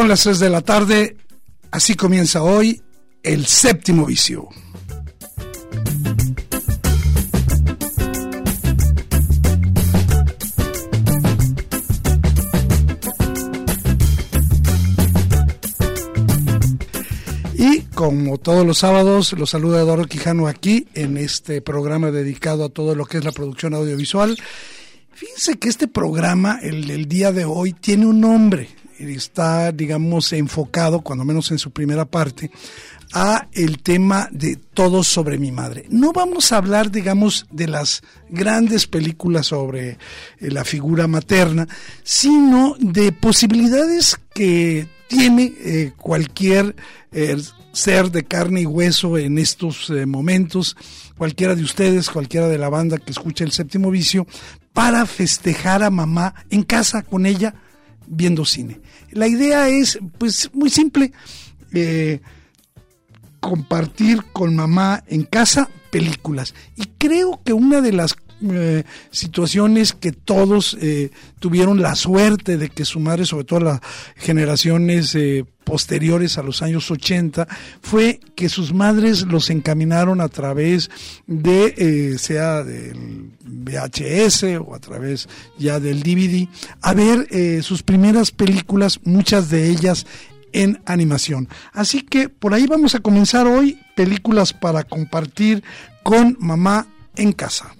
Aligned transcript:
Son 0.00 0.08
las 0.08 0.22
3 0.22 0.38
de 0.38 0.48
la 0.48 0.62
tarde, 0.62 1.16
así 1.70 1.94
comienza 1.94 2.42
hoy 2.42 2.80
el 3.22 3.44
séptimo 3.44 4.06
vicio. 4.06 4.48
Y 17.52 17.80
como 17.94 18.38
todos 18.38 18.66
los 18.66 18.78
sábados, 18.78 19.34
los 19.34 19.50
saluda 19.50 19.82
Eduardo 19.82 20.06
Quijano 20.06 20.48
aquí 20.48 20.88
en 20.94 21.18
este 21.18 21.60
programa 21.60 22.10
dedicado 22.10 22.64
a 22.64 22.68
todo 22.70 22.94
lo 22.94 23.04
que 23.04 23.18
es 23.18 23.24
la 23.26 23.32
producción 23.32 23.74
audiovisual. 23.74 24.38
Fíjense 25.12 25.58
que 25.58 25.68
este 25.68 25.88
programa, 25.88 26.58
el, 26.62 26.90
el 26.90 27.06
día 27.06 27.32
de 27.32 27.44
hoy, 27.44 27.74
tiene 27.74 28.06
un 28.06 28.22
nombre 28.22 28.79
está, 29.08 29.72
digamos, 29.72 30.32
enfocado, 30.32 31.00
cuando 31.00 31.24
menos 31.24 31.50
en 31.50 31.58
su 31.58 31.70
primera 31.70 32.04
parte, 32.04 32.50
a 33.12 33.48
el 33.52 33.82
tema 33.82 34.28
de 34.30 34.56
todo 34.56 35.02
sobre 35.02 35.38
mi 35.38 35.50
madre. 35.50 35.86
No 35.90 36.12
vamos 36.12 36.52
a 36.52 36.58
hablar, 36.58 36.90
digamos, 36.90 37.46
de 37.50 37.66
las 37.66 38.02
grandes 38.28 38.86
películas 38.86 39.46
sobre 39.46 39.90
eh, 39.90 39.96
la 40.40 40.64
figura 40.64 41.06
materna, 41.06 41.66
sino 42.04 42.76
de 42.78 43.12
posibilidades 43.12 44.18
que 44.32 44.86
tiene 45.08 45.52
eh, 45.58 45.92
cualquier 45.96 46.76
eh, 47.10 47.36
ser 47.72 48.12
de 48.12 48.24
carne 48.24 48.60
y 48.60 48.66
hueso 48.66 49.18
en 49.18 49.38
estos 49.38 49.92
momentos, 50.06 50.76
cualquiera 51.16 51.56
de 51.56 51.62
ustedes, 51.62 52.10
cualquiera 52.10 52.48
de 52.48 52.58
la 52.58 52.68
banda 52.68 52.98
que 52.98 53.10
escucha 53.10 53.44
el 53.44 53.52
séptimo 53.52 53.90
vicio, 53.90 54.26
para 54.72 55.04
festejar 55.06 55.82
a 55.82 55.90
mamá 55.90 56.34
en 56.50 56.62
casa 56.62 57.02
con 57.02 57.26
ella 57.26 57.54
viendo 58.10 58.44
cine. 58.44 58.80
La 59.12 59.26
idea 59.28 59.68
es, 59.68 59.98
pues, 60.18 60.50
muy 60.52 60.68
simple, 60.68 61.12
eh, 61.72 62.20
compartir 63.38 64.24
con 64.32 64.54
mamá 64.54 65.02
en 65.06 65.24
casa 65.24 65.70
películas. 65.90 66.54
Y 66.76 66.86
creo 66.98 67.40
que 67.44 67.52
una 67.52 67.80
de 67.80 67.92
las 67.92 68.16
eh, 68.42 68.84
situaciones 69.10 69.92
que 69.92 70.12
todos 70.12 70.76
eh, 70.80 71.10
tuvieron 71.38 71.82
la 71.82 71.94
suerte 71.94 72.56
de 72.56 72.70
que 72.70 72.84
su 72.84 72.98
madre, 72.98 73.26
sobre 73.26 73.44
todo 73.44 73.60
las 73.60 73.80
generaciones 74.16 75.14
eh, 75.14 75.44
posteriores 75.64 76.38
a 76.38 76.42
los 76.42 76.62
años 76.62 76.90
80, 76.90 77.46
fue 77.82 78.18
que 78.34 78.48
sus 78.48 78.72
madres 78.72 79.22
los 79.22 79.50
encaminaron 79.50 80.20
a 80.20 80.28
través 80.28 80.90
de, 81.26 82.16
sea 82.18 82.64
del 82.64 83.30
VHS 83.44 84.44
o 84.66 84.74
a 84.74 84.78
través 84.78 85.28
ya 85.58 85.78
del 85.78 86.02
DVD, 86.02 86.48
a 86.80 86.94
ver 86.94 87.62
sus 87.62 87.82
primeras 87.82 88.30
películas, 88.30 89.00
muchas 89.04 89.50
de 89.50 89.68
ellas 89.68 90.06
en 90.52 90.80
animación. 90.86 91.48
Así 91.72 92.02
que 92.02 92.28
por 92.28 92.54
ahí 92.54 92.66
vamos 92.66 92.94
a 92.94 93.00
comenzar 93.00 93.46
hoy 93.46 93.78
películas 93.94 94.52
para 94.52 94.84
compartir 94.84 95.62
con 96.02 96.36
mamá 96.40 96.86
en 97.16 97.32
casa. 97.32 97.74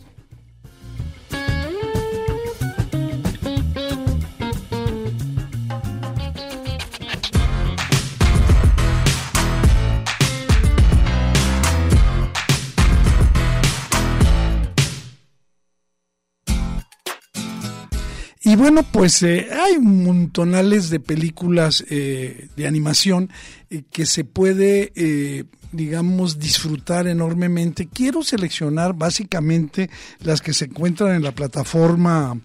Y 18.42 18.56
bueno, 18.56 18.82
pues 18.82 19.22
eh, 19.22 19.48
hay 19.52 19.78
montonales 19.78 20.88
de 20.88 20.98
películas 20.98 21.84
eh, 21.90 22.48
de 22.56 22.66
animación 22.66 23.28
eh, 23.68 23.82
que 23.90 24.06
se 24.06 24.24
puede, 24.24 25.46
digamos, 25.72 26.38
disfrutar 26.38 27.06
enormemente. 27.06 27.86
Quiero 27.92 28.22
seleccionar 28.22 28.94
básicamente 28.94 29.90
las 30.20 30.40
que 30.40 30.54
se 30.54 30.66
encuentran 30.66 31.14
en 31.14 31.22
la 31.22 31.32
plataforma 31.32 32.38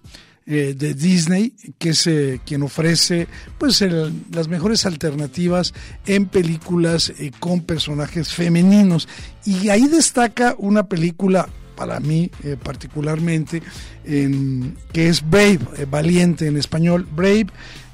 de 0.46 0.94
Disney, 0.94 1.56
que 1.80 1.90
es 1.90 2.08
quien 2.46 2.62
ofrece 2.62 3.28
pues 3.58 3.84
las 4.32 4.48
mejores 4.48 4.86
alternativas 4.86 5.74
en 6.06 6.28
películas 6.28 7.12
con 7.40 7.62
personajes 7.62 8.32
femeninos. 8.32 9.08
Y 9.44 9.70
ahí 9.70 9.88
destaca 9.88 10.54
una 10.60 10.88
película 10.88 11.50
para 11.76 12.00
mí 12.00 12.32
eh, 12.44 12.58
particularmente, 12.62 13.62
que 14.04 15.10
es 15.10 15.28
Brave, 15.28 15.60
eh, 15.78 15.86
valiente 15.90 16.48
en 16.48 16.58
español, 16.58 17.08
Brave. 17.12 17.48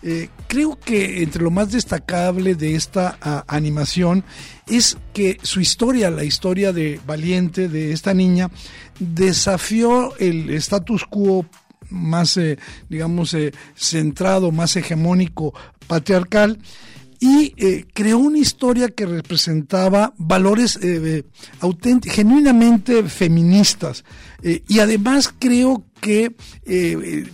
Eh, 0.03 0.29
creo 0.47 0.79
que 0.79 1.21
entre 1.21 1.43
lo 1.43 1.51
más 1.51 1.71
destacable 1.71 2.55
de 2.55 2.75
esta 2.75 3.17
animación 3.47 4.23
es 4.67 4.97
que 5.13 5.37
su 5.43 5.61
historia, 5.61 6.09
la 6.09 6.23
historia 6.23 6.73
de 6.73 6.99
Valiente, 7.05 7.67
de 7.67 7.91
esta 7.91 8.13
niña, 8.13 8.49
desafió 8.99 10.17
el 10.17 10.49
status 10.51 11.05
quo 11.05 11.45
más, 11.89 12.39
digamos, 12.89 13.35
centrado, 13.75 14.51
más 14.51 14.75
hegemónico, 14.75 15.53
patriarcal, 15.87 16.57
y 17.23 17.53
eh, 17.55 17.85
creó 17.93 18.17
una 18.17 18.39
historia 18.39 18.89
que 18.89 19.05
representaba 19.05 20.11
valores 20.17 20.79
eh, 20.81 21.23
genuinamente 22.03 23.03
feministas. 23.03 24.03
Eh, 24.41 24.63
y 24.67 24.79
además 24.79 25.31
creo 25.37 25.85
que 26.01 26.35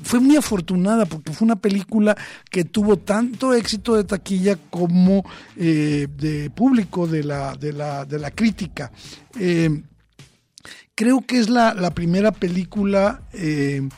fue 0.04 0.20
muy 0.20 0.36
afortunada 0.36 1.06
porque 1.06 1.32
fue 1.32 1.46
una 1.46 1.56
película 1.56 2.18
que 2.52 2.66
tuvo 2.66 2.98
tanto 2.98 3.54
éxito 3.54 3.96
de 3.96 4.04
taquilla 4.04 4.58
como 4.70 5.24
de 5.56 6.52
público, 6.54 7.08
de 7.08 7.24
la, 7.24 7.56
de 7.56 7.72
la, 7.72 8.04
de 8.04 8.20
la 8.20 8.32
crítica. 8.32 8.92
creo 10.96 11.22
que 11.26 11.40
es 11.40 11.48
la, 11.48 11.74
la 11.74 11.92
primera 11.92 12.34
película 12.34 13.22
en 13.32 13.90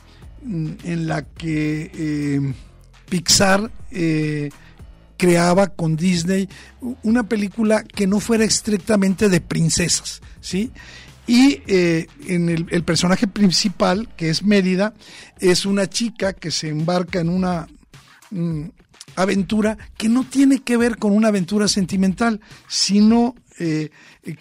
la 1.08 1.22
que 1.22 2.54
Pixar 3.08 3.72
creaba 5.20 5.66
con 5.66 5.96
Disney 5.96 6.48
una 7.02 7.24
película 7.24 7.84
que 7.84 8.06
no 8.06 8.20
fuera 8.20 8.42
estrictamente 8.42 9.28
de 9.28 9.42
princesas, 9.42 10.22
¿sí? 10.40 10.72
Y 11.26 11.60
eh, 11.66 12.06
en 12.26 12.48
el, 12.48 12.84
personaje 12.84 13.26
principal, 13.26 14.08
que 14.16 14.30
es 14.30 14.42
Mérida, 14.42 14.94
es 15.38 15.66
una 15.66 15.88
chica 15.88 16.32
que 16.32 16.50
se 16.50 16.70
embarca 16.70 17.20
en 17.20 17.28
una 17.28 17.68
mm, 18.30 18.62
aventura 19.16 19.76
que 19.98 20.08
no 20.08 20.24
tiene 20.24 20.60
que 20.60 20.78
ver 20.78 20.96
con 20.96 21.12
una 21.12 21.28
aventura 21.28 21.68
sentimental, 21.68 22.40
sino 22.66 23.34
eh, 23.58 23.90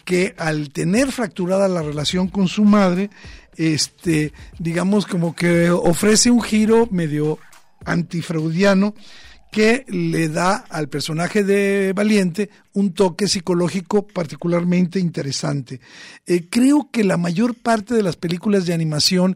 que 0.06 0.34
al 0.38 0.70
tener 0.70 1.12
fracturada 1.12 1.68
la 1.68 1.82
relación 1.82 2.30
con 2.30 2.48
su 2.48 2.64
madre, 2.64 3.10
este, 3.58 4.32
digamos 4.60 5.06
como 5.06 5.36
que 5.36 5.72
ofrece 5.72 6.32
un 6.32 6.42
giro 6.42 6.88
medio 6.90 7.38
antifreudiano 7.84 8.96
que 9.52 9.86
le 9.88 10.30
da 10.30 10.56
al 10.70 10.90
personaje 10.90 11.44
de 11.44 11.94
Valiente 11.94 12.50
un 12.74 12.94
toque 12.94 13.28
psicológico 13.28 14.06
particularmente 14.08 15.00
interesante. 15.00 15.82
Eh, 16.26 16.48
creo 16.50 16.90
que 16.92 17.04
la 17.04 17.18
mayor 17.18 17.56
parte 17.56 17.94
de 17.94 18.04
las 18.04 18.16
películas 18.16 18.66
de 18.66 18.74
animación 18.74 19.36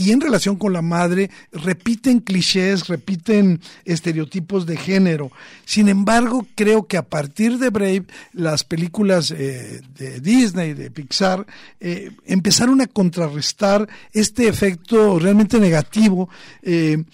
y 0.00 0.12
en 0.12 0.22
relación 0.22 0.56
con 0.56 0.72
la 0.72 0.80
madre 0.80 1.30
repiten 1.52 2.20
clichés, 2.20 2.88
repiten 2.88 3.60
estereotipos 3.84 4.64
de 4.64 4.78
género. 4.78 5.30
Sin 5.66 5.90
embargo, 5.90 6.46
creo 6.54 6.86
que 6.86 6.96
a 6.96 7.02
partir 7.02 7.58
de 7.58 7.68
Brave, 7.68 8.06
las 8.32 8.64
películas 8.64 9.30
eh, 9.30 9.82
de 9.98 10.20
Disney, 10.20 10.72
de 10.72 10.90
Pixar, 10.90 11.46
eh, 11.80 12.12
empezaron 12.24 12.80
a 12.80 12.86
contrarrestar 12.86 13.86
este 14.14 14.48
efecto 14.48 15.18
realmente 15.18 15.60
negativo 15.60 16.30
eh, 16.62 17.04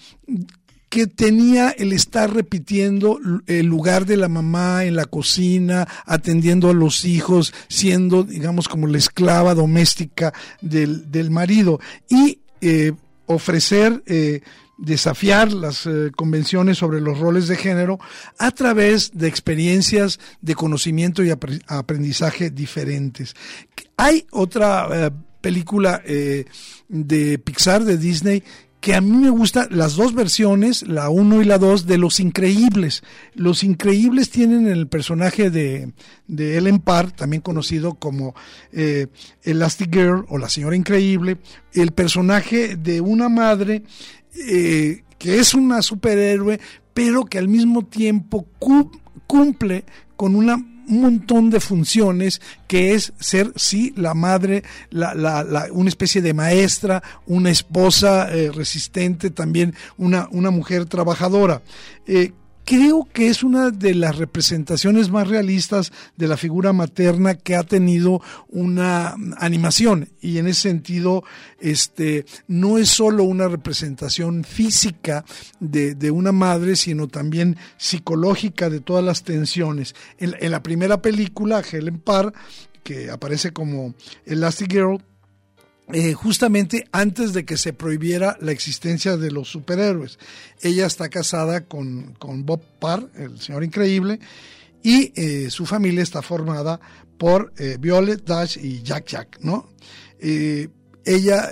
que 0.89 1.07
tenía 1.07 1.69
el 1.69 1.91
estar 1.91 2.33
repitiendo 2.33 3.19
el 3.45 3.65
lugar 3.65 4.05
de 4.05 4.17
la 4.17 4.29
mamá 4.29 4.85
en 4.85 4.95
la 4.95 5.05
cocina, 5.05 5.87
atendiendo 6.05 6.69
a 6.69 6.73
los 6.73 7.03
hijos, 7.03 7.53
siendo, 7.67 8.23
digamos, 8.23 8.67
como 8.69 8.87
la 8.87 8.97
esclava 8.97 9.53
doméstica 9.53 10.33
del, 10.61 11.11
del 11.11 11.29
marido. 11.29 11.79
Y 12.09 12.39
eh, 12.61 12.93
ofrecer, 13.29 14.01
eh, 14.05 14.41
desafiar 14.77 15.51
las 15.51 15.85
eh, 15.85 16.11
convenciones 16.15 16.77
sobre 16.77 17.01
los 17.01 17.19
roles 17.19 17.49
de 17.49 17.57
género 17.57 17.99
a 18.37 18.51
través 18.51 19.11
de 19.13 19.27
experiencias 19.27 20.17
de 20.39 20.55
conocimiento 20.55 21.21
y 21.23 21.31
aprendizaje 21.67 22.49
diferentes. 22.49 23.35
Hay 23.97 24.25
otra 24.31 25.11
película 25.41 26.01
de 26.87 27.39
Pixar, 27.39 27.83
de 27.83 27.97
Disney, 27.97 28.43
que 28.87 28.95
a 28.95 29.01
mí 29.01 29.17
me 29.17 29.29
gustan 29.29 29.67
las 29.71 29.97
dos 29.97 30.13
versiones, 30.13 30.87
la 30.87 31.09
1 31.09 31.41
y 31.41 31.43
la 31.43 31.57
2, 31.57 31.87
de 31.87 31.97
Los 31.97 32.21
Increíbles. 32.21 33.03
Los 33.33 33.65
Increíbles 33.65 34.29
tienen 34.29 34.65
el 34.65 34.87
personaje 34.87 35.49
de, 35.49 35.91
de 36.25 36.57
Ellen 36.57 36.79
Parr, 36.79 37.11
también 37.11 37.41
conocido 37.41 37.95
como 37.95 38.33
eh, 38.71 39.07
Elastic 39.43 39.93
Girl 39.93 40.23
o 40.29 40.37
la 40.37 40.47
Señora 40.47 40.77
Increíble, 40.77 41.35
el 41.73 41.91
personaje 41.91 42.77
de 42.77 43.01
una 43.01 43.27
madre 43.27 43.83
eh, 44.47 45.03
que 45.17 45.39
es 45.39 45.53
una 45.53 45.81
superhéroe, 45.81 46.57
pero 46.93 47.25
que 47.25 47.39
al 47.39 47.49
mismo 47.49 47.83
tiempo 47.87 48.47
cumple 49.27 49.83
con 50.15 50.33
una 50.33 50.65
un 50.87 51.01
montón 51.01 51.49
de 51.49 51.59
funciones 51.59 52.41
que 52.67 52.93
es 52.93 53.13
ser, 53.19 53.51
sí, 53.55 53.93
la 53.95 54.13
madre, 54.13 54.63
la, 54.89 55.13
la, 55.13 55.67
una 55.71 55.89
especie 55.89 56.21
de 56.21 56.33
maestra, 56.33 57.03
una 57.25 57.49
esposa 57.49 58.33
eh, 58.33 58.51
resistente, 58.51 59.29
también 59.29 59.75
una, 59.97 60.27
una 60.31 60.51
mujer 60.51 60.85
trabajadora. 60.85 61.61
Eh, 62.05 62.31
creo 62.67 63.07
que 63.13 63.29
es 63.29 63.43
una 63.43 63.71
de 63.71 63.95
las 63.95 64.17
representaciones 64.17 65.09
más 65.09 65.29
realistas 65.29 65.93
de 66.17 66.27
la 66.27 66.35
figura 66.35 66.73
materna 66.73 67.35
que 67.35 67.55
ha 67.55 67.63
tenido 67.63 68.21
una 68.49 69.15
animación. 69.37 70.09
Y 70.19 70.37
en 70.37 70.47
ese 70.47 70.63
sentido 70.63 71.23
este 71.61 72.25
no 72.49 72.77
es 72.77 72.89
solo 72.89 73.23
una 73.23 73.47
representación 73.47 74.43
física 74.43 75.23
de, 75.61 75.95
de 75.95 76.11
una 76.11 76.33
madre 76.33 76.75
sino 76.75 77.07
también 77.07 77.55
psicológica 77.77 78.69
de 78.69 78.81
todas 78.81 79.03
las 79.03 79.23
tensiones. 79.23 79.95
En, 80.17 80.35
en 80.37 80.51
la 80.51 80.61
primera 80.61 81.01
película 81.01 81.61
Helen 81.61 81.99
Parr 81.99 82.33
que 82.83 83.09
aparece 83.09 83.53
como 83.53 83.93
Elastic 84.25 84.73
Girl 84.73 85.01
eh, 85.93 86.11
justamente 86.11 86.85
antes 86.91 87.31
de 87.31 87.45
que 87.45 87.55
se 87.55 87.71
prohibiera 87.71 88.35
la 88.41 88.51
existencia 88.51 89.15
de 89.15 89.31
los 89.31 89.47
superhéroes. 89.47 90.19
Ella 90.61 90.85
está 90.85 91.07
casada 91.07 91.63
con, 91.63 92.13
con 92.19 92.45
Bob 92.45 92.61
Parr, 92.77 93.09
el 93.15 93.39
señor 93.39 93.63
increíble, 93.63 94.19
y 94.83 95.13
eh, 95.15 95.49
su 95.49 95.65
familia 95.65 96.03
está 96.03 96.21
formada 96.21 96.81
por 97.17 97.53
eh, 97.57 97.77
Violet, 97.79 98.21
Dash 98.25 98.57
y 98.61 98.81
Jack 98.81 99.07
Jack, 99.07 99.39
¿no? 99.41 99.69
ella 100.19 101.51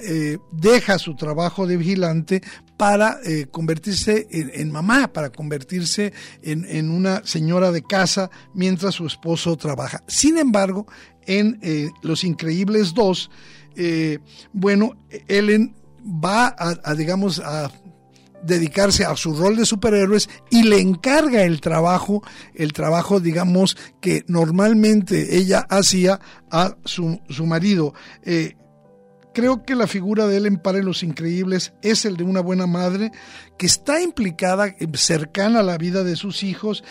deja 0.51 0.97
su 0.97 1.15
trabajo 1.15 1.65
de 1.67 1.77
vigilante 1.77 2.41
para 2.77 3.19
convertirse 3.51 4.27
en, 4.31 4.71
mamá, 4.71 5.13
para 5.13 5.29
convertirse 5.29 6.11
en, 6.41 6.65
en, 6.67 6.89
una 6.89 7.23
señora 7.25 7.71
de 7.71 7.83
casa 7.83 8.31
mientras 8.53 8.95
su 8.95 9.05
esposo 9.05 9.55
trabaja. 9.55 10.03
Sin 10.07 10.39
embargo, 10.39 10.87
en 11.25 11.61
Los 12.01 12.23
Increíbles 12.23 12.93
2, 12.95 13.29
eh, 13.75 14.19
bueno, 14.54 14.94
Ellen 15.27 15.75
va 16.06 16.56
a, 16.57 16.94
digamos, 16.94 17.39
a 17.39 17.72
dedicarse 18.44 19.06
a 19.06 19.16
su 19.16 19.33
rol 19.33 19.56
de 19.57 19.66
superhéroes 19.66 20.30
y 20.51 20.63
le 20.63 20.80
encarga 20.80 21.44
el 21.44 21.62
trabajo, 21.62 22.22
el 22.54 22.74
trabajo, 22.74 23.19
digamos, 23.19 23.75
que 24.00 24.24
normalmente 24.27 25.38
ella 25.38 25.66
hacía 25.69 26.19
a 26.51 26.75
su, 26.86 27.19
su 27.27 27.45
marido. 27.48 27.94
Eh, 28.24 28.56
creo 29.33 29.63
que 29.63 29.75
la 29.75 29.88
figura 29.88 30.28
de 30.28 30.38
Ellen 30.38 30.57
para 30.57 30.80
Los 30.80 31.01
Increíbles 31.01 31.74
es 31.81 32.06
el 32.06 32.18
de 32.18 32.24
una 32.24 32.42
buena 32.42 32.68
madre 32.68 33.12
que 33.57 33.66
está 33.66 34.01
implicada, 34.01 34.68
eh, 34.68 34.88
cercana 34.94 35.62
a 35.62 35.63
la 35.63 35.78
vida 35.78 36.04
de 36.04 36.16
sus 36.16 36.44
hijos, 36.44 36.83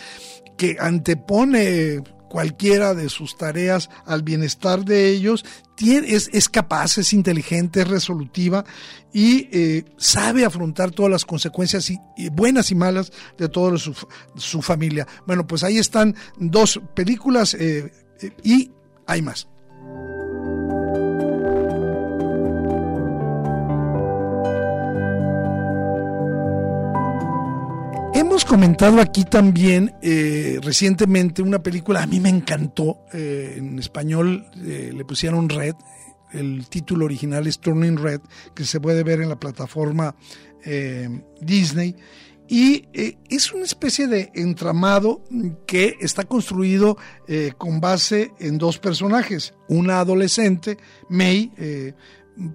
que 0.57 0.77
antepone 0.79 2.03
cualquiera 2.35 2.93
de 2.93 3.07
sus 3.07 3.37
tareas 3.37 3.89
al 4.05 4.21
bienestar 4.21 4.83
de 4.83 5.07
ellos, 5.07 5.45
es, 5.79 6.29
es, 6.33 6.49
capaz, 6.49 6.97
es 6.97 7.13
inteligente, 7.13 7.79
es 7.79 7.87
resolutiva 7.87 8.65
y 9.13 9.47
eh, 9.53 9.85
sabe 9.95 10.43
afrontar 10.43 10.91
todas 10.91 11.09
las 11.09 11.23
consecuencias 11.23 11.89
y, 11.89 11.97
buenas 12.33 12.71
y 12.71 12.75
malas 12.75 13.13
de 13.37 13.47
toda 13.47 13.77
su, 13.77 13.95
su, 14.35 14.61
familia. 14.61 15.07
Bueno, 15.25 15.47
pues 15.47 15.63
ahí 15.63 15.77
están 15.77 16.13
dos 16.37 16.81
películas 16.93 17.53
eh, 17.53 17.93
eh, 18.21 18.31
y 18.43 18.69
hay 19.07 19.21
más. 19.21 19.47
Hemos 28.35 28.43
comentado 28.43 28.99
aquí 28.99 29.23
también 29.23 29.95
eh, 30.01 30.59
recientemente 30.61 31.41
una 31.41 31.63
película, 31.63 32.03
a 32.03 32.05
mí 32.05 32.19
me 32.19 32.27
encantó, 32.27 33.05
eh, 33.13 33.53
en 33.59 33.79
español 33.79 34.45
eh, 34.57 34.91
le 34.93 35.05
pusieron 35.05 35.47
Red, 35.47 35.75
el 36.33 36.67
título 36.67 37.05
original 37.05 37.47
es 37.47 37.59
Turning 37.59 37.95
Red, 37.95 38.19
que 38.53 38.65
se 38.65 38.81
puede 38.81 39.03
ver 39.03 39.21
en 39.21 39.29
la 39.29 39.39
plataforma 39.39 40.17
Disney. 41.39 41.95
Y 42.49 42.89
es 43.29 43.53
una 43.53 43.63
especie 43.63 44.07
de 44.07 44.31
entramado 44.35 45.23
que 45.65 45.95
está 46.01 46.25
construido 46.25 46.97
con 47.57 47.79
base 47.79 48.33
en 48.39 48.57
dos 48.57 48.79
personajes. 48.79 49.53
Una 49.69 50.01
adolescente, 50.01 50.77
Mei, 51.07 51.53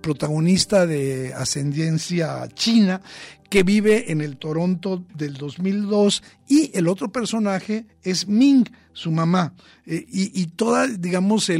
protagonista 0.01 0.87
de 0.87 1.33
ascendencia 1.35 2.49
china, 2.55 3.01
que 3.49 3.65
vive 3.65 4.13
en 4.13 4.21
el 4.21 4.37
Toronto 4.37 5.05
del 5.15 5.35
2002 5.35 6.23
y 6.49 6.71
el 6.73 6.87
otro 6.87 7.11
personaje 7.11 7.85
es 8.03 8.29
Ming, 8.29 8.65
su 8.93 9.11
mamá, 9.11 9.55
eh, 9.87 10.07
y, 10.09 10.47
todas, 10.47 11.01
digamos, 11.01 11.51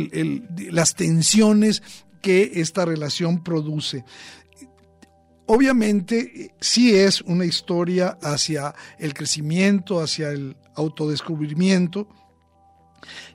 las 0.71 0.95
tensiones 0.95 1.83
que 2.23 2.53
esta 2.57 2.85
relación 2.85 3.43
produce. 3.43 4.05
Obviamente 5.47 6.55
sí 6.61 6.95
es 6.95 7.23
una 7.23 7.45
historia 7.45 8.19
hacia 8.23 8.73
el 8.99 9.13
crecimiento, 9.13 10.01
hacia 10.01 10.31
el 10.31 10.57
autodescubrimiento, 10.77 12.07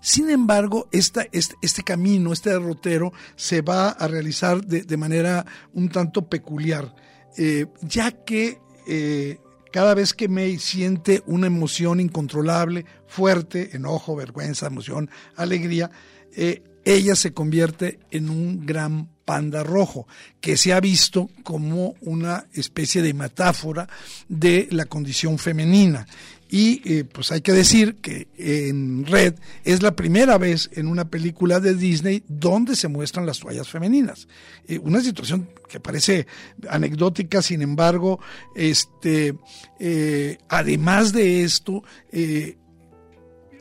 sin 0.01 0.29
embargo, 0.29 0.87
este, 0.91 1.29
este, 1.31 1.83
camino, 1.83 2.33
este 2.33 2.49
derrotero, 2.51 3.13
se 3.35 3.61
va 3.61 3.89
a 3.89 4.07
realizar 4.07 4.65
de 4.65 4.97
manera 4.97 5.45
un 5.73 5.89
tanto 5.89 6.27
peculiar. 6.29 6.93
Eh, 7.37 7.67
ya 7.81 8.11
que 8.11 8.59
eh, 8.87 9.39
cada 9.71 9.93
vez 9.93 10.13
que 10.13 10.29
May 10.29 10.57
siente 10.57 11.21
una 11.25 11.47
emoción 11.47 11.99
incontrolable, 11.99 12.85
fuerte, 13.07 13.75
enojo, 13.75 14.15
vergüenza, 14.15 14.67
emoción, 14.67 15.09
alegría, 15.35 15.91
eh, 16.35 16.63
ella 16.85 17.15
se 17.15 17.33
convierte 17.33 17.99
en 18.11 18.29
un 18.29 18.65
gran 18.65 19.09
panda 19.25 19.63
rojo, 19.63 20.07
que 20.39 20.55
se 20.55 20.71
ha 20.71 20.79
visto 20.79 21.29
como 21.43 21.95
una 22.01 22.47
especie 22.53 23.01
de 23.01 23.13
metáfora 23.13 23.89
de 24.29 24.67
la 24.71 24.85
condición 24.85 25.39
femenina. 25.39 26.05
Y 26.57 26.81
eh, 26.85 27.03
pues 27.03 27.33
hay 27.33 27.41
que 27.41 27.51
decir 27.51 27.95
que 27.95 28.29
en 28.37 29.05
Red 29.05 29.33
es 29.65 29.83
la 29.83 29.93
primera 29.93 30.37
vez 30.37 30.69
en 30.71 30.87
una 30.87 31.09
película 31.09 31.59
de 31.59 31.75
Disney 31.75 32.23
donde 32.29 32.77
se 32.77 32.87
muestran 32.87 33.25
las 33.25 33.41
toallas 33.41 33.67
femeninas. 33.67 34.29
Eh, 34.65 34.79
una 34.79 35.01
situación 35.01 35.49
que 35.67 35.81
parece 35.81 36.27
anecdótica, 36.69 37.41
sin 37.41 37.61
embargo, 37.61 38.21
este, 38.55 39.35
eh, 39.81 40.37
además 40.47 41.11
de 41.11 41.43
esto, 41.43 41.83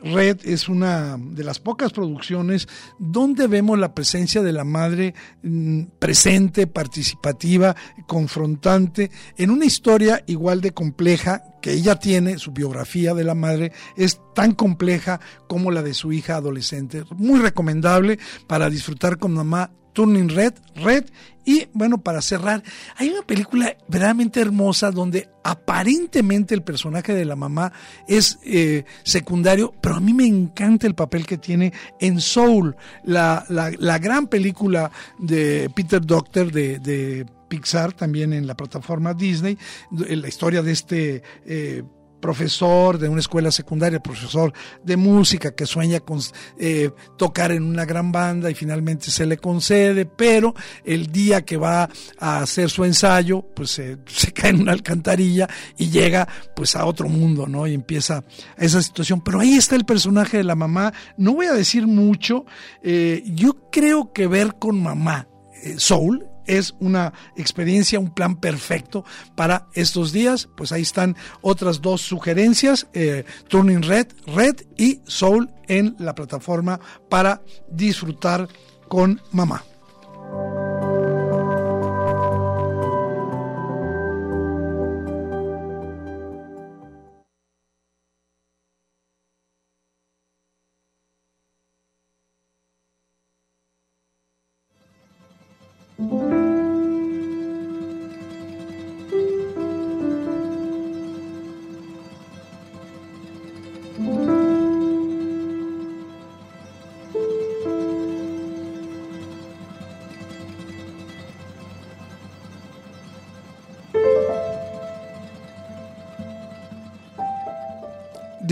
Red 0.03 0.39
es 0.43 0.69
una 0.69 1.17
de 1.19 1.43
las 1.43 1.59
pocas 1.59 1.91
producciones 1.91 2.67
donde 2.99 3.47
vemos 3.47 3.79
la 3.79 3.93
presencia 3.93 4.41
de 4.41 4.51
la 4.51 4.63
madre 4.63 5.13
mm, 5.43 5.83
presente, 5.99 6.67
participativa, 6.67 7.75
confrontante, 8.07 9.11
en 9.37 9.49
una 9.49 9.65
historia 9.65 10.23
igual 10.27 10.61
de 10.61 10.73
compleja 10.73 11.43
que 11.61 11.73
ella 11.73 11.95
tiene, 11.95 12.37
su 12.37 12.51
biografía 12.51 13.13
de 13.13 13.23
la 13.23 13.33
madre 13.33 13.71
es 13.95 14.19
tan 14.35 14.53
compleja 14.53 15.19
como 15.47 15.71
la 15.71 15.81
de 15.81 15.93
su 15.93 16.13
hija 16.13 16.35
adolescente. 16.35 17.03
Muy 17.15 17.39
recomendable 17.39 18.19
para 18.47 18.69
disfrutar 18.69 19.17
con 19.17 19.33
mamá 19.33 19.71
Turning 19.95 20.29
Red, 20.29 20.53
Red. 20.75 21.05
Y 21.45 21.67
bueno, 21.73 21.99
para 21.99 22.21
cerrar, 22.21 22.63
hay 22.97 23.09
una 23.09 23.21
película 23.21 23.75
verdaderamente 23.87 24.41
hermosa 24.41 24.91
donde 24.91 25.29
aparentemente 25.43 26.53
el 26.55 26.63
personaje 26.63 27.13
de 27.13 27.23
la 27.23 27.35
mamá 27.35 27.71
es 28.07 28.39
eh, 28.43 28.83
secundario, 29.03 29.73
pero 29.79 29.95
a 29.95 29.99
mí 29.99 30.13
me 30.13 30.25
encanta 30.25 30.87
el 30.87 30.95
papel 30.95 31.25
que 31.25 31.37
tiene 31.37 31.71
en 31.99 32.19
Soul, 32.19 32.75
la, 33.03 33.45
la, 33.47 33.99
gran 33.99 34.27
película 34.27 34.91
de 35.19 35.69
Peter 35.75 36.03
Doctor 36.03 36.51
de, 36.51 37.25
Pixar, 37.47 37.93
también 37.93 38.33
en 38.33 38.47
la 38.47 38.57
plataforma 38.57 39.13
Disney, 39.13 39.55
la 39.91 40.27
historia 40.27 40.63
de 40.63 40.71
este 40.71 41.21
eh, 41.45 41.83
profesor 42.19 42.97
de 42.97 43.09
una 43.09 43.19
escuela 43.19 43.51
secundaria, 43.51 44.01
profesor 44.01 44.53
de 44.83 44.97
música 44.97 45.53
que 45.53 45.65
sueña 45.65 45.99
con 45.99 46.19
eh, 46.59 46.91
tocar 47.17 47.51
en 47.51 47.63
una 47.63 47.85
gran 47.85 48.11
banda 48.11 48.49
y 48.49 48.55
finalmente 48.55 49.11
se 49.11 49.25
le 49.25 49.37
concede, 49.37 50.05
pero 50.05 50.55
el 50.83 51.11
día 51.11 51.43
que 51.43 51.57
va 51.57 51.89
a 52.19 52.39
hacer 52.39 52.69
su 52.69 52.83
ensayo, 52.83 53.41
pues 53.55 53.71
se 54.05 54.33
cae 54.33 54.49
en 54.51 54.61
una 54.61 54.71
alcantarilla 54.71 55.47
y 55.77 55.89
llega 55.89 56.27
pues 56.55 56.75
a 56.75 56.85
otro 56.85 57.09
mundo, 57.09 57.47
¿no? 57.47 57.67
Y 57.67 57.73
empieza 57.73 58.23
esa 58.57 58.81
situación. 58.81 59.21
Pero 59.23 59.39
ahí 59.39 59.55
está 59.55 59.75
el 59.75 59.85
personaje 59.85 60.37
de 60.37 60.43
la 60.43 60.55
mamá. 60.55 60.93
No 61.17 61.33
voy 61.33 61.47
a 61.47 61.53
decir 61.53 61.87
mucho. 61.87 62.45
Eh, 62.81 63.23
yo 63.27 63.69
creo 63.71 64.13
que 64.13 64.27
ver 64.27 64.55
con 64.55 64.81
mamá, 64.81 65.27
eh, 65.63 65.75
Soul, 65.77 66.27
es 66.47 66.75
una 66.79 67.13
experiencia, 67.35 67.99
un 67.99 68.13
plan 68.13 68.37
perfecto 68.37 69.05
para 69.35 69.67
estos 69.73 70.11
días. 70.11 70.49
Pues 70.55 70.71
ahí 70.71 70.81
están 70.81 71.15
otras 71.41 71.81
dos 71.81 72.01
sugerencias, 72.01 72.87
eh, 72.93 73.25
Turning 73.47 73.83
Red, 73.83 74.07
Red 74.27 74.61
y 74.77 75.01
Soul 75.05 75.49
en 75.67 75.95
la 75.99 76.15
plataforma 76.15 76.79
para 77.09 77.41
disfrutar 77.69 78.47
con 78.87 79.21
mamá. 79.31 79.63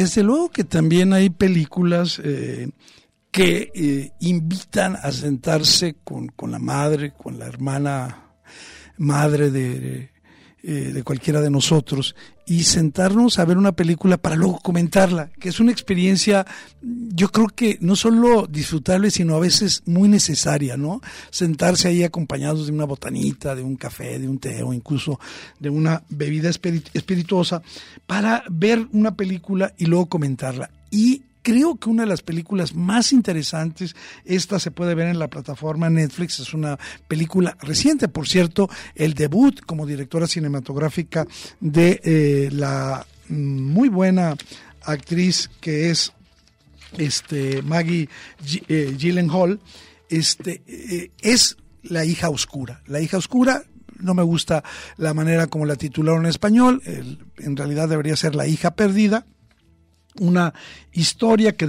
Desde 0.04 0.22
luego 0.22 0.50
que 0.50 0.66
también 0.66 1.14
hay 1.14 1.30
películas 1.30 2.20
eh, 2.22 2.70
que 3.32 3.72
eh, 3.74 4.12
invitan 4.20 4.98
a 4.98 5.14
sentarse 5.14 5.96
con, 6.04 6.30
la 6.52 6.60
madre, 6.60 7.14
con 7.14 7.40
la 7.40 7.46
hermana 7.46 8.34
madre 8.98 9.50
de, 9.50 10.12
eh, 10.66 10.92
de 10.94 11.04
cualquiera 11.04 11.42
de 11.42 11.50
nosotros 11.50 12.16
y 12.46 12.64
sentarnos 12.64 13.38
a 13.38 13.44
ver 13.44 13.58
una 13.58 13.74
película 13.74 14.16
para 14.16 14.38
luego 14.38 14.60
comentarla, 14.60 15.30
que 15.38 15.50
es 15.50 15.60
una 15.60 15.74
experiencia, 15.74 16.46
yo 16.82 17.28
creo 17.28 17.48
que 17.48 17.78
no 17.82 17.98
solo 17.98 18.48
disfrutable, 18.48 19.12
sino 19.12 19.36
a 19.36 19.42
veces 19.42 19.84
muy 19.86 20.08
necesaria, 20.08 20.78
¿no? 20.78 21.02
Sentarse 21.32 21.90
ahí 21.90 22.04
acompañados 22.04 22.68
de 22.68 22.72
una 22.72 22.86
botanita, 22.86 23.56
de 23.56 23.62
un 23.62 23.76
café, 23.76 24.20
de 24.20 24.30
un 24.30 24.40
té 24.40 24.64
o 24.64 24.72
incluso 24.72 25.20
de 25.60 25.70
una 25.70 26.02
bebida 26.08 26.50
espirituosa 26.50 27.62
para 28.08 28.46
ver 28.50 28.88
una 28.94 29.18
película 29.18 29.74
y 29.78 29.88
luego 29.88 30.06
comentarla. 30.06 30.70
Y 30.90 31.24
creo 31.44 31.76
que 31.76 31.90
una 31.90 32.04
de 32.04 32.10
las 32.10 32.22
películas 32.22 32.74
más 32.74 33.12
interesantes, 33.12 33.96
esta 34.26 34.58
se 34.58 34.72
puede 34.72 34.96
ver 34.96 35.10
en 35.10 35.20
la 35.20 35.28
plataforma 35.28 35.90
Netflix, 35.90 36.40
es 36.40 36.54
una 36.54 36.80
película 37.08 37.56
reciente, 37.62 38.08
por 38.08 38.28
cierto, 38.28 38.70
el 38.96 39.14
debut 39.14 39.62
como 39.62 39.86
directora 39.86 40.26
cinematográfica 40.26 41.28
de 41.60 42.02
eh, 42.04 42.50
la 42.52 43.06
muy 43.30 43.90
buena 43.90 44.36
actriz 44.84 45.50
que 45.62 45.90
es 45.92 46.14
este 46.98 47.62
Maggie 47.62 48.10
eh, 48.68 48.96
Gyllenhaal, 48.98 49.60
este 50.10 50.62
eh, 50.68 51.12
es 51.22 51.58
la 51.84 52.06
hija 52.06 52.30
oscura. 52.30 52.82
La 52.88 53.02
hija 53.02 53.18
oscura 53.18 53.64
no 54.00 54.14
me 54.14 54.24
gusta 54.24 54.64
la 54.98 55.14
manera 55.14 55.48
como 55.48 55.66
la 55.66 55.76
titularon 55.76 56.24
en 56.24 56.30
español, 56.30 56.82
en 56.86 57.58
realidad 57.58 57.90
debería 57.90 58.16
ser 58.16 58.36
la 58.36 58.48
hija 58.48 58.76
perdida 58.76 59.26
una 60.20 60.54
historia 60.92 61.56
que 61.56 61.68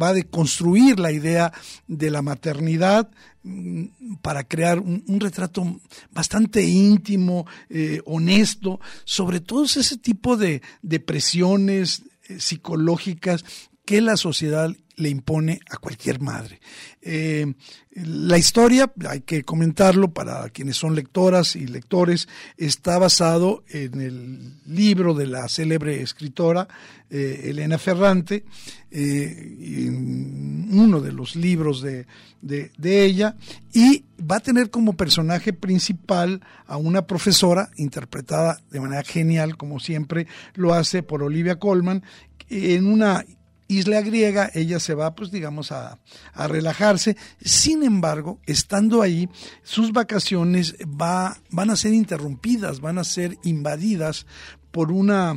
va 0.00 0.08
a 0.08 0.14
deconstruir 0.14 1.00
la 1.00 1.12
idea 1.12 1.52
de 1.86 2.10
la 2.10 2.22
maternidad 2.22 3.10
mm, 3.42 4.16
para 4.22 4.44
crear 4.44 4.78
un, 4.78 5.20
retrato 5.20 5.80
bastante 6.12 6.62
íntimo, 6.62 7.46
eh, 7.70 8.00
honesto, 8.04 8.80
sobre 9.04 9.40
todo 9.40 9.64
ese 9.64 9.96
tipo 9.98 10.36
de, 10.36 10.62
presiones 11.04 12.02
eh, 12.28 12.40
psicológicas 12.40 13.44
que 13.84 14.00
la 14.00 14.16
sociedad 14.16 14.74
le 14.96 15.10
impone 15.10 15.60
a 15.70 15.76
cualquier 15.76 16.20
madre. 16.20 16.60
Eh, 17.02 17.54
la 17.92 18.38
historia, 18.38 18.92
hay 19.08 19.20
que 19.20 19.42
comentarlo 19.42 20.12
para 20.12 20.48
quienes 20.50 20.76
son 20.76 20.94
lectoras 20.94 21.54
y 21.56 21.66
lectores, 21.66 22.28
está 22.56 22.98
basado 22.98 23.62
en 23.68 24.00
el 24.00 24.52
libro 24.66 25.14
de 25.14 25.26
la 25.26 25.48
célebre 25.48 26.02
escritora 26.02 26.66
eh, 27.08 27.42
Elena 27.44 27.78
Ferrante, 27.78 28.44
eh, 28.90 29.88
uno 29.90 31.00
de 31.00 31.12
los 31.12 31.36
libros 31.36 31.80
de, 31.82 32.06
de, 32.42 33.04
ella, 33.04 33.36
y 33.72 34.04
va 34.18 34.36
a 34.36 34.40
tener 34.40 34.70
como 34.70 34.96
personaje 34.96 35.52
principal 35.52 36.40
a 36.66 36.76
una 36.76 37.06
profesora 37.06 37.70
interpretada 37.76 38.60
de 38.70 38.80
manera 38.80 39.04
genial, 39.04 39.56
como 39.56 39.78
siempre 39.78 40.26
lo 40.54 40.74
hace 40.74 41.02
por 41.02 41.22
Olivia 41.22 41.58
Colman, 41.58 42.02
en 42.48 42.86
una 42.86 43.24
isla 43.68 44.00
griega, 44.00 44.50
ella 44.54 44.80
se 44.80 44.94
va, 44.94 45.14
pues 45.14 45.30
digamos, 45.30 45.72
a, 45.72 45.98
relajarse. 46.34 47.16
Sin 47.40 47.82
embargo, 47.82 48.40
estando 48.46 49.02
ahí, 49.02 49.28
sus 49.62 49.92
vacaciones 49.92 50.76
va, 50.84 51.38
van 51.50 51.70
a 51.70 51.76
ser 51.76 51.92
interrumpidas, 51.92 52.80
van 52.80 52.98
a 52.98 53.04
ser 53.04 53.36
invadidas 53.44 54.26
por 54.70 54.92
una 54.92 55.34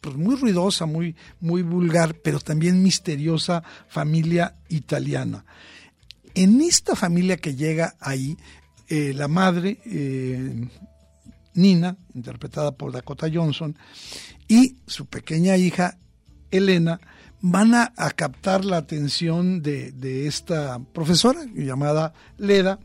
pues 0.00 0.16
muy 0.16 0.36
ruidosa, 0.36 0.84
muy, 0.84 1.16
muy 1.40 1.62
vulgar, 1.62 2.14
pero 2.16 2.38
también 2.38 2.82
misteriosa 2.82 3.62
familia 3.88 4.54
italiana. 4.68 5.46
En 6.34 6.60
esta 6.60 6.94
familia 6.94 7.38
que 7.38 7.56
llega 7.56 7.96
ahí, 8.00 8.36
eh, 8.88 9.14
la 9.14 9.28
madre, 9.28 9.80
eh, 9.86 10.68
Nina, 11.54 11.96
interpretada 12.14 12.72
por 12.72 12.92
Dakota 12.92 13.28
Johnson, 13.32 13.78
y 14.46 14.76
su 14.86 15.06
pequeña 15.06 15.56
hija, 15.56 15.96
Elena, 16.50 17.00
van 17.46 17.74
a, 17.74 17.92
captar 18.16 18.64
la 18.64 18.78
atención 18.78 19.60
de, 19.60 20.26
esta 20.26 20.80
profesora 20.94 21.44
llamada 21.54 22.14
Leda 22.38 22.78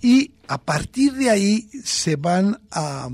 y 0.00 0.34
a 0.46 0.58
partir 0.58 1.14
de 1.14 1.30
ahí 1.30 1.68
se 1.82 2.14
van 2.14 2.60
a 2.70 3.08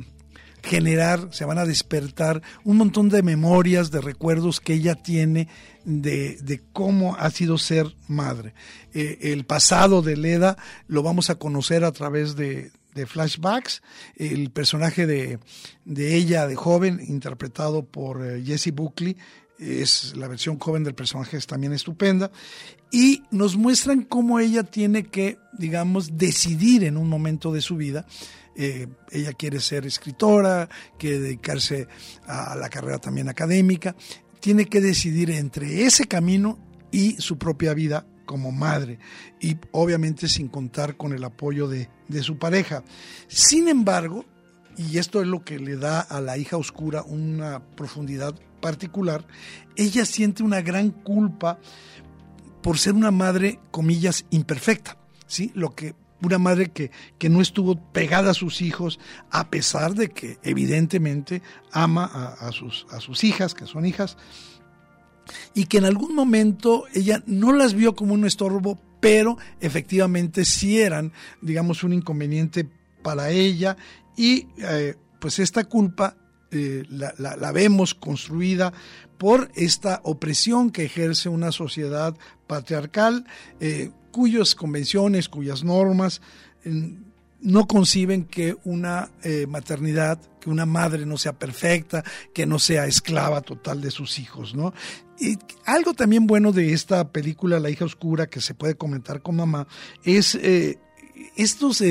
generar, 0.62 1.28
se 1.30 1.46
van 1.46 1.56
a 1.56 1.64
despertar 1.64 2.42
un 2.64 2.76
montón 2.76 3.08
de 3.08 3.22
memorias, 3.22 3.90
de 3.90 4.02
recuerdos 4.02 4.60
que 4.60 4.74
ella 4.74 4.94
tiene 4.94 5.48
de, 5.86 6.36
de 6.42 6.60
cómo 6.74 7.16
ha 7.16 7.30
sido 7.30 7.56
ser 7.56 7.96
madre. 8.06 8.52
Eh, 8.92 9.32
el 9.32 9.46
pasado 9.46 10.02
de 10.02 10.18
Leda 10.18 10.58
lo 10.86 11.02
vamos 11.02 11.30
a 11.30 11.36
conocer 11.36 11.82
a 11.82 11.92
través 11.92 12.36
de, 12.36 12.72
de 12.94 13.06
flashbacks. 13.06 13.80
El 14.16 14.50
personaje 14.50 15.06
de, 15.06 15.38
de, 15.86 16.14
ella, 16.14 16.46
de 16.46 16.56
joven, 16.56 17.00
interpretado 17.08 17.86
por 17.86 18.22
eh, 18.22 18.42
Jesse 18.44 18.74
Buckley, 18.74 19.16
es 19.60 20.16
la 20.16 20.26
versión 20.26 20.58
joven 20.58 20.84
del 20.84 20.94
personaje 20.94 21.36
es 21.36 21.46
también 21.46 21.72
estupenda 21.72 22.30
y 22.90 23.22
nos 23.30 23.56
muestran 23.56 24.02
cómo 24.02 24.40
ella 24.40 24.62
tiene 24.62 25.04
que, 25.04 25.38
digamos, 25.52 26.16
decidir 26.16 26.84
en 26.84 26.96
un 26.96 27.08
momento 27.08 27.52
de 27.52 27.60
su 27.60 27.76
vida. 27.76 28.06
Eh, 28.56 28.88
ella 29.10 29.32
quiere 29.34 29.60
ser 29.60 29.86
escritora, 29.86 30.68
quiere 30.98 31.20
dedicarse 31.20 31.86
a 32.26 32.56
la 32.56 32.68
carrera 32.68 32.98
también 32.98 33.28
académica, 33.28 33.94
tiene 34.40 34.66
que 34.66 34.80
decidir 34.80 35.30
entre 35.30 35.84
ese 35.84 36.06
camino 36.06 36.58
y 36.90 37.20
su 37.20 37.38
propia 37.38 37.74
vida 37.74 38.06
como 38.26 38.52
madre 38.52 38.98
y 39.40 39.56
obviamente 39.72 40.28
sin 40.28 40.48
contar 40.48 40.96
con 40.96 41.12
el 41.12 41.24
apoyo 41.24 41.68
de, 41.68 41.88
de 42.08 42.22
su 42.22 42.38
pareja. 42.38 42.82
Sin 43.28 43.68
embargo, 43.68 44.24
y 44.76 44.98
esto 44.98 45.20
es 45.20 45.28
lo 45.28 45.44
que 45.44 45.58
le 45.58 45.76
da 45.76 46.00
a 46.00 46.20
la 46.20 46.38
hija 46.38 46.56
oscura 46.56 47.02
una 47.02 47.60
profundidad 47.76 48.34
particular, 48.60 49.26
ella 49.76 50.04
siente 50.04 50.42
una 50.42 50.60
gran 50.60 50.90
culpa 50.90 51.58
por 52.62 52.78
ser 52.78 52.94
una 52.94 53.10
madre, 53.10 53.58
comillas, 53.70 54.26
imperfecta, 54.30 54.96
¿sí? 55.26 55.50
Lo 55.54 55.74
que 55.74 55.94
una 56.22 56.38
madre 56.38 56.70
que, 56.70 56.90
que 57.18 57.28
no 57.28 57.40
estuvo 57.40 57.76
pegada 57.92 58.32
a 58.32 58.34
sus 58.34 58.60
hijos, 58.60 58.98
a 59.30 59.48
pesar 59.48 59.94
de 59.94 60.10
que 60.10 60.38
evidentemente 60.42 61.42
ama 61.72 62.04
a, 62.04 62.52
sus, 62.52 62.86
a 62.90 63.00
sus 63.00 63.24
hijas, 63.24 63.54
que 63.54 63.66
son 63.66 63.86
hijas, 63.86 64.16
y 65.54 65.66
que 65.66 65.78
en 65.78 65.84
algún 65.84 66.14
momento 66.14 66.84
ella 66.92 67.22
no 67.26 67.52
las 67.52 67.74
vio 67.74 67.94
como 67.94 68.14
un 68.14 68.26
estorbo, 68.26 68.78
pero 69.00 69.38
efectivamente 69.60 70.44
sí 70.44 70.78
eran, 70.78 71.12
digamos, 71.40 71.84
un 71.84 71.92
inconveniente 71.92 72.68
para 73.02 73.30
ella 73.30 73.76
y 74.16 74.48
eh, 74.58 74.96
pues 75.18 75.38
esta 75.38 75.64
culpa 75.64 76.16
eh, 76.52 76.84
la, 76.88 77.52
vemos 77.52 77.94
construida 77.94 78.72
por 79.18 79.50
esta 79.54 80.00
opresión 80.02 80.70
que 80.70 80.84
ejerce 80.84 81.28
una 81.28 81.52
sociedad 81.52 82.16
patriarcal, 82.46 83.24
eh, 83.60 83.90
cuyas 84.10 84.54
convenciones, 84.54 85.28
cuyas 85.28 85.62
normas 85.62 86.20
no 87.42 87.66
conciben 87.66 88.24
que 88.24 88.56
una 88.64 89.10
eh, 89.22 89.46
maternidad, 89.48 90.20
que 90.40 90.50
una 90.50 90.66
madre 90.66 91.06
no 91.06 91.16
sea 91.16 91.32
perfecta, 91.38 92.04
que 92.34 92.46
no 92.46 92.58
sea 92.58 92.86
esclava 92.86 93.40
total 93.40 93.80
de 93.80 93.90
sus 93.90 94.18
hijos, 94.18 94.54
¿no? 94.54 94.74
Y 95.18 95.38
algo 95.64 95.94
también 95.94 96.26
bueno 96.26 96.52
de 96.52 96.72
esta 96.72 97.12
película, 97.12 97.60
La 97.60 97.70
hija 97.70 97.84
oscura, 97.84 98.26
que 98.26 98.40
se 98.40 98.54
puede 98.54 98.74
comentar 98.74 99.22
con 99.22 99.36
mamá, 99.36 99.66
es 100.04 100.34
estos 101.36 101.82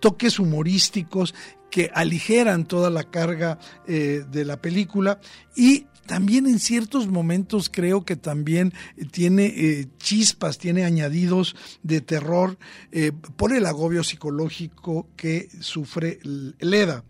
toques 0.00 0.38
humorísticos 0.38 1.34
que 1.70 1.90
aligeran 1.94 2.64
toda 2.64 2.90
la 2.90 3.04
carga 3.04 3.58
eh, 3.86 4.24
de 4.30 4.44
la 4.44 4.60
película 4.60 5.20
y 5.54 5.86
también 6.06 6.46
en 6.46 6.60
ciertos 6.60 7.08
momentos 7.08 7.68
creo 7.68 8.04
que 8.04 8.16
también 8.16 8.72
tiene 9.10 9.46
eh, 9.46 9.88
chispas, 9.98 10.56
tiene 10.56 10.84
añadidos 10.84 11.56
de 11.82 12.00
terror 12.00 12.58
eh, 12.92 13.12
por 13.36 13.52
el 13.52 13.66
agobio 13.66 14.04
psicológico 14.04 15.08
que 15.16 15.48
sufre 15.60 16.18
Leda. 16.60 17.04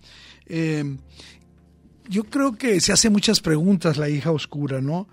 yo 2.09 2.25
creo 2.25 2.57
que 2.57 2.81
se 2.81 2.93
hace 2.93 3.11
muchas 3.11 3.41
preguntas 3.41 3.99
la 3.99 4.09
hija 4.09 4.33
oscura, 4.33 4.81
¿no? 4.81 5.09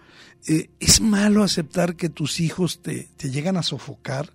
¿Es 0.79 0.99
malo 0.99 1.43
aceptar 1.43 1.95
que 1.95 2.09
tus 2.09 2.39
hijos 2.39 2.81
te, 2.81 3.09
te 3.17 3.29
llegan 3.29 3.57
a 3.57 3.63
sofocar? 3.63 4.33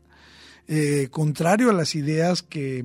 Eh, 0.71 1.09
contrario 1.11 1.71
a 1.71 1.73
las 1.73 1.95
ideas 1.95 2.43
que 2.43 2.85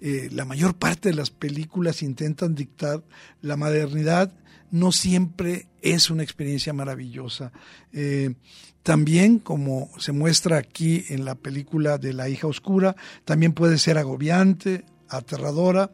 eh, 0.00 0.28
la 0.30 0.44
mayor 0.44 0.76
parte 0.76 1.08
de 1.08 1.16
las 1.16 1.30
películas 1.30 2.00
intentan 2.00 2.54
dictar, 2.54 3.02
la 3.42 3.56
modernidad 3.56 4.32
no 4.70 4.92
siempre 4.92 5.66
es 5.82 6.10
una 6.10 6.22
experiencia 6.22 6.72
maravillosa. 6.72 7.50
Eh, 7.92 8.34
también, 8.84 9.40
como 9.40 9.90
se 9.98 10.12
muestra 10.12 10.58
aquí 10.58 11.06
en 11.08 11.24
la 11.24 11.34
película 11.34 11.98
de 11.98 12.12
La 12.12 12.28
hija 12.28 12.46
oscura, 12.46 12.94
también 13.24 13.52
puede 13.52 13.78
ser 13.78 13.98
agobiante, 13.98 14.84
aterradora, 15.08 15.90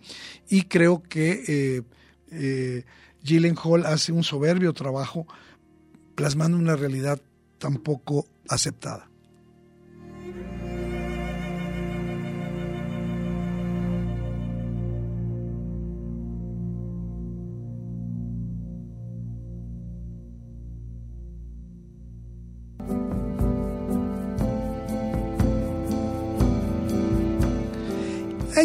y 0.48 0.62
creo 0.62 1.02
que 1.02 1.82
Hall 3.62 3.86
hace 3.86 4.12
un 4.12 4.24
soberbio 4.24 4.72
trabajo 4.72 5.26
plasmando 6.16 6.58
una 6.58 6.76
realidad 6.76 7.20
tan 7.58 7.76
poco 7.76 8.26
aceptada. 8.48 9.09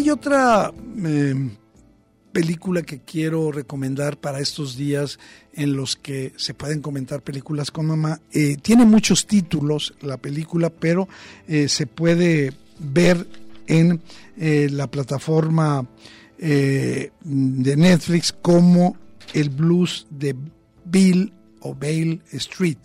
Hay 0.06 0.12
otra 0.12 0.72
em, 1.04 1.50
película 2.32 2.84
que 2.84 3.00
quiero 3.00 3.52
recomendar 3.52 4.18
para 4.20 4.40
estos 4.40 4.78
días 4.78 5.18
en 5.52 5.76
los 5.76 5.96
que 5.96 6.32
se 6.36 6.54
pueden 6.54 6.84
comentar 6.84 7.24
películas 7.24 7.72
con 7.72 7.88
mamá. 7.88 8.22
Eh, 8.32 8.58
tiene 8.62 8.86
muchos 8.86 9.26
títulos 9.26 9.96
la 10.02 10.18
película, 10.18 10.70
pero 10.70 11.10
eh, 11.48 11.68
se 11.70 11.88
puede 11.88 12.54
ver 12.78 13.28
en 13.66 14.00
eh, 14.38 14.70
la 14.72 14.86
plataforma 14.86 15.88
de 16.38 17.12
Netflix 17.24 18.32
como 18.32 18.98
el 19.34 19.50
blues 19.50 20.06
de 20.12 20.36
Bill 20.86 21.34
o 21.62 21.74
Bale 21.74 22.20
Street. 22.32 22.78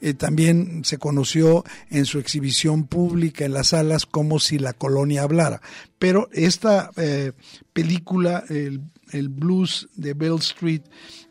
Eh, 0.00 0.14
también 0.14 0.84
se 0.84 0.98
conoció 0.98 1.64
en 1.90 2.04
su 2.04 2.18
exhibición 2.18 2.86
pública 2.86 3.44
en 3.44 3.52
las 3.52 3.68
salas 3.68 4.06
como 4.06 4.38
si 4.38 4.58
la 4.58 4.72
colonia 4.72 5.22
hablara. 5.22 5.60
Pero 5.98 6.28
esta 6.32 6.90
eh, 6.96 7.32
película, 7.72 8.44
el, 8.48 8.80
blues 9.28 9.88
de 9.94 10.14
Bell 10.14 10.36
Street, 10.38 10.82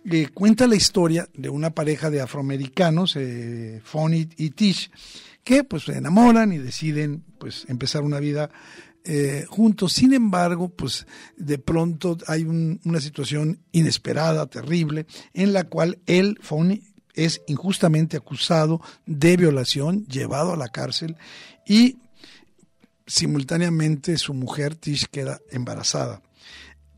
eh, 0.05 0.27
cuenta 0.33 0.67
la 0.67 0.75
historia 0.75 1.29
de 1.33 1.49
una 1.49 1.69
pareja 1.69 2.09
de 2.09 2.21
afroamericanos, 2.21 3.17
Fonny 3.83 4.29
y 4.37 4.49
Tish, 4.49 4.91
que 5.43 5.63
pues 5.63 5.83
se 5.83 5.97
enamoran 5.97 6.51
y 6.51 6.57
deciden 6.57 7.23
pues 7.39 7.65
empezar 7.69 8.03
una 8.03 8.19
vida 8.19 8.49
juntos. 9.47 9.93
Sin 9.93 10.13
embargo, 10.13 10.67
pues 10.67 11.07
de 11.37 11.57
pronto 11.57 12.17
hay 12.27 12.43
una 12.43 12.99
situación 12.99 13.59
inesperada, 13.71 14.47
terrible, 14.47 15.05
en 15.33 15.53
la 15.53 15.63
cual 15.63 15.99
él, 16.07 16.37
Fonny, 16.41 16.81
es 17.17 17.41
injustamente 17.47 18.15
acusado 18.15 18.79
de 19.05 19.35
violación, 19.35 20.05
llevado 20.05 20.53
a 20.53 20.57
la 20.57 20.69
cárcel 20.69 21.17
y 21.65 21.97
simultáneamente 23.05 24.17
su 24.17 24.33
mujer 24.33 24.75
Tish 24.75 25.07
queda 25.07 25.41
embarazada. 25.51 26.21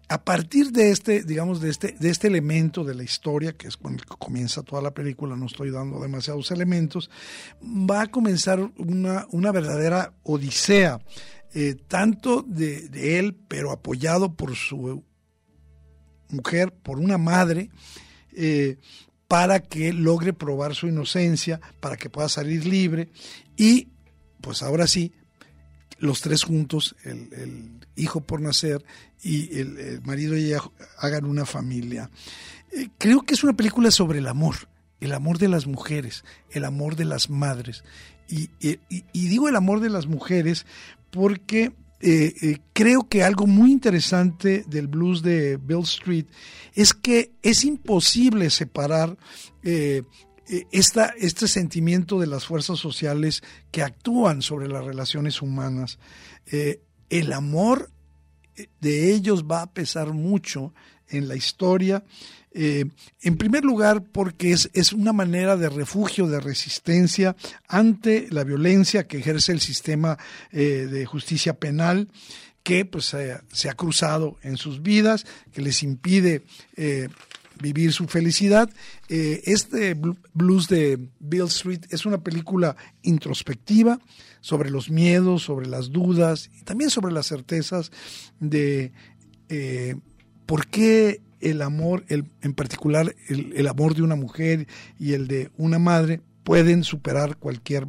A 0.09 0.23
partir 0.23 0.71
de 0.71 0.89
este, 0.89 1.23
digamos, 1.23 1.61
de 1.61 1.69
este, 1.69 1.95
de 1.99 2.09
este 2.09 2.27
elemento 2.27 2.83
de 2.83 2.95
la 2.95 3.03
historia, 3.03 3.53
que 3.53 3.67
es 3.67 3.77
cuando 3.77 4.03
comienza 4.17 4.63
toda 4.63 4.81
la 4.81 4.91
película, 4.91 5.35
no 5.35 5.45
estoy 5.45 5.69
dando 5.69 6.01
demasiados 6.01 6.49
elementos, 6.51 7.11
va 7.61 8.01
a 8.01 8.07
comenzar 8.07 8.59
una, 8.77 9.27
una 9.31 9.51
verdadera 9.51 10.13
odisea, 10.23 10.99
eh, 11.53 11.75
tanto 11.87 12.43
de, 12.47 12.89
de 12.89 13.19
él, 13.19 13.35
pero 13.47 13.71
apoyado 13.71 14.33
por 14.33 14.55
su 14.55 15.03
mujer, 16.29 16.73
por 16.73 16.99
una 16.99 17.19
madre, 17.19 17.69
eh, 18.35 18.77
para 19.29 19.59
que 19.59 19.93
logre 19.93 20.33
probar 20.33 20.73
su 20.73 20.87
inocencia, 20.87 21.61
para 21.79 21.97
que 21.97 22.09
pueda 22.09 22.27
salir 22.27 22.65
libre 22.65 23.09
y 23.55 23.87
pues 24.41 24.63
ahora 24.63 24.87
sí, 24.87 25.13
los 25.99 26.21
tres 26.21 26.43
juntos, 26.43 26.95
el, 27.03 27.79
hijo 27.95 28.21
por 28.21 28.41
nacer 28.41 28.83
y 29.21 29.59
el, 29.59 30.01
marido 30.01 30.35
y 30.35 30.45
ella 30.45 30.61
hagan 30.97 31.25
una 31.25 31.45
familia. 31.45 32.09
Eh, 32.71 32.89
creo 32.97 33.21
que 33.21 33.35
es 33.35 33.43
una 33.43 33.55
película 33.55 33.91
sobre 33.91 34.17
el 34.17 34.27
amor, 34.27 34.55
el 34.99 35.13
amor 35.13 35.37
de 35.37 35.47
las 35.47 35.67
mujeres, 35.67 36.23
el 36.49 36.65
amor 36.65 36.95
de 36.95 37.05
las 37.05 37.29
madres. 37.29 37.83
y 38.27 38.49
digo 39.13 39.47
el 39.47 39.55
amor 39.55 39.79
de 39.79 39.89
las 39.89 40.07
mujeres 40.07 40.65
porque 41.11 41.71
eh, 42.01 42.33
eh, 42.41 42.57
creo 42.71 43.09
que 43.09 43.23
algo 43.23 43.45
muy 43.45 43.71
interesante 43.71 44.63
del 44.67 44.87
blues 44.87 45.21
de 45.21 45.57
Bill 45.57 45.83
Street 45.83 46.27
es 46.73 46.93
que 46.93 47.33
es 47.41 47.65
imposible 47.65 48.49
separar 48.49 49.17
eh, 49.63 50.03
esta, 50.71 51.13
este 51.17 51.47
sentimiento 51.47 52.19
de 52.19 52.27
las 52.27 52.45
fuerzas 52.45 52.79
sociales 52.79 53.43
que 53.69 53.83
actúan 53.83 54.41
sobre 54.41 54.69
las 54.69 54.83
relaciones 54.83 55.41
humanas. 55.41 55.99
el 57.09 57.33
amor 57.33 57.91
de 58.81 59.13
ellos 59.13 59.45
va 59.45 59.61
a 59.61 59.71
pesar 59.71 60.13
mucho 60.13 60.73
en 61.09 61.27
la 61.27 61.35
historia 61.35 62.03
eh, 62.51 62.85
en 63.21 63.37
primer 63.37 63.63
lugar, 63.63 64.03
porque 64.03 64.51
es, 64.51 64.93
una 64.93 65.13
manera 65.13 65.55
de 65.55 65.69
refugio, 65.69 66.27
de 66.27 66.39
resistencia 66.39 67.35
ante 67.67 68.27
la 68.31 68.43
violencia 68.43 69.07
que 69.07 69.17
ejerce 69.17 69.51
el 69.51 69.59
sistema 69.59 70.17
eh, 70.51 70.87
de 70.89 71.05
justicia 71.05 71.53
penal 71.53 72.09
que 72.63 72.85
pues, 72.85 73.15
se 73.51 73.69
ha 73.69 73.73
cruzado 73.73 74.37
en 74.43 74.57
sus 74.57 74.81
vidas, 74.81 75.25
que 75.51 75.61
les 75.61 75.81
impide 75.81 76.43
eh, 76.75 77.07
vivir 77.61 77.93
su 77.93 78.07
felicidad. 78.07 78.69
este 79.07 79.95
blues 80.33 80.67
de 80.67 80.99
Bill 81.19 81.45
Street 81.45 81.81
es 81.89 82.05
una 82.05 82.21
película 82.21 82.75
introspectiva 83.01 83.99
sobre 84.41 84.69
los 84.69 84.89
miedos, 84.89 85.43
sobre 85.43 85.67
las 85.67 85.91
dudas 85.91 86.49
y 86.59 86.63
también 86.63 86.89
sobre 86.89 87.13
las 87.13 87.27
certezas 87.27 87.91
de 88.39 88.91
por 90.45 90.67
qué 90.67 91.21
el 91.39 91.61
amor, 91.61 92.05
el, 92.07 92.25
en 92.41 92.53
particular 92.53 93.15
el, 93.27 93.67
amor 93.67 93.95
de 93.95 94.03
una 94.03 94.15
mujer 94.15 94.67
y 94.97 95.13
el 95.13 95.27
de 95.27 95.51
una 95.57 95.79
madre, 95.79 96.21
pueden 96.43 96.83
superar 96.83 97.37
cualquier 97.37 97.85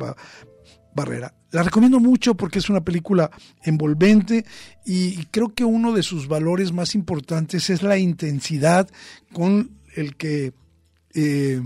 barrera. 0.94 1.34
La 1.50 1.62
recomiendo 1.62 1.98
mucho 1.98 2.34
porque 2.34 2.60
es 2.60 2.70
una 2.70 2.82
película 2.82 3.30
envolvente 3.64 4.44
y 4.84 5.24
creo 5.26 5.54
que 5.54 5.64
uno 5.64 5.92
de 5.92 6.02
sus 6.02 6.28
valores 6.28 6.72
más 6.72 6.94
importantes 6.94 7.70
es 7.70 7.82
la 7.82 7.98
intensidad 7.98 8.88
con 9.32 9.78
el 9.96 10.16
que 10.16 10.52
eh, 11.14 11.60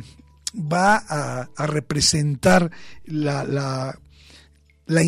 va 0.55 0.97
a, 0.97 1.67
representar 1.67 2.71
la, 3.05 3.45
la, 3.45 3.99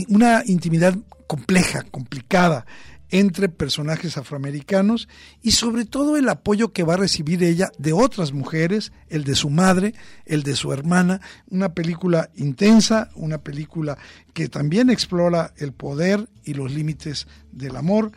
una 0.08 0.42
intimidad 0.44 0.96
compleja, 1.26 1.82
complicada, 1.82 2.66
entre 3.10 3.48
personajes 3.48 4.16
afroamericanos 4.16 5.08
y 5.42 5.52
sobre 5.52 5.84
todo 5.84 6.16
el 6.16 6.28
apoyo 6.28 6.72
que 6.72 6.82
va 6.82 6.94
a 6.94 6.98
recibir 6.98 7.42
ella 7.44 7.70
de 7.78 7.92
otras 7.92 8.32
mujeres, 8.32 8.92
el 9.08 9.24
de 9.24 9.34
su 9.34 9.50
madre, 9.50 9.94
el 10.24 10.42
de 10.42 10.56
su 10.56 10.72
hermana, 10.72 11.20
una 11.48 11.72
película 11.74 12.30
intensa, 12.36 13.10
una 13.14 13.38
película 13.38 13.96
que 14.34 14.48
también 14.48 14.90
explora 14.90 15.52
el 15.56 15.72
poder 15.72 16.28
y 16.44 16.54
los 16.54 16.72
límites 16.72 17.26
del 17.52 17.76
amor. 17.76 18.12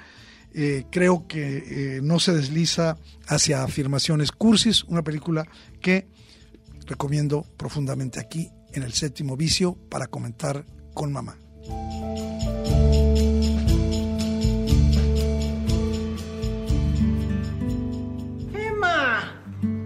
Eh, 0.54 0.86
creo 0.90 1.28
que 1.28 1.98
eh, 1.98 2.02
no 2.02 2.20
se 2.20 2.34
desliza 2.34 2.98
hacia 3.28 3.64
afirmaciones 3.64 4.32
cursis, 4.32 4.84
una 4.86 5.04
película 5.04 5.48
que 5.80 6.08
recomiendo 6.88 7.46
profundamente 7.56 8.20
aquí 8.20 8.50
en 8.74 8.84
el 8.84 8.94
séptimo 8.94 9.38
vicio 9.38 9.76
para 9.90 10.08
comentar 10.08 10.66
con 10.94 11.12
mamá. 11.12 11.38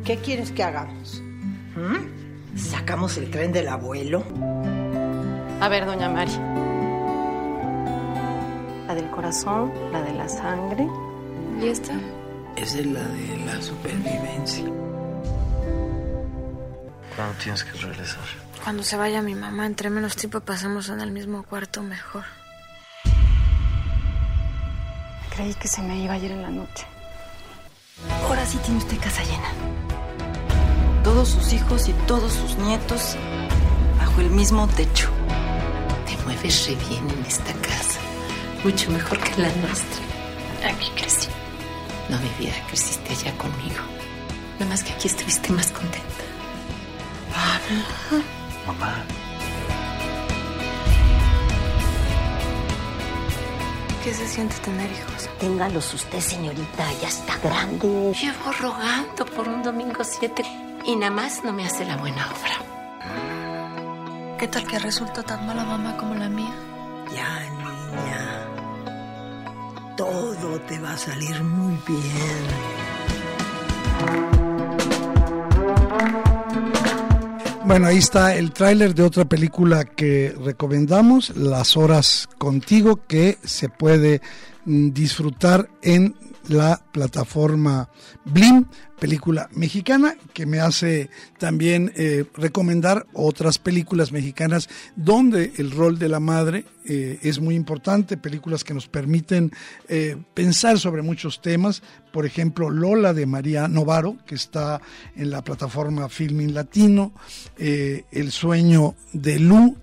¿Qué 0.03 0.17
quieres 0.17 0.51
que 0.51 0.63
hagamos? 0.63 1.21
¿Mm? 1.75 2.57
¿Sacamos 2.57 3.17
el 3.17 3.29
tren 3.31 3.51
del 3.51 3.67
abuelo? 3.67 4.23
A 5.59 5.67
ver, 5.69 5.85
doña 5.85 6.09
Mari. 6.09 6.33
La 8.87 8.95
del 8.95 9.09
corazón, 9.09 9.71
la 9.91 10.01
de 10.01 10.13
la 10.13 10.27
sangre. 10.27 10.87
¿Y 11.61 11.67
esta? 11.67 11.93
Es 12.55 12.73
de 12.73 12.85
la 12.85 13.01
de 13.01 13.37
la 13.45 13.61
supervivencia. 13.61 14.65
¿Cuándo 17.15 17.35
tienes 17.41 17.63
que 17.63 17.71
regresar? 17.77 18.23
Cuando 18.63 18.83
se 18.83 18.97
vaya 18.97 19.21
mi 19.21 19.35
mamá, 19.35 19.65
entre 19.65 19.89
menos 19.89 20.15
tiempo 20.15 20.41
pasamos 20.41 20.89
en 20.89 21.01
el 21.01 21.11
mismo 21.11 21.43
cuarto, 21.43 21.81
mejor. 21.81 22.23
Creí 25.35 25.53
que 25.55 25.67
se 25.67 25.81
me 25.81 25.97
iba 25.97 26.13
ayer 26.13 26.31
en 26.31 26.41
la 26.41 26.49
noche. 26.49 26.85
Ahora 28.27 28.45
sí 28.45 28.57
tiene 28.59 28.77
usted 28.77 28.99
casa 28.99 29.23
llena. 29.23 29.92
Todos 31.03 31.27
sus 31.29 31.51
hijos 31.51 31.89
y 31.89 31.93
todos 32.07 32.31
sus 32.31 32.57
nietos 32.57 33.17
bajo 33.99 34.21
el 34.21 34.29
mismo 34.29 34.67
techo. 34.67 35.09
Te 36.07 36.17
mueves 36.23 36.67
re 36.67 36.75
bien 36.75 37.09
en 37.09 37.25
esta 37.25 37.51
casa. 37.53 37.99
Mucho 38.63 38.89
mejor 38.89 39.19
que 39.19 39.41
la 39.41 39.49
nuestra. 39.55 40.01
Aquí 40.65 40.89
crecí. 40.95 41.27
No, 42.09 42.17
mi 42.19 42.29
vida, 42.39 42.53
creciste 42.67 43.11
allá 43.11 43.37
conmigo. 43.37 43.81
Nada 44.59 44.69
más 44.69 44.83
que 44.83 44.93
aquí 44.93 45.07
estuviste 45.07 45.51
más 45.51 45.71
contenta. 45.71 46.23
Mamá. 48.65 49.03
¿Qué 54.03 54.13
se 54.13 54.27
siente 54.27 54.55
tener 54.57 54.89
hijos? 54.89 55.29
Téngalos 55.39 55.93
usted, 55.93 56.19
señorita, 56.19 56.85
ya 57.01 57.07
está 57.09 57.37
grande. 57.39 58.13
Llevo 58.13 58.51
rogando 58.59 59.25
por 59.25 59.47
un 59.49 59.63
domingo 59.63 60.03
7 60.03 60.62
y 60.85 60.95
nada 60.95 61.11
más 61.11 61.43
no 61.43 61.51
me 61.53 61.65
hace 61.65 61.85
la 61.85 61.97
buena 61.97 62.27
obra. 62.27 64.37
¿Qué 64.39 64.47
tal 64.47 64.67
que 64.67 64.79
resulta 64.79 65.21
tan 65.23 65.45
mala 65.45 65.63
mamá 65.63 65.95
como 65.97 66.15
la 66.15 66.29
mía? 66.29 66.55
Ya, 67.15 67.41
niña. 67.49 68.47
Todo 69.95 70.59
te 70.61 70.79
va 70.79 70.93
a 70.93 70.97
salir 70.97 71.43
muy 71.43 71.77
bien. 71.87 72.73
Bueno, 77.65 77.87
ahí 77.87 77.97
está 77.97 78.35
el 78.35 78.51
tráiler 78.51 78.93
de 78.93 79.03
otra 79.03 79.23
película 79.23 79.85
que 79.85 80.35
recomendamos, 80.43 81.35
Las 81.37 81.77
Horas 81.77 82.27
Contigo, 82.37 82.99
que 83.07 83.37
se 83.43 83.69
puede 83.69 84.21
mm, 84.65 84.89
disfrutar 84.89 85.69
en 85.81 86.13
la 86.49 86.81
plataforma 86.91 87.89
Blim, 88.25 88.65
película 88.99 89.49
mexicana, 89.53 90.15
que 90.33 90.45
me 90.45 90.59
hace 90.59 91.09
también 91.37 91.91
eh, 91.95 92.25
recomendar 92.35 93.05
otras 93.13 93.57
películas 93.57 94.11
mexicanas 94.11 94.69
donde 94.95 95.53
el 95.57 95.71
rol 95.71 95.99
de 95.99 96.09
la 96.09 96.19
madre 96.19 96.65
eh, 96.85 97.19
es 97.21 97.39
muy 97.39 97.55
importante, 97.55 98.17
películas 98.17 98.63
que 98.63 98.73
nos 98.73 98.87
permiten 98.87 99.51
eh, 99.87 100.17
pensar 100.33 100.79
sobre 100.79 101.01
muchos 101.01 101.41
temas, 101.41 101.81
por 102.11 102.25
ejemplo 102.25 102.69
Lola 102.69 103.13
de 103.13 103.25
María 103.25 103.67
Novaro, 103.67 104.17
que 104.25 104.35
está 104.35 104.81
en 105.15 105.31
la 105.31 105.43
plataforma 105.43 106.09
Filming 106.09 106.53
Latino, 106.53 107.13
El 107.57 108.31
sueño 108.31 108.95
de 109.11 109.39
Lu, 109.39 109.77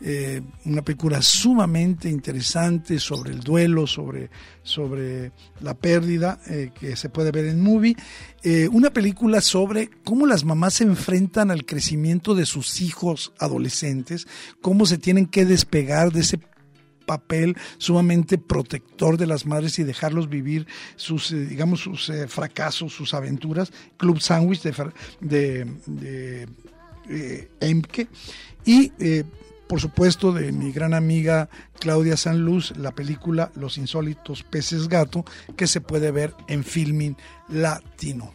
eh, 0.00 0.42
una 0.64 0.82
película 0.82 1.22
sumamente 1.22 2.08
interesante 2.08 2.98
sobre 2.98 3.32
el 3.32 3.40
duelo, 3.40 3.86
sobre, 3.86 4.28
sobre 4.62 5.32
la 5.60 5.74
pérdida, 5.74 6.40
eh, 6.48 6.72
que 6.78 6.96
se 6.96 7.08
puede 7.08 7.30
ver 7.30 7.46
en 7.46 7.62
Movie. 7.62 7.96
Eh, 8.42 8.68
una 8.70 8.90
película 8.90 9.40
sobre 9.40 9.88
cómo 10.04 10.26
las 10.26 10.44
mamás 10.44 10.74
se 10.74 10.84
enfrentan 10.84 11.50
al 11.50 11.64
crecimiento 11.64 12.34
de 12.34 12.44
sus 12.44 12.80
hijos 12.80 13.32
adolescentes, 13.38 14.26
cómo 14.60 14.84
se 14.84 14.98
tienen 14.98 15.26
que 15.26 15.44
despegar 15.44 16.12
de 16.12 16.20
ese 16.20 16.38
papel 17.06 17.56
sumamente 17.78 18.36
protector 18.36 19.16
de 19.16 19.26
las 19.26 19.46
madres 19.46 19.78
y 19.78 19.84
dejarlos 19.84 20.28
vivir 20.28 20.66
sus, 20.96 21.30
digamos, 21.30 21.80
sus 21.80 22.10
fracasos, 22.28 22.92
sus 22.92 23.14
aventuras. 23.14 23.72
Club 23.96 24.20
Sandwich 24.20 24.62
de, 24.62 24.90
de, 25.20 26.48
de 27.06 27.48
Emke. 27.60 28.08
Y 28.64 28.90
por 29.66 29.80
supuesto, 29.80 30.32
de 30.32 30.52
mi 30.52 30.72
gran 30.72 30.94
amiga 30.94 31.48
Claudia 31.78 32.16
Sanluz, 32.16 32.76
la 32.76 32.92
película 32.92 33.50
Los 33.54 33.78
insólitos 33.78 34.42
peces 34.42 34.88
gato, 34.88 35.24
que 35.56 35.66
se 35.66 35.80
puede 35.80 36.10
ver 36.10 36.34
en 36.48 36.64
Filming 36.64 37.16
Latino. 37.48 38.32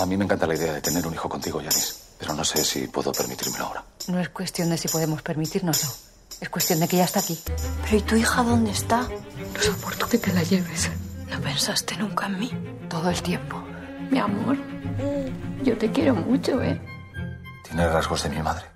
A 0.00 0.06
mí 0.06 0.16
me 0.16 0.24
encanta 0.24 0.46
la 0.46 0.54
idea 0.54 0.72
de 0.72 0.80
tener 0.80 1.06
un 1.06 1.12
hijo 1.12 1.28
contigo, 1.28 1.60
Yanis. 1.60 2.14
Pero 2.18 2.32
no 2.32 2.42
sé 2.42 2.64
si 2.64 2.86
puedo 2.86 3.12
permitírmelo 3.12 3.66
ahora. 3.66 3.84
No 4.08 4.18
es 4.18 4.30
cuestión 4.30 4.70
de 4.70 4.78
si 4.78 4.88
podemos 4.88 5.20
permitírnoslo. 5.20 5.90
Es 6.40 6.48
cuestión 6.48 6.80
de 6.80 6.88
que 6.88 6.96
ya 6.96 7.04
está 7.04 7.20
aquí. 7.20 7.38
Pero 7.84 7.96
¿y 7.98 8.00
tu 8.00 8.16
hija 8.16 8.42
dónde 8.42 8.70
está? 8.70 9.02
No 9.02 9.60
soporto 9.62 10.08
que 10.08 10.16
te 10.16 10.32
la 10.32 10.42
lleves. 10.42 10.88
¿No 11.28 11.38
pensaste 11.42 11.98
nunca 11.98 12.26
en 12.26 12.38
mí? 12.38 12.50
Todo 12.88 13.10
el 13.10 13.20
tiempo. 13.20 13.62
Mi 14.10 14.18
amor, 14.18 14.56
yo 15.62 15.76
te 15.76 15.92
quiero 15.92 16.14
mucho, 16.14 16.62
¿eh? 16.62 16.80
Tiene 17.64 17.86
rasgos 17.86 18.22
de 18.22 18.30
mi 18.30 18.42
madre. 18.42 18.69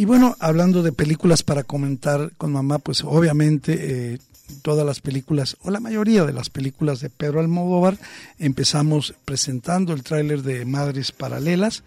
Y 0.00 0.06
bueno, 0.06 0.34
hablando 0.40 0.82
de 0.82 0.92
películas 0.92 1.42
para 1.42 1.62
comentar 1.62 2.32
con 2.38 2.54
mamá, 2.54 2.78
pues 2.78 3.04
obviamente 3.04 4.14
eh, 4.14 4.18
todas 4.62 4.86
las 4.86 5.00
películas, 5.00 5.58
o 5.60 5.70
la 5.70 5.78
mayoría 5.78 6.24
de 6.24 6.32
las 6.32 6.48
películas 6.48 7.00
de 7.00 7.10
Pedro 7.10 7.38
Almodóvar, 7.38 7.98
empezamos 8.38 9.12
presentando 9.26 9.92
el 9.92 10.02
tráiler 10.02 10.42
de 10.42 10.64
Madres 10.64 11.12
Paralelas, 11.12 11.84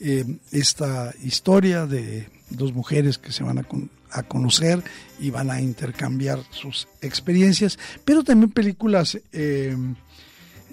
eh, 0.00 0.24
esta 0.50 1.14
historia 1.22 1.86
de 1.86 2.26
dos 2.50 2.72
mujeres 2.72 3.16
que 3.18 3.30
se 3.30 3.44
van 3.44 3.58
a, 3.58 3.66
a, 4.10 4.24
conocer 4.24 4.82
y 5.20 5.30
van 5.30 5.48
a 5.48 5.60
intercambiar 5.60 6.40
sus 6.50 6.88
experiencias, 7.00 7.78
pero 8.04 8.24
también 8.24 8.50
películas... 8.50 9.20
Eh, 9.32 9.76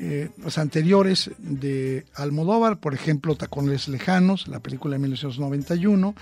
eh, 0.02 0.30
anteriores 0.56 1.30
de 1.40 2.06
Almodóvar, 2.16 2.80
por 2.80 2.94
ejemplo, 2.94 3.36
Tacones 3.36 3.90
Lejanos, 3.90 4.48
la 4.48 4.62
película 4.62 4.94
de 4.94 5.00
1991, 5.00 6.16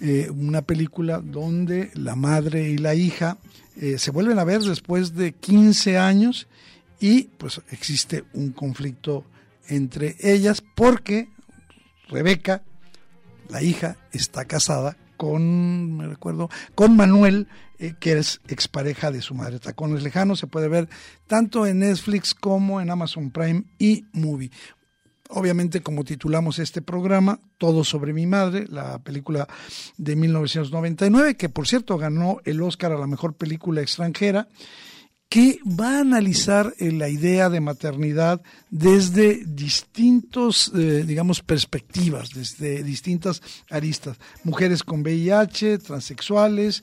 eh, 0.00 0.30
una 0.30 0.62
película 0.62 1.20
donde 1.20 1.90
la 1.94 2.16
madre 2.16 2.68
y 2.68 2.78
la 2.78 2.94
hija 2.94 3.38
eh, 3.76 3.98
se 3.98 4.10
vuelven 4.10 4.38
a 4.38 4.44
ver 4.44 4.60
después 4.62 5.14
de 5.14 5.32
15 5.32 5.98
años 5.98 6.48
y 7.00 7.24
pues 7.38 7.60
existe 7.70 8.24
un 8.32 8.52
conflicto 8.52 9.24
entre 9.68 10.16
ellas 10.20 10.62
porque 10.74 11.28
Rebeca, 12.10 12.62
la 13.48 13.62
hija, 13.62 13.96
está 14.12 14.44
casada 14.44 14.96
con, 15.16 15.96
me 15.96 16.08
recuerdo, 16.08 16.48
con 16.74 16.96
Manuel, 16.96 17.46
eh, 17.78 17.94
que 18.00 18.18
es 18.18 18.40
expareja 18.48 19.10
de 19.10 19.22
su 19.22 19.34
madre. 19.34 19.58
Tacones 19.58 20.02
Lejanos 20.02 20.40
se 20.40 20.46
puede 20.46 20.68
ver 20.68 20.88
tanto 21.26 21.66
en 21.66 21.80
Netflix 21.80 22.34
como 22.34 22.80
en 22.80 22.90
Amazon 22.90 23.30
Prime 23.30 23.64
y 23.78 24.06
Movie. 24.12 24.50
Obviamente 25.30 25.80
como 25.80 26.04
titulamos 26.04 26.58
este 26.58 26.82
programa, 26.82 27.40
Todo 27.58 27.84
sobre 27.84 28.12
mi 28.12 28.26
madre, 28.26 28.66
la 28.68 28.98
película 28.98 29.48
de 29.96 30.16
1999, 30.16 31.36
que 31.36 31.48
por 31.48 31.66
cierto 31.66 31.98
ganó 31.98 32.38
el 32.44 32.62
Oscar 32.62 32.92
a 32.92 32.98
la 32.98 33.06
mejor 33.06 33.34
película 33.34 33.80
extranjera 33.80 34.48
que 35.30 35.60
va 35.64 35.98
a 35.98 36.00
analizar 36.00 36.74
eh, 36.78 36.90
la 36.90 37.08
idea 37.08 37.48
de 37.48 37.60
maternidad 37.60 38.42
desde 38.68 39.44
distintos, 39.46 40.72
eh, 40.74 41.04
digamos, 41.06 41.40
perspectivas, 41.40 42.30
desde 42.30 42.82
distintas 42.82 43.40
aristas. 43.70 44.18
Mujeres 44.42 44.82
con 44.82 45.02
VIH, 45.02 45.78
transexuales 45.78 46.82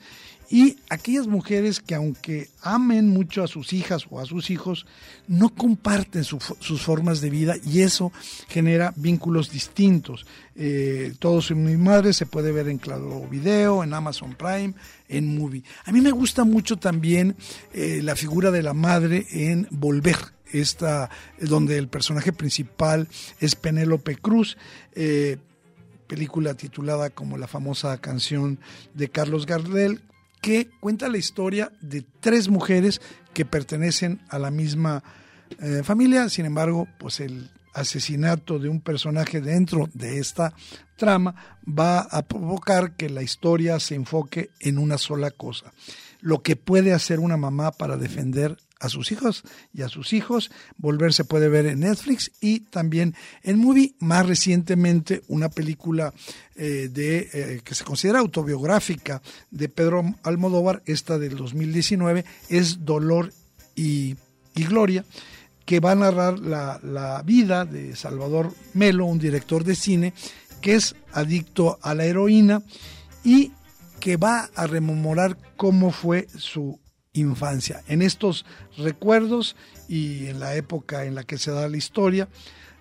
y 0.50 0.78
aquellas 0.90 1.28
mujeres 1.28 1.82
que 1.82 1.96
aunque 1.96 2.50
amen 2.62 3.10
mucho 3.10 3.44
a 3.44 3.48
sus 3.48 3.74
hijas 3.74 4.06
o 4.10 4.20
a 4.20 4.26
sus 4.26 4.50
hijos, 4.50 4.86
no 5.28 5.50
comparten 5.50 6.24
sus 6.24 6.82
formas 6.82 7.20
de 7.20 7.30
vida 7.30 7.56
y 7.66 7.82
eso 7.82 8.12
genera 8.48 8.94
vínculos 8.96 9.52
distintos. 9.52 10.26
Eh, 10.56 11.14
Todos 11.20 11.52
en 11.52 11.66
mi 11.66 11.76
madre 11.76 12.14
se 12.14 12.26
puede 12.26 12.52
ver 12.52 12.70
en 12.70 12.78
Claro 12.78 13.28
Video, 13.30 13.84
en 13.84 13.94
Amazon 13.94 14.36
Prime, 14.36 14.74
en 15.10 15.38
Movie. 15.38 15.64
A 15.86 15.92
mí 15.92 16.00
me 16.00 16.12
gusta 16.12 16.46
mucho 16.46 16.78
también 16.78 17.36
eh, 17.74 18.00
la 18.02 18.16
figura 18.16 18.50
de 18.50 18.64
la 18.64 18.74
madre 18.74 19.26
en 19.32 19.68
Volver. 19.72 20.18
Esta, 20.54 21.10
donde 21.42 21.78
el 21.78 21.90
personaje 21.90 22.32
principal 22.32 23.10
es 23.42 23.56
Penélope 23.56 24.16
Cruz, 24.16 24.58
eh, 24.96 25.40
película 26.08 26.54
titulada 26.54 27.10
como 27.10 27.38
la 27.38 27.48
famosa 27.48 27.98
canción 28.00 28.58
de 28.94 29.10
Carlos 29.10 29.46
Gardel, 29.46 30.02
que 30.42 30.70
cuenta 30.80 31.10
la 31.10 31.18
historia 31.18 31.72
de 31.82 32.04
tres 32.20 32.50
mujeres 32.50 33.02
que 33.34 33.46
pertenecen 33.46 34.22
a 34.30 34.40
la 34.40 34.52
misma 34.52 35.04
eh, 35.60 35.82
familia, 35.84 36.30
sin 36.30 36.46
embargo, 36.46 36.88
pues 36.98 37.20
el 37.20 37.50
asesinato 37.74 38.58
de 38.58 38.70
un 38.70 38.82
personaje 38.82 39.40
dentro 39.40 39.90
de 39.94 40.18
esta 40.20 40.54
trama 40.96 41.36
va 41.68 42.00
a 42.00 42.24
provocar 42.24 42.96
que 42.96 43.10
la 43.10 43.22
historia 43.22 43.80
se 43.80 43.96
enfoque 43.96 44.50
en 44.60 44.80
una 44.80 44.98
sola 44.98 45.30
cosa, 45.30 45.72
lo 46.22 46.42
que 46.42 46.56
puede 46.56 46.94
hacer 46.94 47.20
una 47.20 47.38
mamá 47.38 47.72
para 47.72 47.98
defender 47.98 48.58
a 48.80 48.90
sus 48.90 49.12
hijos 49.12 49.44
y 49.74 49.82
a 49.82 49.90
sus 49.90 50.14
hijos. 50.14 50.52
Volver 50.78 51.14
se 51.14 51.26
puede 51.26 51.50
ver 51.50 51.66
en 51.66 51.82
Netflix 51.82 52.32
y 52.42 52.62
también 52.62 53.16
en 53.44 53.60
Movie. 53.60 53.96
Más 54.00 54.26
recientemente, 54.26 55.24
una 55.28 55.50
película 55.50 56.14
eh, 56.56 56.90
de, 56.92 57.30
eh, 57.34 57.62
que 57.64 57.76
se 57.76 57.84
considera 57.84 58.20
autobiográfica 58.20 59.22
de 59.52 59.70
Pedro 59.70 60.04
Almodóvar, 60.24 60.84
esta 60.86 61.18
del 61.18 61.36
2019, 61.38 62.26
es 62.50 62.86
Dolor 62.86 63.34
y, 63.76 64.16
Gloria, 64.56 65.06
que 65.66 65.80
va 65.80 65.92
a 65.92 65.96
narrar 65.96 66.40
la, 66.40 66.80
la 66.82 67.22
vida 67.22 67.64
de 67.66 67.96
Salvador 67.96 68.52
Melo, 68.74 69.06
un 69.06 69.20
director 69.20 69.64
de 69.64 69.76
cine 69.76 70.14
que 70.62 70.74
es 70.74 70.96
adicto 71.14 71.78
a 71.84 71.94
la 71.94 72.06
heroína 72.06 72.64
y 73.24 73.52
que 74.08 74.16
va 74.16 74.50
a 74.56 74.68
rememorar 74.68 75.38
cómo 75.58 75.92
fue 75.92 76.30
su 76.38 76.80
infancia. 77.12 77.84
En 77.90 78.02
estos 78.02 78.46
recuerdos 78.78 79.58
y 79.90 80.28
en 80.28 80.40
la 80.40 80.56
época 80.56 81.04
en 81.04 81.14
la 81.14 81.26
que 81.26 81.38
se 81.38 81.52
da 81.52 81.68
la 81.68 81.76
historia, 81.76 82.30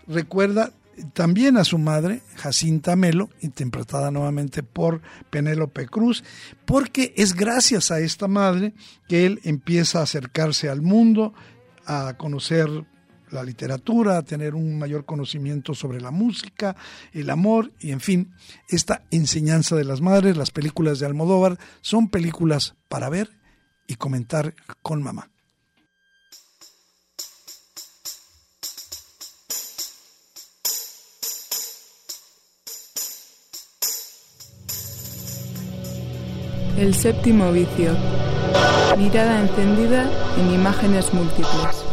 recuerda 0.07 0.71
también 1.15 1.57
a 1.57 1.65
su 1.65 1.79
madre, 1.79 2.23
Jacinta 2.37 2.95
Melo, 2.95 3.29
interpretada 3.41 4.13
nuevamente 4.13 4.63
por 4.63 5.03
Penélope 5.29 5.89
Cruz, 5.89 6.23
porque 6.65 7.13
es 7.17 7.35
gracias 7.35 7.91
a 7.91 7.99
esta 7.99 8.29
madre 8.29 8.73
que 9.09 9.27
él 9.27 9.41
empieza 9.43 9.99
a 9.99 10.05
acercarse 10.05 10.69
al 10.69 10.81
mundo, 10.81 11.35
a 11.87 12.15
conocer 12.17 12.69
la 13.31 13.43
literatura, 13.43 14.23
tener 14.23 14.55
un 14.55 14.79
mayor 14.79 15.05
conocimiento 15.05 15.75
sobre 15.75 16.01
la 16.01 16.11
música, 16.11 16.77
el 17.13 17.31
amor 17.31 17.73
y 17.81 17.93
en 17.93 18.01
fin, 18.01 18.35
esta 18.69 19.03
enseñanza 19.11 19.77
de 19.77 19.85
las 19.85 20.01
madres, 20.01 20.37
las 20.37 20.51
películas 20.51 20.99
de 20.99 21.07
Almodóvar 21.07 21.59
son 21.81 22.09
películas 22.09 22.75
para 22.89 23.09
ver 23.09 23.31
y 23.87 23.97
comentar 23.97 24.55
con 24.83 25.03
mamá. 25.03 25.31
El 36.77 36.95
séptimo 36.95 37.53
vicio. 37.53 37.97
Mirada 38.99 39.41
encendida 39.41 40.11
en 40.39 40.53
imágenes 40.53 41.13
múltiples. 41.15 41.86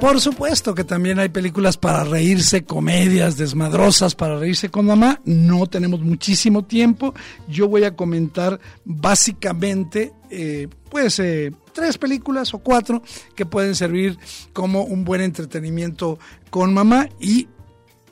Por 0.00 0.20
supuesto 0.20 0.76
que 0.76 0.84
también 0.84 1.18
hay 1.18 1.28
películas 1.28 1.76
para 1.76 2.04
reírse, 2.04 2.64
comedias 2.64 3.36
desmadrosas 3.36 4.14
para 4.14 4.38
reírse 4.38 4.70
con 4.70 4.86
mamá. 4.86 5.20
No 5.24 5.66
tenemos 5.66 6.00
muchísimo 6.00 6.64
tiempo. 6.64 7.14
Yo 7.48 7.66
voy 7.66 7.82
a 7.82 7.96
comentar 7.96 8.60
básicamente, 8.84 10.12
eh, 10.30 10.68
pues, 10.88 11.18
eh, 11.18 11.52
tres 11.72 11.98
películas 11.98 12.54
o 12.54 12.60
cuatro 12.60 13.02
que 13.34 13.44
pueden 13.44 13.74
servir 13.74 14.16
como 14.52 14.84
un 14.84 15.04
buen 15.04 15.20
entretenimiento 15.20 16.20
con 16.48 16.72
mamá 16.72 17.08
y, 17.18 17.48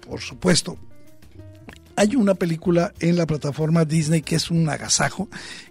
por 0.06 0.20
supuesto, 0.20 0.76
hay 1.94 2.16
una 2.16 2.34
película 2.34 2.92
en 2.98 3.16
la 3.16 3.26
plataforma 3.26 3.84
Disney 3.84 4.22
que 4.22 4.34
es 4.34 4.50
un 4.50 4.68
agasajo, 4.68 5.28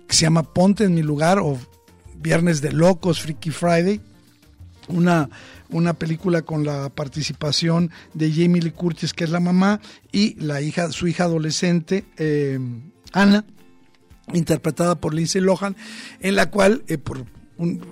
que 0.08 0.16
se 0.16 0.22
llama 0.22 0.44
Ponte 0.44 0.86
en 0.86 0.96
mi 0.96 1.04
lugar 1.04 1.40
o 1.40 1.60
Viernes 2.16 2.62
de 2.62 2.72
Locos, 2.72 3.22
Freaky 3.22 3.52
Friday. 3.52 4.02
Una 4.88 5.30
una 5.70 5.94
película 5.94 6.42
con 6.44 6.66
la 6.66 6.90
participación 6.90 7.92
de 8.14 8.32
Jamie 8.32 8.62
Lee 8.62 8.72
Curtis, 8.72 9.14
que 9.14 9.24
es 9.24 9.30
la 9.30 9.40
mamá, 9.40 9.82
y 10.12 10.36
la 10.36 10.62
hija, 10.62 10.92
su 10.92 11.08
hija 11.08 11.26
adolescente, 11.26 12.06
eh, 12.18 12.60
Ana, 13.12 13.46
interpretada 14.34 14.96
por 14.96 15.14
Lindsay 15.14 15.42
Lohan, 15.42 15.76
en 16.20 16.36
la 16.36 16.50
cual 16.50 16.84
eh, 16.88 16.98
por 16.98 17.26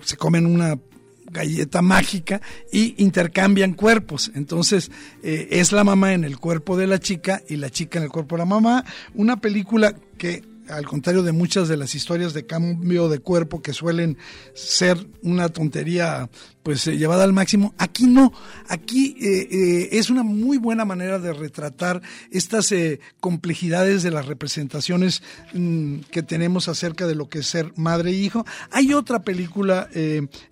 se 0.01 0.17
comen 0.17 0.45
una 0.45 0.77
galleta 1.25 1.81
mágica 1.81 2.41
y 2.71 3.01
intercambian 3.01 3.73
cuerpos. 3.73 4.31
Entonces 4.35 4.91
eh, 5.23 5.47
es 5.51 5.71
la 5.71 5.83
mamá 5.83 6.13
en 6.13 6.25
el 6.25 6.37
cuerpo 6.37 6.75
de 6.75 6.85
la 6.85 6.99
chica 6.99 7.41
y 7.47 7.55
la 7.55 7.69
chica 7.69 7.97
en 7.97 8.05
el 8.05 8.11
cuerpo 8.11 8.35
de 8.35 8.39
la 8.39 8.45
mamá. 8.45 8.83
Una 9.15 9.37
película 9.37 9.95
que 10.17 10.43
al 10.69 10.85
contrario 10.85 11.23
de 11.23 11.31
muchas 11.31 11.67
de 11.67 11.77
las 11.77 11.95
historias 11.95 12.33
de 12.33 12.45
cambio 12.45 13.09
de 13.09 13.19
cuerpo 13.19 13.61
que 13.61 13.73
suelen 13.73 14.17
ser 14.53 15.07
una 15.21 15.49
tontería 15.49 16.29
pues 16.63 16.87
eh, 16.87 16.97
llevada 16.97 17.25
al 17.25 17.33
máximo. 17.33 17.73
Aquí 17.77 18.07
no, 18.07 18.33
aquí 18.69 19.15
eh, 19.21 19.47
eh, 19.51 19.89
es 19.91 20.09
una 20.09 20.23
muy 20.23 20.57
buena 20.57 20.85
manera 20.85 21.19
de 21.19 21.33
retratar 21.33 22.01
estas 22.31 22.73
complejidades 23.19 24.01
de 24.03 24.11
las 24.11 24.25
representaciones 24.25 25.21
mm, 25.53 25.99
que 26.11 26.23
tenemos 26.23 26.67
acerca 26.69 27.05
de 27.05 27.15
lo 27.15 27.29
que 27.29 27.39
es 27.39 27.47
ser 27.47 27.73
madre 27.75 28.11
e 28.11 28.13
hijo. 28.13 28.45
Hay 28.71 28.93
otra 28.93 29.21
película, 29.21 29.89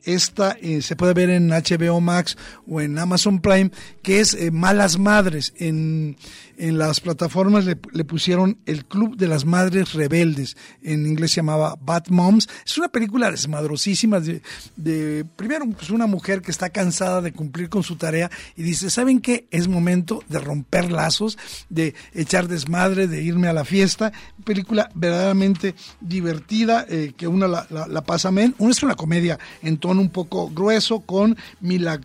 esta 0.03 0.57
se 0.81 0.95
puede 0.95 1.13
ver 1.13 1.29
en 1.29 1.49
HBO 1.49 2.01
Max 2.01 2.37
o 2.67 2.81
en 2.81 2.99
Amazon 2.99 3.39
Prime, 3.39 3.71
que 4.03 4.19
es 4.19 4.37
Malas 4.51 4.99
Madres. 4.99 5.53
En, 5.57 6.17
en 6.61 6.77
las 6.77 6.99
plataformas 6.99 7.65
le, 7.65 7.75
pusieron 7.75 8.59
El 8.67 8.85
Club 8.85 9.17
de 9.17 9.27
las 9.27 9.45
Madres 9.45 9.93
Rebeldes, 9.93 10.55
en 10.83 11.07
inglés 11.07 11.31
se 11.31 11.37
llamaba 11.37 11.75
Bad 11.81 12.09
Moms. 12.09 12.47
Es 12.63 12.77
una 12.77 12.89
película 12.89 13.31
desmadrosísima 13.31 14.19
de, 14.19 14.43
de 14.75 15.25
primero, 15.35 15.65
pues 15.69 15.89
una 15.89 16.00
mujer 16.07 16.41
que 16.41 16.51
está 16.51 16.69
cansada 16.69 17.21
de 17.21 17.31
cumplir 17.31 17.69
con 17.69 17.83
su 17.83 17.95
tarea 17.95 18.29
y 18.55 18.63
dice, 18.63 18.89
¿saben 18.89 19.19
qué? 19.19 19.47
Es 19.51 19.67
momento 19.67 20.23
de 20.29 20.39
romper 20.39 20.91
lazos, 20.91 21.37
de 21.69 21.95
echar 22.13 22.47
desmadre, 22.47 23.07
de 23.07 23.21
irme 23.21 23.47
a 23.47 23.53
la 23.53 23.65
fiesta. 23.65 24.11
Película 24.43 24.89
verdaderamente 24.93 25.75
divertida, 25.99 26.85
eh, 26.89 27.13
que 27.15 27.27
uno 27.27 27.47
la, 27.47 28.01
pasa 28.05 28.31
bien. 28.31 28.55
Una 28.57 28.71
es 28.71 28.83
una 28.83 28.95
comedia 28.95 29.39
en 29.61 29.77
tono 29.77 30.01
un 30.01 30.09
poco 30.09 30.49
grueso 30.49 31.01
con 31.01 31.37
Mila, 31.59 31.99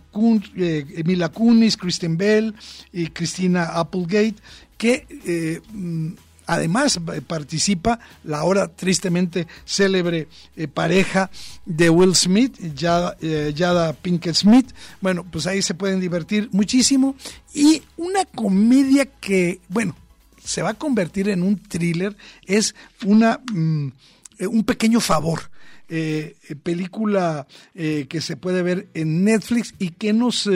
eh, 0.55 1.03
Mila 1.05 1.29
Kunis, 1.29 1.77
Kristen 1.77 2.17
Bell 2.17 2.55
y 2.91 3.07
Christina 3.07 3.65
Applegate, 3.65 4.35
que... 4.77 5.05
Eh, 5.25 5.61
mm, 5.73 6.13
Además 6.47 6.97
eh, 7.13 7.21
participa 7.21 7.99
la 8.23 8.39
ahora 8.39 8.69
tristemente 8.69 9.47
célebre 9.65 10.29
eh, 10.55 10.67
pareja 10.69 11.29
de 11.65 11.89
Will 11.89 12.15
Smith, 12.15 12.57
Yada, 12.73 13.17
eh, 13.21 13.51
Yada 13.53 13.91
Pinkett 13.93 14.33
Smith. 14.33 14.73
Bueno, 15.01 15.25
pues 15.29 15.45
ahí 15.45 15.61
se 15.61 15.73
pueden 15.73 15.99
divertir 15.99 16.49
muchísimo. 16.53 17.15
Y 17.53 17.83
una 17.97 18.23
comedia 18.23 19.05
que, 19.05 19.59
bueno, 19.67 19.95
se 20.41 20.61
va 20.61 20.69
a 20.69 20.73
convertir 20.73 21.27
en 21.29 21.43
un 21.43 21.59
thriller, 21.59 22.15
es 22.45 22.73
una... 23.05 23.41
Mm, 23.51 23.89
eh, 24.39 24.47
un 24.47 24.63
pequeño 24.63 25.01
favor. 25.01 25.51
Eh, 25.89 26.35
película 26.63 27.47
que 27.73 28.19
se 28.19 28.35
puede 28.35 28.61
ver 28.61 28.89
en 28.93 29.23
Netflix 29.23 29.73
y 29.79 29.91
que 29.91 30.11
nos 30.11 30.49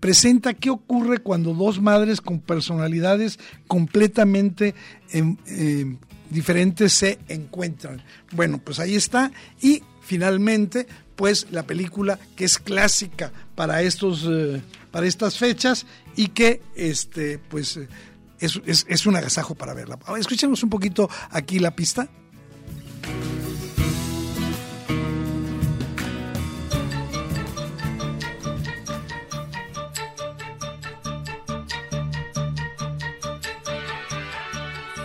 presenta 0.00 0.54
qué 0.54 0.70
ocurre 0.70 1.18
cuando 1.18 1.54
dos 1.54 1.80
madres 1.80 2.20
con 2.20 2.40
personalidades 2.40 3.38
completamente 3.66 4.74
em, 5.10 5.36
em, 5.46 5.98
diferentes 6.30 6.92
se 6.92 7.18
encuentran. 7.28 8.02
Bueno, 8.32 8.58
pues 8.58 8.78
ahí 8.78 8.94
está. 8.94 9.32
Y 9.60 9.82
finalmente, 10.00 10.86
pues 11.16 11.48
la 11.50 11.64
película 11.64 12.18
que 12.36 12.44
es 12.44 12.58
clásica 12.58 13.32
para 13.54 13.82
estos, 13.82 14.26
eh, 14.28 14.62
para 14.90 15.06
estas 15.06 15.36
fechas 15.36 15.86
y 16.16 16.28
que, 16.28 16.62
este, 16.76 17.38
pues, 17.38 17.76
eh, 17.76 17.88
es, 18.40 18.60
es, 18.66 18.86
es 18.88 19.06
un 19.06 19.16
agasajo 19.16 19.54
para 19.54 19.74
verla. 19.74 19.98
Escuchemos 20.18 20.62
un 20.62 20.70
poquito 20.70 21.10
aquí 21.30 21.58
la 21.58 21.74
pista. 21.74 22.08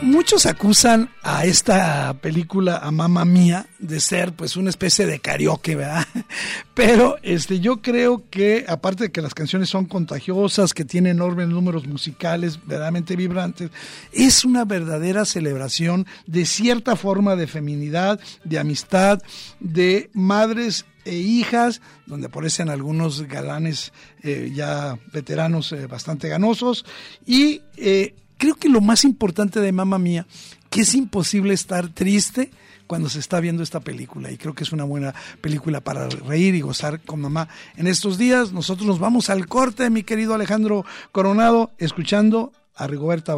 Muchos 0.03 0.45
acusan 0.45 1.09
a 1.23 1.45
esta 1.45 2.13
película, 2.21 2.77
a 2.77 2.91
Mamma 2.91 3.25
Mía, 3.25 3.67
de 3.79 3.99
ser 3.99 4.33
pues 4.33 4.57
una 4.57 4.69
especie 4.69 5.05
de 5.05 5.19
karaoke, 5.19 5.75
¿verdad? 5.75 6.05
Pero 6.73 7.17
este, 7.23 7.59
yo 7.59 7.81
creo 7.81 8.23
que, 8.29 8.65
aparte 8.67 9.05
de 9.05 9.11
que 9.11 9.21
las 9.21 9.33
canciones 9.33 9.69
son 9.69 9.85
contagiosas, 9.85 10.73
que 10.73 10.85
tienen 10.85 11.13
enormes 11.17 11.47
números 11.47 11.87
musicales 11.87 12.59
verdaderamente 12.65 13.15
vibrantes, 13.15 13.71
es 14.11 14.45
una 14.45 14.65
verdadera 14.65 15.25
celebración 15.25 16.05
de 16.27 16.45
cierta 16.45 16.95
forma 16.95 17.35
de 17.35 17.47
feminidad, 17.47 18.19
de 18.43 18.59
amistad, 18.59 19.21
de 19.59 20.09
madres 20.13 20.85
e 21.05 21.15
hijas, 21.15 21.81
donde 22.05 22.27
aparecen 22.27 22.69
algunos 22.69 23.23
galanes 23.23 23.91
eh, 24.21 24.51
ya 24.53 24.97
veteranos 25.11 25.71
eh, 25.71 25.87
bastante 25.87 26.29
ganosos, 26.29 26.85
y 27.25 27.61
eh, 27.77 28.15
creo 28.43 28.55
que 28.55 28.67
lo 28.67 28.81
más 28.81 29.05
importante 29.05 29.61
de 29.61 29.71
Mamma 29.71 29.97
Mía, 29.97 30.27
que 30.69 30.81
es 30.81 30.93
imposible 30.95 31.53
estar 31.53 31.87
triste 31.87 32.51
cuando 32.87 33.07
se 33.07 33.19
está 33.19 33.39
viendo 33.39 33.63
esta 33.63 33.79
película 33.79 34.29
y 34.33 34.37
creo 34.37 34.53
que 34.53 34.65
es 34.65 34.73
una 34.73 34.83
buena 34.83 35.15
película 35.39 35.79
para 35.79 36.09
reír 36.09 36.53
y 36.53 36.59
gozar 36.59 36.99
con 36.99 37.21
mamá 37.21 37.47
en 37.77 37.87
estos 37.87 38.17
días. 38.17 38.51
Nosotros 38.51 38.85
nos 38.85 38.99
vamos 38.99 39.29
al 39.29 39.47
corte, 39.47 39.89
mi 39.89 40.03
querido 40.03 40.33
Alejandro 40.33 40.83
Coronado, 41.13 41.71
escuchando 41.77 42.51
a 42.75 42.85
Rigoberta 42.85 43.33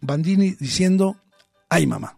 Bandini 0.00 0.52
diciendo, 0.52 1.18
ay 1.68 1.86
mamá. 1.86 2.16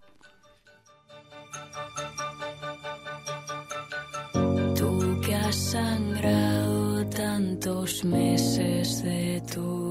Tú 4.76 5.20
que 5.26 5.34
has 5.34 5.56
sangrado 5.56 7.04
tantos 7.08 8.04
meses 8.04 9.02
de 9.02 9.42
tu 9.52 9.81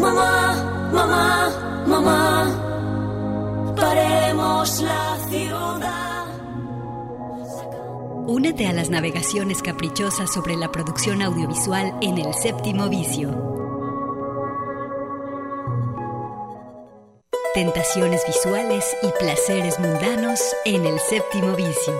Mamá, 0.00 0.90
mamá 0.92 1.64
mamá, 1.86 3.74
paremos 3.76 4.80
la 4.80 5.18
ciudad. 5.28 6.26
Únete 8.26 8.66
a 8.66 8.72
las 8.72 8.90
navegaciones 8.90 9.62
caprichosas 9.62 10.32
sobre 10.32 10.56
la 10.56 10.72
producción 10.72 11.22
audiovisual 11.22 11.94
en 12.00 12.18
el 12.18 12.34
séptimo 12.34 12.88
vicio. 12.88 13.30
Tentaciones 17.54 18.22
visuales 18.26 18.84
y 19.02 19.08
placeres 19.20 19.78
mundanos 19.78 20.40
en 20.64 20.86
el 20.86 20.98
séptimo 20.98 21.54
vicio. 21.54 21.94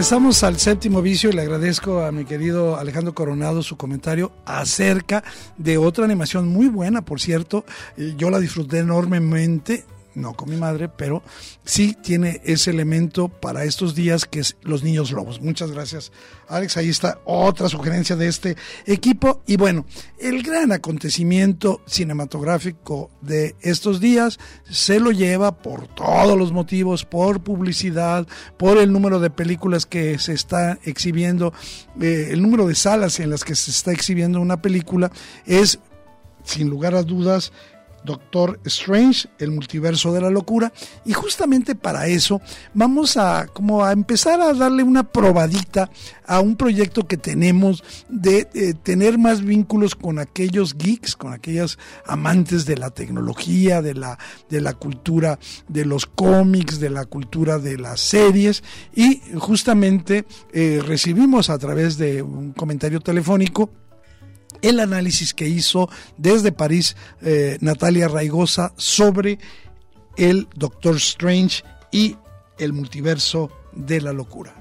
Regresamos 0.00 0.42
al 0.44 0.58
séptimo 0.58 1.02
vicio 1.02 1.28
y 1.28 1.34
le 1.34 1.42
agradezco 1.42 2.02
a 2.02 2.10
mi 2.10 2.24
querido 2.24 2.78
Alejandro 2.78 3.14
Coronado 3.14 3.62
su 3.62 3.76
comentario 3.76 4.32
acerca 4.46 5.22
de 5.58 5.76
otra 5.76 6.06
animación 6.06 6.48
muy 6.48 6.68
buena, 6.68 7.02
por 7.02 7.20
cierto. 7.20 7.66
Eh, 7.98 8.14
yo 8.16 8.30
la 8.30 8.38
disfruté 8.38 8.78
enormemente 8.78 9.84
no 10.14 10.34
con 10.34 10.50
mi 10.50 10.56
madre, 10.56 10.88
pero 10.88 11.22
sí 11.64 11.96
tiene 12.00 12.40
ese 12.44 12.70
elemento 12.70 13.28
para 13.28 13.64
estos 13.64 13.94
días 13.94 14.24
que 14.24 14.40
es 14.40 14.56
los 14.62 14.82
niños 14.82 15.12
lobos. 15.12 15.40
Muchas 15.40 15.70
gracias, 15.70 16.12
Alex. 16.48 16.76
Ahí 16.76 16.88
está 16.88 17.20
otra 17.24 17.68
sugerencia 17.68 18.16
de 18.16 18.28
este 18.28 18.56
equipo. 18.86 19.42
Y 19.46 19.56
bueno, 19.56 19.86
el 20.18 20.42
gran 20.42 20.72
acontecimiento 20.72 21.80
cinematográfico 21.86 23.10
de 23.20 23.56
estos 23.60 24.00
días 24.00 24.38
se 24.68 25.00
lo 25.00 25.10
lleva 25.10 25.58
por 25.58 25.88
todos 25.88 26.36
los 26.36 26.52
motivos, 26.52 27.04
por 27.04 27.42
publicidad, 27.42 28.26
por 28.56 28.78
el 28.78 28.92
número 28.92 29.20
de 29.20 29.30
películas 29.30 29.86
que 29.86 30.18
se 30.18 30.32
está 30.32 30.78
exhibiendo, 30.84 31.52
eh, 32.00 32.28
el 32.30 32.42
número 32.42 32.66
de 32.66 32.74
salas 32.74 33.20
en 33.20 33.30
las 33.30 33.44
que 33.44 33.54
se 33.54 33.70
está 33.70 33.92
exhibiendo 33.92 34.40
una 34.40 34.60
película, 34.60 35.10
es 35.46 35.78
sin 36.44 36.68
lugar 36.70 36.94
a 36.94 37.02
dudas 37.02 37.52
Doctor 38.04 38.60
Strange, 38.64 39.28
el 39.38 39.50
multiverso 39.50 40.12
de 40.12 40.20
la 40.20 40.30
locura. 40.30 40.72
Y 41.04 41.12
justamente 41.12 41.74
para 41.74 42.06
eso 42.06 42.40
vamos 42.74 43.16
a 43.16 43.46
como 43.46 43.84
a 43.84 43.92
empezar 43.92 44.40
a 44.40 44.54
darle 44.54 44.82
una 44.82 45.04
probadita 45.04 45.90
a 46.26 46.40
un 46.40 46.56
proyecto 46.56 47.06
que 47.06 47.16
tenemos 47.16 47.82
de 48.08 48.48
eh, 48.54 48.74
tener 48.74 49.18
más 49.18 49.42
vínculos 49.42 49.94
con 49.94 50.18
aquellos 50.18 50.76
geeks, 50.76 51.16
con 51.16 51.32
aquellas 51.32 51.78
amantes 52.06 52.66
de 52.66 52.76
la 52.76 52.90
tecnología, 52.90 53.82
de 53.82 53.94
la, 53.94 54.18
de 54.48 54.60
la 54.60 54.74
cultura 54.74 55.38
de 55.68 55.84
los 55.84 56.06
cómics, 56.06 56.80
de 56.80 56.90
la 56.90 57.04
cultura 57.04 57.58
de 57.58 57.78
las 57.78 58.00
series. 58.00 58.62
Y 58.94 59.20
justamente 59.38 60.24
eh, 60.52 60.80
recibimos 60.84 61.50
a 61.50 61.58
través 61.58 61.98
de 61.98 62.22
un 62.22 62.52
comentario 62.52 63.00
telefónico 63.00 63.70
el 64.62 64.80
análisis 64.80 65.34
que 65.34 65.48
hizo 65.48 65.88
desde 66.16 66.52
París 66.52 66.96
eh, 67.22 67.58
Natalia 67.60 68.08
Raigosa 68.08 68.72
sobre 68.76 69.38
el 70.16 70.48
Doctor 70.54 70.96
Strange 70.96 71.62
y 71.90 72.16
el 72.58 72.72
multiverso 72.72 73.50
de 73.72 74.00
la 74.00 74.12
locura. 74.12 74.59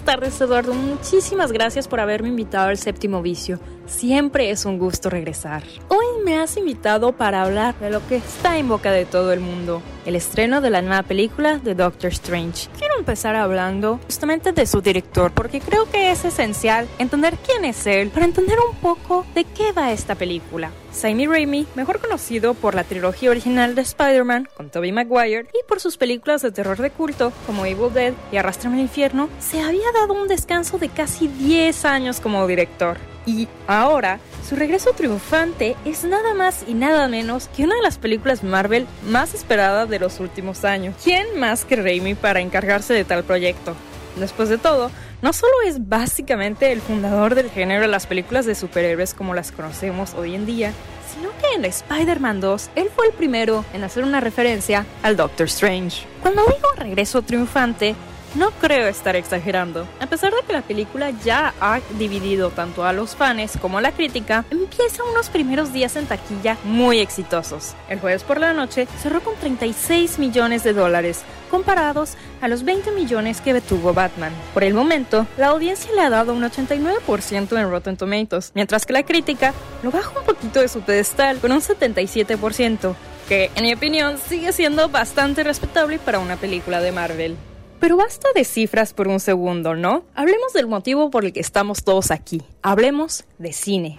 Tardes, 0.00 0.40
Eduardo. 0.40 0.74
Muchísimas 0.74 1.52
gracias 1.52 1.88
por 1.88 2.00
haberme 2.00 2.28
invitado 2.28 2.68
al 2.68 2.78
séptimo 2.78 3.22
vicio. 3.22 3.58
Siempre 3.86 4.50
es 4.50 4.64
un 4.64 4.78
gusto 4.78 5.10
regresar. 5.10 5.62
Hoy 5.88 6.06
me 6.24 6.38
has 6.38 6.56
invitado 6.56 7.12
para 7.12 7.42
hablar 7.42 7.78
de 7.80 7.90
lo 7.90 8.06
que 8.06 8.16
está 8.16 8.56
en 8.56 8.68
boca 8.68 8.90
de 8.90 9.04
todo 9.04 9.32
el 9.32 9.40
mundo, 9.40 9.82
el 10.06 10.16
estreno 10.16 10.60
de 10.62 10.70
la 10.70 10.80
nueva 10.80 11.02
película 11.02 11.58
de 11.58 11.74
Doctor 11.74 12.10
Strange. 12.12 12.68
Quiero 12.78 12.98
empezar 12.98 13.36
hablando 13.36 14.00
justamente 14.06 14.52
de 14.52 14.66
su 14.66 14.80
director, 14.80 15.32
porque 15.32 15.60
creo 15.60 15.90
que 15.90 16.10
es 16.10 16.24
esencial 16.24 16.88
entender 16.98 17.36
quién 17.44 17.66
es 17.66 17.86
él 17.86 18.08
para 18.08 18.24
entender 18.24 18.56
un 18.70 18.76
poco 18.76 19.26
de 19.34 19.44
qué 19.44 19.72
va 19.72 19.92
esta 19.92 20.14
película. 20.14 20.70
Sammy 20.94 21.26
Raimi, 21.26 21.66
mejor 21.74 22.00
conocido 22.00 22.54
por 22.54 22.76
la 22.76 22.84
trilogía 22.84 23.30
original 23.30 23.74
de 23.74 23.82
Spider-Man 23.82 24.48
con 24.56 24.70
Tobey 24.70 24.92
Maguire 24.92 25.48
y 25.52 25.66
por 25.66 25.80
sus 25.80 25.96
películas 25.96 26.40
de 26.40 26.52
terror 26.52 26.78
de 26.78 26.90
culto 26.90 27.32
como 27.46 27.66
Evil 27.66 27.92
Dead 27.92 28.14
y 28.30 28.36
Arrastrame 28.36 28.76
al 28.76 28.82
infierno, 28.82 29.28
se 29.40 29.60
había 29.60 29.83
había 29.84 30.00
dado 30.00 30.14
un 30.14 30.28
descanso 30.28 30.78
de 30.78 30.88
casi 30.88 31.28
10 31.28 31.84
años 31.84 32.20
como 32.20 32.46
director. 32.46 32.96
Y 33.26 33.48
ahora, 33.66 34.20
su 34.48 34.56
regreso 34.56 34.92
triunfante 34.92 35.76
es 35.84 36.04
nada 36.04 36.34
más 36.34 36.64
y 36.66 36.74
nada 36.74 37.08
menos 37.08 37.48
que 37.48 37.64
una 37.64 37.76
de 37.76 37.82
las 37.82 37.98
películas 37.98 38.44
Marvel 38.44 38.86
más 39.06 39.34
esperadas 39.34 39.88
de 39.88 39.98
los 39.98 40.20
últimos 40.20 40.64
años. 40.64 40.94
¿Quién 41.02 41.38
más 41.38 41.64
que 41.64 41.76
Raimi 41.76 42.14
para 42.14 42.40
encargarse 42.40 42.92
de 42.92 43.04
tal 43.04 43.24
proyecto? 43.24 43.74
Después 44.16 44.48
de 44.48 44.58
todo, 44.58 44.90
no 45.22 45.32
solo 45.32 45.52
es 45.66 45.88
básicamente 45.88 46.70
el 46.70 46.80
fundador 46.80 47.34
del 47.34 47.50
género 47.50 47.82
de 47.82 47.88
las 47.88 48.06
películas 48.06 48.46
de 48.46 48.54
superhéroes 48.54 49.14
como 49.14 49.34
las 49.34 49.52
conocemos 49.52 50.14
hoy 50.14 50.34
en 50.34 50.46
día, 50.46 50.72
sino 51.14 51.30
que 51.40 51.56
en 51.56 51.64
Spider-Man 51.64 52.40
2 52.40 52.70
él 52.76 52.90
fue 52.94 53.06
el 53.06 53.12
primero 53.12 53.64
en 53.72 53.84
hacer 53.84 54.04
una 54.04 54.20
referencia 54.20 54.84
al 55.02 55.16
Doctor 55.16 55.46
Strange. 55.46 56.06
Cuando 56.20 56.42
digo 56.44 56.68
regreso 56.76 57.22
triunfante, 57.22 57.96
no 58.34 58.50
creo 58.52 58.88
estar 58.88 59.16
exagerando. 59.16 59.86
A 60.00 60.06
pesar 60.06 60.32
de 60.32 60.42
que 60.46 60.52
la 60.52 60.62
película 60.62 61.10
ya 61.24 61.54
ha 61.60 61.80
dividido 61.98 62.50
tanto 62.50 62.84
a 62.84 62.92
los 62.92 63.16
fans 63.16 63.58
como 63.60 63.78
a 63.78 63.82
la 63.82 63.92
crítica, 63.92 64.44
empieza 64.50 65.02
unos 65.04 65.28
primeros 65.28 65.72
días 65.72 65.96
en 65.96 66.06
taquilla 66.06 66.56
muy 66.64 66.98
exitosos. 66.98 67.74
El 67.88 68.00
jueves 68.00 68.22
por 68.24 68.38
la 68.38 68.52
noche 68.52 68.86
cerró 69.02 69.20
con 69.20 69.34
36 69.36 70.18
millones 70.18 70.64
de 70.64 70.72
dólares, 70.72 71.22
comparados 71.50 72.14
a 72.40 72.48
los 72.48 72.64
20 72.64 72.90
millones 72.92 73.40
que 73.40 73.60
tuvo 73.60 73.94
Batman. 73.94 74.32
Por 74.52 74.64
el 74.64 74.74
momento, 74.74 75.26
la 75.36 75.48
audiencia 75.48 75.92
le 75.94 76.02
ha 76.02 76.10
dado 76.10 76.34
un 76.34 76.42
89% 76.42 77.58
en 77.58 77.70
Rotten 77.70 77.96
Tomatoes, 77.96 78.52
mientras 78.54 78.84
que 78.84 78.92
la 78.92 79.04
crítica 79.04 79.54
lo 79.82 79.90
baja 79.90 80.18
un 80.18 80.26
poquito 80.26 80.60
de 80.60 80.68
su 80.68 80.80
pedestal 80.80 81.38
con 81.38 81.52
un 81.52 81.60
77%, 81.60 82.94
que 83.28 83.50
en 83.54 83.62
mi 83.62 83.72
opinión 83.72 84.18
sigue 84.18 84.52
siendo 84.52 84.88
bastante 84.88 85.44
respetable 85.44 85.98
para 85.98 86.18
una 86.18 86.36
película 86.36 86.80
de 86.80 86.92
Marvel. 86.92 87.36
Pero 87.80 87.96
basta 87.96 88.28
de 88.34 88.44
cifras 88.44 88.94
por 88.94 89.08
un 89.08 89.20
segundo, 89.20 89.74
¿no? 89.74 90.04
Hablemos 90.14 90.52
del 90.52 90.66
motivo 90.66 91.10
por 91.10 91.24
el 91.24 91.32
que 91.32 91.40
estamos 91.40 91.84
todos 91.84 92.10
aquí. 92.10 92.42
Hablemos 92.62 93.24
de 93.38 93.52
cine. 93.52 93.98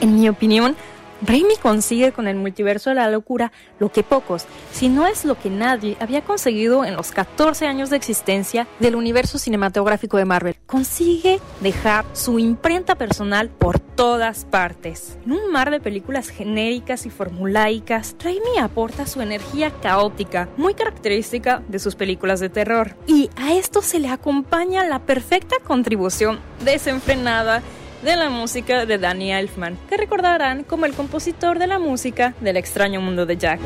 En 0.00 0.16
mi 0.16 0.28
opinión, 0.28 0.76
Raimi 1.24 1.54
consigue 1.62 2.10
con 2.10 2.26
el 2.26 2.36
multiverso 2.36 2.90
de 2.90 2.96
la 2.96 3.08
locura 3.08 3.52
lo 3.78 3.92
que 3.92 4.02
pocos, 4.02 4.46
si 4.72 4.88
no 4.88 5.06
es 5.06 5.24
lo 5.24 5.38
que 5.38 5.50
nadie, 5.50 5.96
había 6.00 6.22
conseguido 6.22 6.84
en 6.84 6.96
los 6.96 7.12
14 7.12 7.66
años 7.66 7.90
de 7.90 7.96
existencia 7.96 8.66
del 8.80 8.96
universo 8.96 9.38
cinematográfico 9.38 10.16
de 10.16 10.24
Marvel. 10.24 10.56
Consigue 10.66 11.38
dejar 11.60 12.04
su 12.12 12.38
imprenta 12.38 12.96
personal 12.96 13.50
por 13.50 13.78
todas 13.78 14.44
partes. 14.44 15.16
En 15.24 15.32
un 15.32 15.52
mar 15.52 15.70
de 15.70 15.80
películas 15.80 16.28
genéricas 16.28 17.06
y 17.06 17.10
formulaicas, 17.10 18.16
Raimi 18.22 18.58
aporta 18.60 19.06
su 19.06 19.20
energía 19.20 19.70
caótica, 19.70 20.48
muy 20.56 20.74
característica 20.74 21.62
de 21.68 21.78
sus 21.78 21.94
películas 21.94 22.40
de 22.40 22.48
terror. 22.48 22.96
Y 23.06 23.30
a 23.36 23.54
esto 23.54 23.80
se 23.82 24.00
le 24.00 24.08
acompaña 24.08 24.84
la 24.84 24.98
perfecta 24.98 25.56
contribución 25.64 26.40
desenfrenada 26.64 27.62
de 28.02 28.16
la 28.16 28.30
música 28.30 28.84
de 28.84 28.98
Danny 28.98 29.32
Elfman, 29.32 29.78
que 29.88 29.96
recordarán 29.96 30.64
como 30.64 30.86
el 30.86 30.92
compositor 30.92 31.58
de 31.58 31.68
la 31.68 31.78
música 31.78 32.34
del 32.40 32.56
extraño 32.56 33.00
mundo 33.00 33.26
de 33.26 33.36
Jack. 33.36 33.60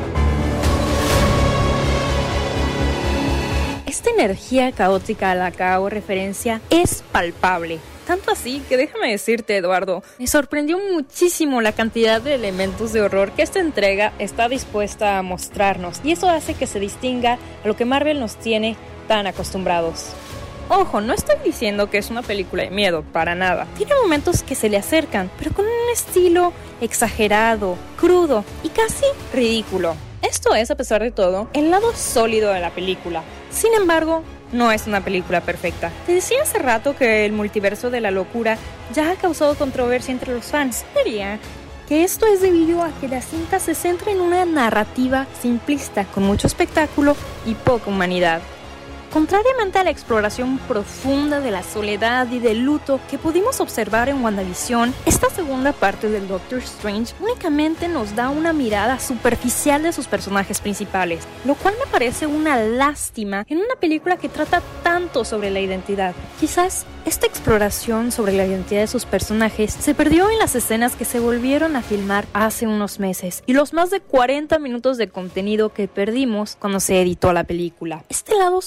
Esta 3.87 4.09
energía 4.11 4.71
caótica 4.71 5.31
a 5.31 5.35
la 5.35 5.51
que 5.51 5.63
hago 5.63 5.89
referencia 5.89 6.61
es 6.69 7.03
palpable. 7.11 7.79
Tanto 8.05 8.31
así 8.31 8.61
que 8.69 8.77
déjame 8.77 9.11
decirte, 9.11 9.57
Eduardo, 9.57 10.03
me 10.17 10.27
sorprendió 10.27 10.77
muchísimo 10.77 11.59
la 11.61 11.73
cantidad 11.73 12.21
de 12.21 12.35
elementos 12.35 12.93
de 12.93 13.01
horror 13.01 13.31
que 13.31 13.41
esta 13.41 13.59
entrega 13.59 14.13
está 14.19 14.47
dispuesta 14.47 15.17
a 15.17 15.23
mostrarnos, 15.23 15.99
y 16.03 16.11
eso 16.11 16.29
hace 16.29 16.53
que 16.53 16.67
se 16.67 16.79
distinga 16.79 17.39
a 17.63 17.67
lo 17.67 17.75
que 17.75 17.85
Marvel 17.85 18.19
nos 18.19 18.37
tiene 18.37 18.77
tan 19.07 19.27
acostumbrados. 19.27 20.13
Ojo, 20.69 20.99
no 20.99 21.13
estoy 21.13 21.37
diciendo 21.45 21.89
que 21.89 21.97
es 21.97 22.09
una 22.09 22.21
película 22.21 22.63
de 22.63 22.71
miedo, 22.71 23.01
para 23.13 23.35
nada. 23.35 23.67
Tiene 23.77 23.93
momentos 24.01 24.43
que 24.43 24.53
se 24.53 24.67
le 24.67 24.75
acercan, 24.75 25.31
pero 25.37 25.53
con 25.53 25.63
un 25.63 25.89
estilo 25.93 26.51
exagerado, 26.81 27.77
crudo 27.97 28.43
y 28.63 28.69
casi 28.69 29.05
ridículo. 29.33 29.95
Esto 30.21 30.55
es, 30.55 30.69
a 30.69 30.75
pesar 30.75 31.01
de 31.01 31.11
todo, 31.11 31.47
el 31.53 31.71
lado 31.71 31.93
sólido 31.95 32.51
de 32.51 32.59
la 32.59 32.71
película. 32.71 33.23
Sin 33.49 33.73
embargo, 33.75 34.23
no 34.51 34.71
es 34.73 34.87
una 34.87 34.99
película 34.99 35.39
perfecta. 35.39 35.89
Te 36.05 36.15
decía 36.15 36.41
hace 36.41 36.59
rato 36.59 36.97
que 36.97 37.25
el 37.25 37.31
multiverso 37.31 37.89
de 37.89 38.01
la 38.01 38.11
locura 38.11 38.57
ya 38.93 39.11
ha 39.11 39.15
causado 39.15 39.55
controversia 39.55 40.11
entre 40.11 40.33
los 40.33 40.47
fans. 40.47 40.83
Diría 41.01 41.39
que 41.87 42.03
esto 42.03 42.25
es 42.25 42.41
debido 42.41 42.83
a 42.83 42.91
que 42.99 43.07
la 43.07 43.21
cinta 43.21 43.59
se 43.59 43.73
centra 43.73 44.11
en 44.11 44.19
una 44.19 44.43
narrativa 44.43 45.27
simplista 45.41 46.03
con 46.03 46.23
mucho 46.23 46.47
espectáculo 46.47 47.15
y 47.45 47.53
poca 47.53 47.89
humanidad. 47.89 48.41
Contrariamente 49.11 49.79
a 49.79 49.83
la 49.83 49.89
exploración 49.89 50.57
profunda 50.59 51.39
de 51.39 51.49
la 51.49 51.63
soledad 51.63 52.29
y 52.29 52.39
del 52.39 52.63
luto 52.63 52.99
que 53.09 53.17
pudimos 53.17 53.61
observar 53.61 54.09
en 54.09 54.21
WandaVision, 54.23 54.93
esta 55.05 55.29
segunda 55.29 55.71
parte 55.71 56.09
del 56.09 56.27
Doctor 56.27 56.59
Strange 56.59 57.13
únicamente 57.21 57.87
nos 57.87 58.15
da 58.15 58.29
una 58.29 58.51
mirada 58.51 58.99
superficial 58.99 59.83
de 59.83 59.93
sus 59.93 60.07
personajes 60.07 60.59
principales, 60.59 61.23
lo 61.45 61.55
cual 61.55 61.75
me 61.79 61.89
parece 61.89 62.27
una 62.27 62.57
lástima 62.57 63.45
en 63.47 63.59
una 63.59 63.75
película 63.79 64.17
que 64.17 64.29
trata 64.29 64.61
tanto 64.83 65.23
sobre 65.23 65.51
la 65.51 65.61
identidad. 65.61 66.13
Quizás 66.39 66.85
esta 67.05 67.25
exploración 67.25 68.11
sobre 68.11 68.33
la 68.33 68.45
identidad 68.45 68.81
de 68.81 68.87
sus 68.87 69.05
personajes 69.05 69.73
se 69.73 69.95
perdió 69.95 70.29
en 70.29 70.39
las 70.39 70.55
escenas 70.55 70.97
que 70.97 71.05
se 71.05 71.21
volvieron 71.21 71.77
a 71.77 71.81
filmar 71.81 72.25
hace 72.33 72.67
unos 72.67 72.99
meses 72.99 73.43
y 73.45 73.53
los 73.53 73.71
más 73.71 73.89
de 73.89 74.01
40 74.01 74.59
minutos 74.59 74.97
de 74.97 75.07
contenido 75.07 75.73
que 75.73 75.87
perdimos 75.87 76.57
cuando 76.59 76.81
se 76.81 77.01
editó 77.01 77.31
la 77.31 77.45
película. 77.45 78.03
Este 78.09 78.35
lado 78.35 78.61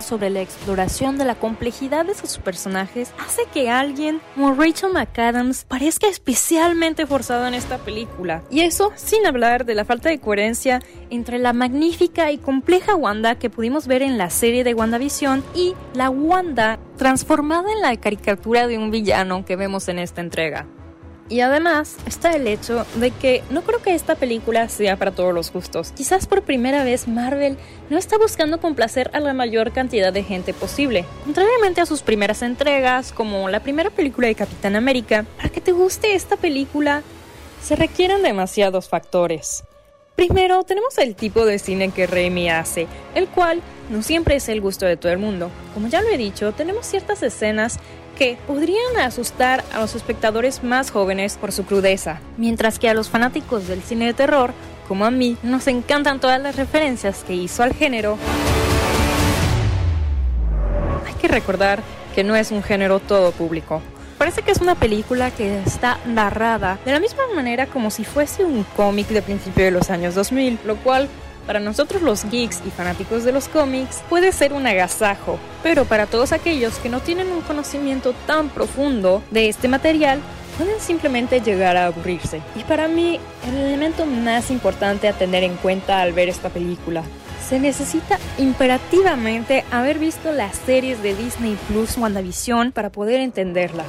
sobre 0.00 0.30
la 0.30 0.40
exploración 0.40 1.18
de 1.18 1.24
la 1.24 1.34
complejidad 1.34 2.04
de 2.04 2.14
sus 2.14 2.38
personajes 2.38 3.12
hace 3.18 3.42
que 3.52 3.70
alguien 3.70 4.20
como 4.34 4.54
Rachel 4.54 4.92
McAdams 4.92 5.64
parezca 5.64 6.08
especialmente 6.08 7.06
forzado 7.06 7.46
en 7.46 7.54
esta 7.54 7.78
película. 7.78 8.42
Y 8.50 8.60
eso 8.60 8.92
sin 8.96 9.26
hablar 9.26 9.64
de 9.64 9.74
la 9.74 9.84
falta 9.84 10.08
de 10.08 10.20
coherencia 10.20 10.80
entre 11.10 11.38
la 11.38 11.52
magnífica 11.52 12.30
y 12.30 12.38
compleja 12.38 12.94
Wanda 12.94 13.36
que 13.36 13.50
pudimos 13.50 13.86
ver 13.86 14.02
en 14.02 14.18
la 14.18 14.30
serie 14.30 14.64
de 14.64 14.74
WandaVision 14.74 15.42
y 15.54 15.74
la 15.94 16.10
Wanda 16.10 16.78
transformada 16.96 17.72
en 17.72 17.80
la 17.80 17.96
caricatura 17.96 18.66
de 18.66 18.78
un 18.78 18.90
villano 18.90 19.44
que 19.44 19.56
vemos 19.56 19.88
en 19.88 19.98
esta 19.98 20.20
entrega. 20.20 20.66
Y 21.30 21.42
además 21.42 21.96
está 22.06 22.34
el 22.34 22.48
hecho 22.48 22.84
de 22.96 23.12
que 23.12 23.44
no 23.50 23.62
creo 23.62 23.80
que 23.80 23.94
esta 23.94 24.16
película 24.16 24.68
sea 24.68 24.96
para 24.96 25.12
todos 25.12 25.32
los 25.32 25.52
gustos. 25.52 25.92
Quizás 25.92 26.26
por 26.26 26.42
primera 26.42 26.82
vez 26.82 27.06
Marvel 27.06 27.56
no 27.88 27.96
está 27.96 28.18
buscando 28.18 28.60
complacer 28.60 29.10
a 29.14 29.20
la 29.20 29.32
mayor 29.32 29.70
cantidad 29.72 30.12
de 30.12 30.24
gente 30.24 30.52
posible. 30.52 31.04
Contrariamente 31.24 31.80
a 31.80 31.86
sus 31.86 32.02
primeras 32.02 32.42
entregas, 32.42 33.12
como 33.12 33.48
la 33.48 33.60
primera 33.60 33.90
película 33.90 34.26
de 34.26 34.34
Capitán 34.34 34.74
América, 34.74 35.24
para 35.36 35.50
que 35.50 35.60
te 35.60 35.70
guste 35.70 36.14
esta 36.14 36.36
película 36.36 37.02
se 37.62 37.76
requieren 37.76 38.22
demasiados 38.22 38.88
factores. 38.88 39.62
Primero, 40.16 40.64
tenemos 40.64 40.98
el 40.98 41.14
tipo 41.14 41.46
de 41.46 41.58
cine 41.58 41.92
que 41.92 42.06
Raimi 42.06 42.50
hace, 42.50 42.86
el 43.14 43.28
cual 43.28 43.62
no 43.88 44.02
siempre 44.02 44.36
es 44.36 44.48
el 44.48 44.60
gusto 44.60 44.84
de 44.84 44.96
todo 44.96 45.12
el 45.12 45.18
mundo. 45.18 45.50
Como 45.72 45.88
ya 45.88 46.02
lo 46.02 46.08
he 46.08 46.18
dicho, 46.18 46.52
tenemos 46.52 46.86
ciertas 46.86 47.22
escenas 47.22 47.78
que 48.20 48.36
podrían 48.46 48.98
asustar 48.98 49.64
a 49.72 49.80
los 49.80 49.94
espectadores 49.94 50.62
más 50.62 50.90
jóvenes 50.90 51.38
por 51.40 51.52
su 51.52 51.64
crudeza, 51.64 52.20
mientras 52.36 52.78
que 52.78 52.90
a 52.90 52.92
los 52.92 53.08
fanáticos 53.08 53.66
del 53.66 53.80
cine 53.80 54.04
de 54.04 54.12
terror, 54.12 54.52
como 54.86 55.06
a 55.06 55.10
mí, 55.10 55.38
nos 55.42 55.66
encantan 55.68 56.20
todas 56.20 56.38
las 56.38 56.56
referencias 56.56 57.24
que 57.24 57.32
hizo 57.32 57.62
al 57.62 57.72
género. 57.72 58.18
Hay 61.06 61.14
que 61.14 61.28
recordar 61.28 61.82
que 62.14 62.22
no 62.22 62.36
es 62.36 62.50
un 62.50 62.62
género 62.62 62.98
todo 62.98 63.32
público. 63.32 63.80
Parece 64.18 64.42
que 64.42 64.50
es 64.50 64.60
una 64.60 64.74
película 64.74 65.30
que 65.30 65.62
está 65.64 65.98
narrada 66.04 66.78
de 66.84 66.92
la 66.92 67.00
misma 67.00 67.22
manera 67.34 67.68
como 67.68 67.90
si 67.90 68.04
fuese 68.04 68.44
un 68.44 68.64
cómic 68.76 69.08
de 69.08 69.22
principio 69.22 69.64
de 69.64 69.70
los 69.70 69.88
años 69.88 70.14
2000, 70.14 70.58
lo 70.66 70.76
cual 70.76 71.08
para 71.50 71.58
nosotros 71.58 72.00
los 72.02 72.30
geeks 72.30 72.62
y 72.64 72.70
fanáticos 72.70 73.24
de 73.24 73.32
los 73.32 73.48
cómics 73.48 74.04
puede 74.08 74.30
ser 74.30 74.52
un 74.52 74.68
agasajo, 74.68 75.36
pero 75.64 75.84
para 75.84 76.06
todos 76.06 76.30
aquellos 76.30 76.76
que 76.76 76.88
no 76.88 77.00
tienen 77.00 77.32
un 77.32 77.40
conocimiento 77.40 78.14
tan 78.24 78.50
profundo 78.50 79.20
de 79.32 79.48
este 79.48 79.66
material, 79.66 80.20
pueden 80.56 80.78
simplemente 80.78 81.40
llegar 81.40 81.76
a 81.76 81.86
aburrirse. 81.86 82.40
Y 82.54 82.62
para 82.62 82.86
mí, 82.86 83.18
el 83.48 83.56
elemento 83.56 84.06
más 84.06 84.52
importante 84.52 85.08
a 85.08 85.12
tener 85.12 85.42
en 85.42 85.56
cuenta 85.56 86.00
al 86.00 86.12
ver 86.12 86.28
esta 86.28 86.50
película 86.50 87.02
se 87.48 87.58
necesita 87.58 88.20
imperativamente 88.38 89.64
haber 89.72 89.98
visto 89.98 90.30
las 90.30 90.54
series 90.54 91.02
de 91.02 91.16
Disney 91.16 91.58
Plus 91.66 91.98
WandaVision 91.98 92.70
para 92.70 92.90
poder 92.90 93.18
entenderla. 93.18 93.82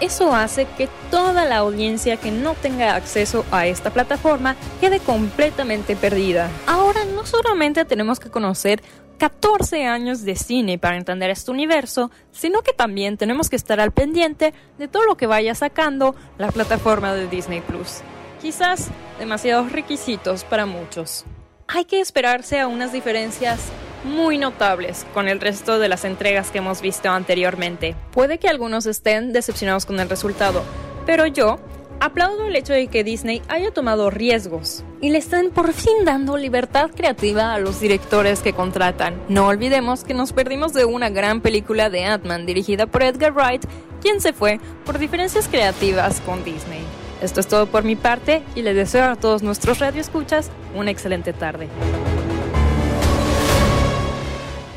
Eso 0.00 0.34
hace 0.34 0.66
que 0.76 0.88
toda 1.10 1.44
la 1.44 1.58
audiencia 1.58 2.16
que 2.16 2.30
no 2.30 2.54
tenga 2.54 2.94
acceso 2.94 3.44
a 3.50 3.66
esta 3.66 3.90
plataforma 3.90 4.56
quede 4.80 5.00
completamente 5.00 5.96
perdida. 5.96 6.50
Ahora 6.66 7.04
no 7.04 7.24
solamente 7.24 7.84
tenemos 7.84 8.20
que 8.20 8.30
conocer 8.30 8.82
14 9.18 9.86
años 9.86 10.22
de 10.22 10.36
cine 10.36 10.78
para 10.78 10.98
entender 10.98 11.30
este 11.30 11.50
universo, 11.50 12.10
sino 12.32 12.60
que 12.62 12.74
también 12.74 13.16
tenemos 13.16 13.48
que 13.48 13.56
estar 13.56 13.80
al 13.80 13.92
pendiente 13.92 14.52
de 14.76 14.88
todo 14.88 15.04
lo 15.04 15.16
que 15.16 15.26
vaya 15.26 15.54
sacando 15.54 16.14
la 16.36 16.52
plataforma 16.52 17.14
de 17.14 17.26
Disney 17.28 17.62
Plus. 17.62 18.02
Quizás 18.42 18.88
demasiados 19.18 19.72
requisitos 19.72 20.44
para 20.44 20.66
muchos 20.66 21.24
hay 21.68 21.84
que 21.84 22.00
esperarse 22.00 22.60
a 22.60 22.68
unas 22.68 22.92
diferencias 22.92 23.60
muy 24.06 24.38
notables 24.38 25.04
con 25.12 25.28
el 25.28 25.40
resto 25.40 25.78
de 25.78 25.88
las 25.88 26.04
entregas 26.04 26.50
que 26.50 26.58
hemos 26.58 26.80
visto 26.80 27.10
anteriormente. 27.10 27.94
Puede 28.12 28.38
que 28.38 28.48
algunos 28.48 28.86
estén 28.86 29.32
decepcionados 29.32 29.84
con 29.84 30.00
el 30.00 30.08
resultado, 30.08 30.62
pero 31.04 31.26
yo 31.26 31.58
aplaudo 32.00 32.46
el 32.46 32.56
hecho 32.56 32.72
de 32.72 32.86
que 32.86 33.04
Disney 33.04 33.42
haya 33.48 33.70
tomado 33.70 34.10
riesgos 34.10 34.84
y 35.00 35.10
le 35.10 35.18
están 35.18 35.50
por 35.50 35.72
fin 35.72 36.04
dando 36.04 36.36
libertad 36.36 36.90
creativa 36.94 37.52
a 37.52 37.58
los 37.58 37.80
directores 37.80 38.40
que 38.40 38.52
contratan. 38.52 39.20
No 39.28 39.48
olvidemos 39.48 40.04
que 40.04 40.14
nos 40.14 40.32
perdimos 40.32 40.72
de 40.72 40.84
una 40.84 41.10
gran 41.10 41.40
película 41.40 41.90
de 41.90 42.04
Ant-Man 42.04 42.46
dirigida 42.46 42.86
por 42.86 43.02
Edgar 43.02 43.32
Wright, 43.32 43.64
quien 44.00 44.20
se 44.20 44.32
fue 44.32 44.60
por 44.84 44.98
diferencias 44.98 45.48
creativas 45.48 46.20
con 46.20 46.44
Disney. 46.44 46.80
Esto 47.22 47.40
es 47.40 47.48
todo 47.48 47.66
por 47.66 47.82
mi 47.82 47.96
parte 47.96 48.42
y 48.54 48.62
les 48.62 48.76
deseo 48.76 49.04
a 49.04 49.16
todos 49.16 49.42
nuestros 49.42 49.78
radioescuchas 49.78 50.50
una 50.74 50.90
excelente 50.90 51.32
tarde. 51.32 51.68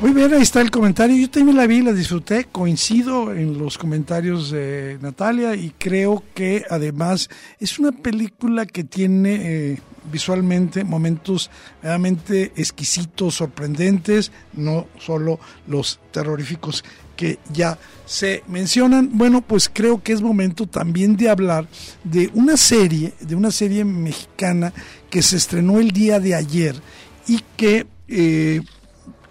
Muy 0.00 0.14
bien, 0.14 0.32
ahí 0.32 0.40
está 0.40 0.62
el 0.62 0.70
comentario. 0.70 1.14
Yo 1.14 1.28
también 1.28 1.58
la 1.58 1.66
vi, 1.66 1.82
la 1.82 1.92
disfruté, 1.92 2.46
coincido 2.46 3.34
en 3.34 3.58
los 3.58 3.76
comentarios 3.76 4.50
de 4.50 4.96
Natalia 5.02 5.54
y 5.54 5.74
creo 5.76 6.24
que 6.32 6.64
además 6.70 7.28
es 7.58 7.78
una 7.78 7.92
película 7.92 8.64
que 8.64 8.82
tiene 8.82 9.72
eh, 9.72 9.78
visualmente 10.10 10.84
momentos 10.84 11.50
realmente 11.82 12.44
exquisitos, 12.56 13.34
sorprendentes, 13.34 14.32
no 14.54 14.86
solo 14.98 15.38
los 15.66 16.00
terroríficos 16.12 16.82
que 17.14 17.38
ya 17.52 17.78
se 18.06 18.42
mencionan. 18.48 19.10
Bueno, 19.12 19.42
pues 19.42 19.68
creo 19.70 20.02
que 20.02 20.14
es 20.14 20.22
momento 20.22 20.66
también 20.66 21.18
de 21.18 21.28
hablar 21.28 21.66
de 22.04 22.30
una 22.32 22.56
serie, 22.56 23.12
de 23.20 23.34
una 23.34 23.50
serie 23.50 23.84
mexicana 23.84 24.72
que 25.10 25.20
se 25.20 25.36
estrenó 25.36 25.78
el 25.78 25.90
día 25.90 26.18
de 26.20 26.34
ayer 26.34 26.74
y 27.28 27.40
que 27.58 27.86
eh, 28.08 28.62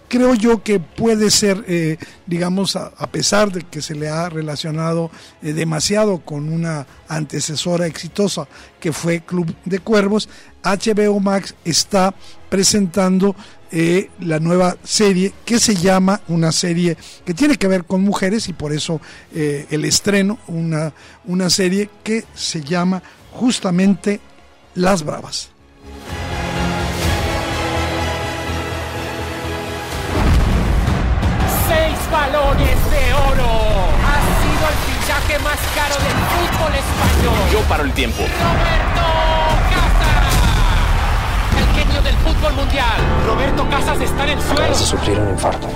creo 0.10 0.34
yo 0.34 0.64
que 0.64 0.80
puede 0.80 1.30
ser, 1.30 1.64
eh, 1.68 1.98
digamos, 2.26 2.76
a, 2.76 2.92
pesar 3.12 3.52
de 3.52 3.62
que 3.62 3.82
se 3.82 3.96
le 3.96 4.10
ha 4.10 4.28
relacionado 4.28 5.12
eh, 5.42 5.54
demasiado 5.54 6.20
con 6.20 6.52
una 6.52 6.86
antecesora 7.08 7.88
exitosa 7.88 8.48
que 8.80 8.92
fue 8.92 9.22
Club 9.22 9.56
de 9.64 9.80
Cuervos, 9.80 10.28
HBO 10.64 11.20
Max 11.22 11.56
está 11.64 12.14
presentando 12.50 13.36
eh, 13.72 14.10
la 14.20 14.40
nueva 14.40 14.76
serie 14.84 15.32
que 15.46 15.60
se 15.60 15.76
llama 15.76 16.22
una 16.28 16.52
serie 16.52 16.98
que 17.24 17.36
tiene 17.36 17.56
que 17.56 17.68
ver 17.68 17.86
con 17.86 18.02
mujeres 18.02 18.50
y 18.50 18.54
por 18.54 18.74
eso 18.74 19.00
el 19.32 19.86
estreno, 19.86 20.40
una, 20.48 20.92
una 21.26 21.50
serie 21.50 21.90
que 22.04 22.26
se 22.34 22.62
llama 22.62 23.04
justamente 23.32 24.20
Las 24.74 25.04
Bravas. 25.04 25.52
Balones 32.12 32.78
de 32.92 33.14
oro. 33.14 33.50
Ha 34.06 34.18
sido 34.42 34.64
el 34.70 34.78
fichaje 34.88 35.40
más 35.40 35.60
caro 35.76 35.96
del 35.96 36.18
fútbol 36.34 36.74
español. 36.76 37.50
Yo 37.52 37.60
paro 37.68 37.84
el 37.84 37.94
tiempo. 37.94 38.24
del 42.04 42.16
fútbol 42.18 42.54
mundial. 42.54 42.86
Roberto 43.26 43.68
Casas 43.70 44.00
está 44.00 44.24
en 44.24 44.30
el 44.38 44.42
suelo. 44.42 44.62
Acabas 44.62 44.80
de 44.80 44.86
sufrir 44.86 45.20
un 45.20 45.30
infarto. 45.30 45.68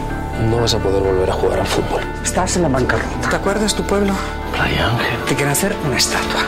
No 0.50 0.58
vas 0.62 0.74
a 0.74 0.80
poder 0.80 1.02
volver 1.02 1.30
a 1.30 1.34
jugar 1.34 1.60
al 1.60 1.68
fútbol. 1.68 2.02
Estás 2.24 2.56
en 2.56 2.62
la 2.64 2.70
bancarrota. 2.70 3.30
¿Te 3.30 3.36
acuerdas 3.36 3.76
tu 3.76 3.84
pueblo? 3.84 4.14
Playa 4.54 4.90
Ángel. 4.90 5.18
Te 5.28 5.36
quieren 5.36 5.52
hacer 5.52 5.76
una 5.86 5.98
estatua. 5.98 6.42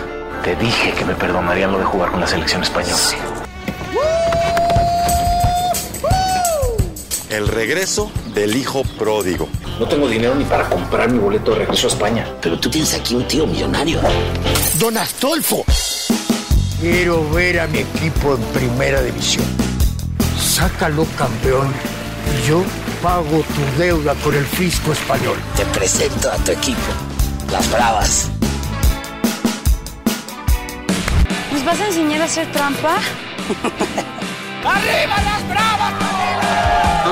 Te 0.44 0.56
dije 0.56 0.92
que 0.94 1.04
me 1.04 1.14
perdonarían 1.14 1.72
lo 1.72 1.80
de 1.80 1.86
jugar 1.86 2.12
con 2.12 2.22
la 2.22 2.28
selección 2.28 2.62
española. 2.64 2.96
El 7.30 7.48
regreso 7.48 8.12
del 8.36 8.56
hijo 8.56 8.84
pródigo. 9.00 9.48
No 9.80 9.88
tengo 9.88 10.08
dinero 10.08 10.36
ni 10.36 10.44
para 10.44 10.70
comprar 10.70 11.10
mi 11.10 11.18
boleto 11.18 11.52
de 11.52 11.60
regreso 11.60 11.88
a 11.88 11.90
España. 11.90 12.28
Pero 12.42 12.60
tú 12.60 12.70
tienes 12.70 12.94
aquí 12.94 13.16
un 13.16 13.26
tío 13.28 13.48
millonario. 13.48 14.00
Don 14.78 14.98
Astolfo. 14.98 15.64
Quiero 16.80 17.28
ver 17.32 17.62
a 17.62 17.68
mi 17.68 17.80
equipo 17.80 18.36
en 18.36 18.42
primera 18.54 19.02
división. 19.02 19.46
Sácalo 20.38 21.06
campeón 21.18 21.74
y 22.38 22.48
yo 22.48 22.64
pago 23.02 23.44
tu 23.56 23.82
deuda 23.82 24.14
con 24.16 24.36
el 24.36 24.46
fisco 24.46 24.92
español. 24.92 25.38
Te 25.56 25.66
presento 25.66 26.30
a 26.30 26.36
tu 26.38 26.52
equipo, 26.52 26.92
las 27.52 27.72
Bravas. 27.72 28.30
¿Nos 31.54 31.66
vas 31.66 31.80
a 31.80 31.88
enseñar 31.88 32.22
a 32.22 32.26
hacer 32.26 32.52
trampa? 32.52 32.98
¡Arriba 34.66 35.22
las 35.24 35.50
Bravas! 35.50 35.75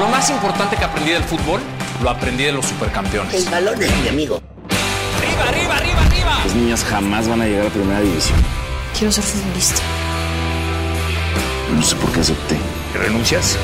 Lo 0.03 0.09
más 0.09 0.29
importante 0.29 0.75
que 0.75 0.83
aprendí 0.83 1.11
del 1.11 1.23
fútbol, 1.23 1.61
lo 2.01 2.09
aprendí 2.09 2.43
de 2.43 2.51
los 2.51 2.65
supercampeones. 2.65 3.33
El 3.33 3.49
balón 3.49 3.81
es 3.81 3.89
mi 4.01 4.09
amigo. 4.09 4.41
¡Arriba, 5.17 5.43
arriba, 5.47 5.77
arriba, 5.77 6.01
arriba! 6.05 6.39
Los 6.43 6.55
niños 6.55 6.83
jamás 6.83 7.25
van 7.29 7.41
a 7.41 7.45
llegar 7.45 7.67
a 7.67 7.69
primera 7.69 8.01
división. 8.01 8.37
Quiero 8.97 9.13
ser 9.13 9.23
futbolista. 9.23 9.81
No 11.73 11.81
sé 11.81 11.95
por 11.95 12.11
qué 12.11 12.19
acepté. 12.19 12.57
¿Renuncias? 12.93 13.57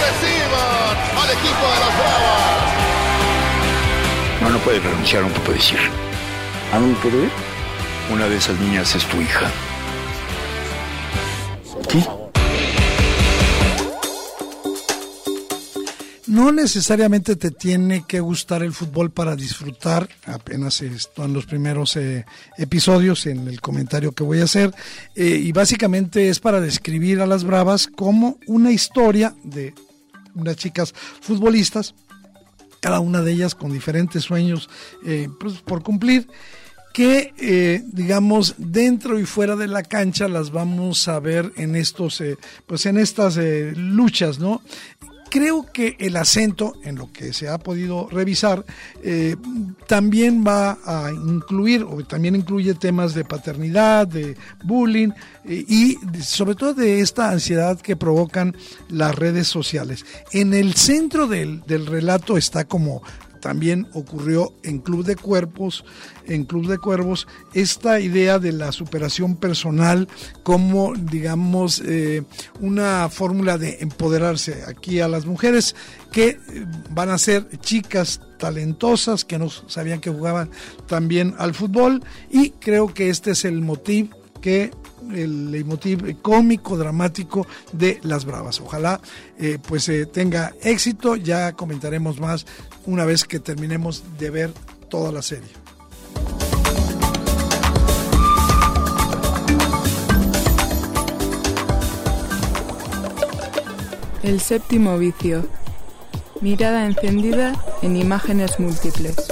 Reciban 0.00 0.96
al 1.24 1.30
equipo 1.30 1.66
de 1.74 1.78
las 1.78 1.98
Bravas. 1.98 2.72
No, 4.40 4.48
no 4.48 4.58
puedes 4.60 4.82
renunciar, 4.82 5.24
no 5.24 5.28
te 5.28 5.40
puedes 5.40 5.72
ir. 5.72 5.90
¿A 6.72 6.78
dónde 6.78 6.98
puedo 7.00 7.22
ir? 7.22 7.30
Una 8.10 8.28
de 8.28 8.36
esas 8.38 8.58
niñas 8.58 8.94
es 8.94 9.04
tu 9.04 9.20
hija. 9.20 9.50
¿Qué? 11.86 12.02
No 16.30 16.52
necesariamente 16.52 17.34
te 17.34 17.50
tiene 17.50 18.04
que 18.06 18.20
gustar 18.20 18.62
el 18.62 18.72
fútbol 18.72 19.10
para 19.10 19.34
disfrutar, 19.34 20.08
apenas 20.26 20.80
están 20.80 21.32
los 21.32 21.44
primeros 21.44 21.96
eh, 21.96 22.24
episodios 22.56 23.26
en 23.26 23.48
el 23.48 23.60
comentario 23.60 24.12
que 24.12 24.22
voy 24.22 24.38
a 24.38 24.44
hacer, 24.44 24.72
eh, 25.16 25.24
y 25.24 25.50
básicamente 25.50 26.28
es 26.28 26.38
para 26.38 26.60
describir 26.60 27.20
a 27.20 27.26
las 27.26 27.42
Bravas 27.42 27.88
como 27.88 28.38
una 28.46 28.70
historia 28.70 29.34
de 29.42 29.74
unas 30.36 30.54
chicas 30.54 30.94
futbolistas, 31.20 31.96
cada 32.78 33.00
una 33.00 33.22
de 33.22 33.32
ellas 33.32 33.56
con 33.56 33.72
diferentes 33.72 34.22
sueños 34.22 34.70
eh, 35.04 35.28
pues, 35.40 35.54
por 35.62 35.82
cumplir, 35.82 36.28
que 36.92 37.32
eh, 37.38 37.82
digamos 37.92 38.54
dentro 38.58 39.18
y 39.18 39.24
fuera 39.24 39.54
de 39.56 39.68
la 39.68 39.82
cancha 39.82 40.28
las 40.28 40.50
vamos 40.50 41.06
a 41.06 41.20
ver 41.20 41.52
en 41.56 41.76
estos 41.76 42.20
eh, 42.20 42.36
pues 42.66 42.84
en 42.86 42.98
estas 42.98 43.36
eh, 43.36 43.72
luchas 43.76 44.38
no 44.38 44.62
creo 45.30 45.66
que 45.72 45.96
el 45.98 46.16
acento, 46.16 46.74
en 46.84 46.96
lo 46.96 47.10
que 47.12 47.32
se 47.32 47.48
ha 47.48 47.58
podido 47.58 48.08
revisar, 48.10 48.64
eh, 49.02 49.36
también 49.86 50.44
va 50.46 50.78
a 50.84 51.10
incluir, 51.10 51.84
o 51.84 52.04
también 52.04 52.36
incluye 52.36 52.74
temas 52.74 53.14
de 53.14 53.24
paternidad, 53.24 54.06
de 54.06 54.36
bullying 54.64 55.10
eh, 55.44 55.64
y 55.66 55.96
sobre 56.20 56.54
todo 56.54 56.74
de 56.74 57.00
esta 57.00 57.30
ansiedad 57.30 57.80
que 57.80 57.96
provocan 57.96 58.56
las 58.88 59.14
redes 59.14 59.48
sociales. 59.48 60.04
En 60.32 60.52
el 60.52 60.74
centro 60.74 61.26
del, 61.26 61.62
del 61.66 61.86
relato 61.86 62.36
está 62.36 62.64
como 62.64 63.02
también 63.40 63.88
ocurrió 63.94 64.52
en 64.62 64.78
Club 64.78 65.04
de 65.04 65.16
Cuerpos, 65.16 65.84
en 66.26 66.44
Club 66.44 66.68
de 66.68 66.78
Cuervos, 66.78 67.26
esta 67.54 68.00
idea 68.00 68.38
de 68.38 68.52
la 68.52 68.72
superación 68.72 69.36
personal 69.36 70.08
como, 70.42 70.94
digamos, 70.94 71.82
eh, 71.84 72.22
una 72.60 73.08
fórmula 73.08 73.58
de 73.58 73.78
empoderarse 73.80 74.64
aquí 74.66 75.00
a 75.00 75.08
las 75.08 75.26
mujeres 75.26 75.74
que 76.12 76.28
eh, 76.28 76.38
van 76.90 77.10
a 77.10 77.18
ser 77.18 77.48
chicas 77.60 78.20
talentosas 78.38 79.24
que 79.24 79.38
no 79.38 79.50
sabían 79.50 80.00
que 80.00 80.10
jugaban 80.10 80.50
también 80.86 81.34
al 81.38 81.54
fútbol 81.54 82.02
y 82.30 82.50
creo 82.50 82.92
que 82.92 83.10
este 83.10 83.32
es 83.32 83.44
el 83.44 83.60
motivo 83.60 84.16
que 84.40 84.70
el 85.12 85.50
leitmotiv 85.50 86.20
cómico, 86.20 86.76
dramático 86.76 87.46
de 87.72 88.00
Las 88.02 88.24
Bravas. 88.24 88.60
Ojalá 88.60 89.00
eh, 89.38 89.58
pues 89.66 89.88
eh, 89.88 90.06
tenga 90.06 90.52
éxito, 90.62 91.16
ya 91.16 91.52
comentaremos 91.52 92.20
más 92.20 92.46
una 92.86 93.04
vez 93.04 93.24
que 93.24 93.40
terminemos 93.40 94.04
de 94.18 94.30
ver 94.30 94.52
toda 94.88 95.12
la 95.12 95.22
serie. 95.22 95.50
El 104.22 104.40
séptimo 104.40 104.98
vicio. 104.98 105.48
Mirada 106.42 106.86
encendida 106.86 107.52
en 107.82 107.96
imágenes 107.96 108.60
múltiples. 108.60 109.29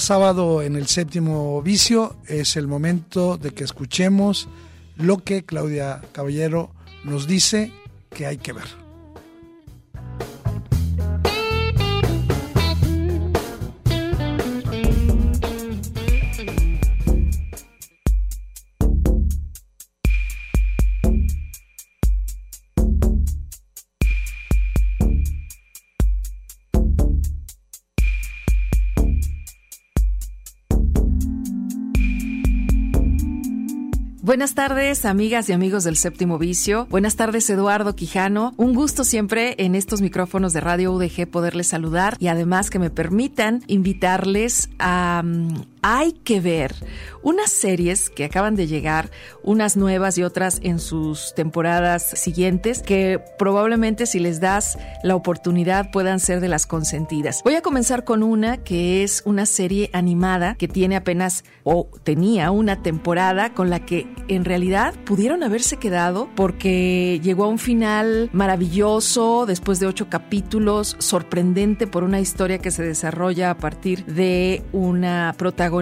Sábado 0.00 0.62
en 0.62 0.76
el 0.76 0.86
séptimo 0.86 1.60
vicio, 1.62 2.16
es 2.26 2.56
el 2.56 2.66
momento 2.66 3.36
de 3.36 3.52
que 3.52 3.64
escuchemos 3.64 4.48
lo 4.96 5.18
que 5.18 5.44
Claudia 5.44 6.00
Caballero 6.12 6.70
nos 7.04 7.26
dice 7.26 7.72
que 8.10 8.26
hay 8.26 8.38
que 8.38 8.52
ver. 8.52 8.83
Buenas 34.34 34.56
tardes, 34.56 35.04
amigas 35.04 35.48
y 35.48 35.52
amigos 35.52 35.84
del 35.84 35.96
Séptimo 35.96 36.38
Vicio. 36.38 36.88
Buenas 36.90 37.14
tardes, 37.14 37.48
Eduardo 37.50 37.94
Quijano. 37.94 38.52
Un 38.56 38.74
gusto 38.74 39.04
siempre 39.04 39.54
en 39.58 39.76
estos 39.76 40.02
micrófonos 40.02 40.52
de 40.52 40.58
Radio 40.60 40.92
UDG 40.92 41.30
poderles 41.30 41.68
saludar 41.68 42.16
y 42.18 42.26
además 42.26 42.68
que 42.68 42.80
me 42.80 42.90
permitan 42.90 43.62
invitarles 43.68 44.70
a 44.80 45.22
mm, 45.24 45.66
hay 45.86 46.12
que 46.12 46.40
ver 46.40 46.74
unas 47.22 47.50
series 47.50 48.08
que 48.10 48.24
acaban 48.24 48.54
de 48.54 48.66
llegar, 48.66 49.10
unas 49.42 49.76
nuevas 49.76 50.16
y 50.16 50.22
otras 50.22 50.60
en 50.62 50.78
sus 50.78 51.34
temporadas 51.34 52.02
siguientes, 52.02 52.82
que 52.82 53.20
probablemente 53.38 54.06
si 54.06 54.18
les 54.18 54.40
das 54.40 54.78
la 55.02 55.14
oportunidad 55.14 55.90
puedan 55.90 56.20
ser 56.20 56.40
de 56.40 56.48
las 56.48 56.66
consentidas. 56.66 57.40
Voy 57.42 57.54
a 57.54 57.62
comenzar 57.62 58.04
con 58.04 58.22
una 58.22 58.58
que 58.58 59.02
es 59.02 59.22
una 59.26 59.46
serie 59.46 59.90
animada 59.92 60.54
que 60.54 60.68
tiene 60.68 60.96
apenas 60.96 61.44
o 61.64 61.88
tenía 62.02 62.50
una 62.50 62.82
temporada 62.82 63.52
con 63.54 63.68
la 63.68 63.80
que 63.80 64.06
en 64.28 64.44
realidad 64.44 64.94
pudieron 65.04 65.42
haberse 65.42 65.78
quedado 65.78 66.28
porque 66.34 67.20
llegó 67.22 67.44
a 67.44 67.48
un 67.48 67.58
final 67.58 68.30
maravilloso 68.32 69.44
después 69.46 69.80
de 69.80 69.86
ocho 69.86 70.08
capítulos, 70.08 70.96
sorprendente 70.98 71.86
por 71.86 72.04
una 72.04 72.20
historia 72.20 72.58
que 72.58 72.70
se 72.70 72.82
desarrolla 72.82 73.50
a 73.50 73.56
partir 73.56 74.04
de 74.06 74.62
una 74.72 75.34
protagonista 75.38 75.73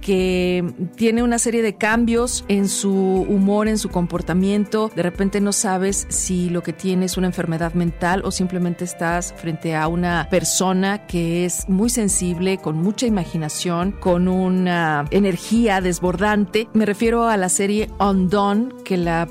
que 0.00 0.64
tiene 0.96 1.22
una 1.22 1.38
serie 1.38 1.62
de 1.62 1.76
cambios 1.76 2.44
en 2.48 2.68
su 2.68 2.92
humor, 2.92 3.68
en 3.68 3.78
su 3.78 3.88
comportamiento. 3.90 4.90
De 4.94 5.02
repente 5.02 5.40
no 5.40 5.52
sabes 5.52 6.06
si 6.08 6.48
lo 6.48 6.62
que 6.62 6.72
tiene 6.72 7.06
es 7.06 7.16
una 7.16 7.26
enfermedad 7.26 7.74
mental 7.74 8.22
o 8.24 8.30
simplemente 8.30 8.84
estás 8.84 9.34
frente 9.36 9.74
a 9.74 9.88
una 9.88 10.28
persona 10.30 11.06
que 11.06 11.44
es 11.44 11.68
muy 11.68 11.90
sensible, 11.90 12.58
con 12.58 12.76
mucha 12.76 13.06
imaginación, 13.06 13.92
con 13.92 14.28
una 14.28 15.04
energía 15.10 15.80
desbordante. 15.80 16.68
Me 16.72 16.86
refiero 16.86 17.28
a 17.28 17.36
la 17.36 17.48
serie 17.48 17.90
Undone, 17.98 18.68
que 18.84 18.96
la 18.96 19.28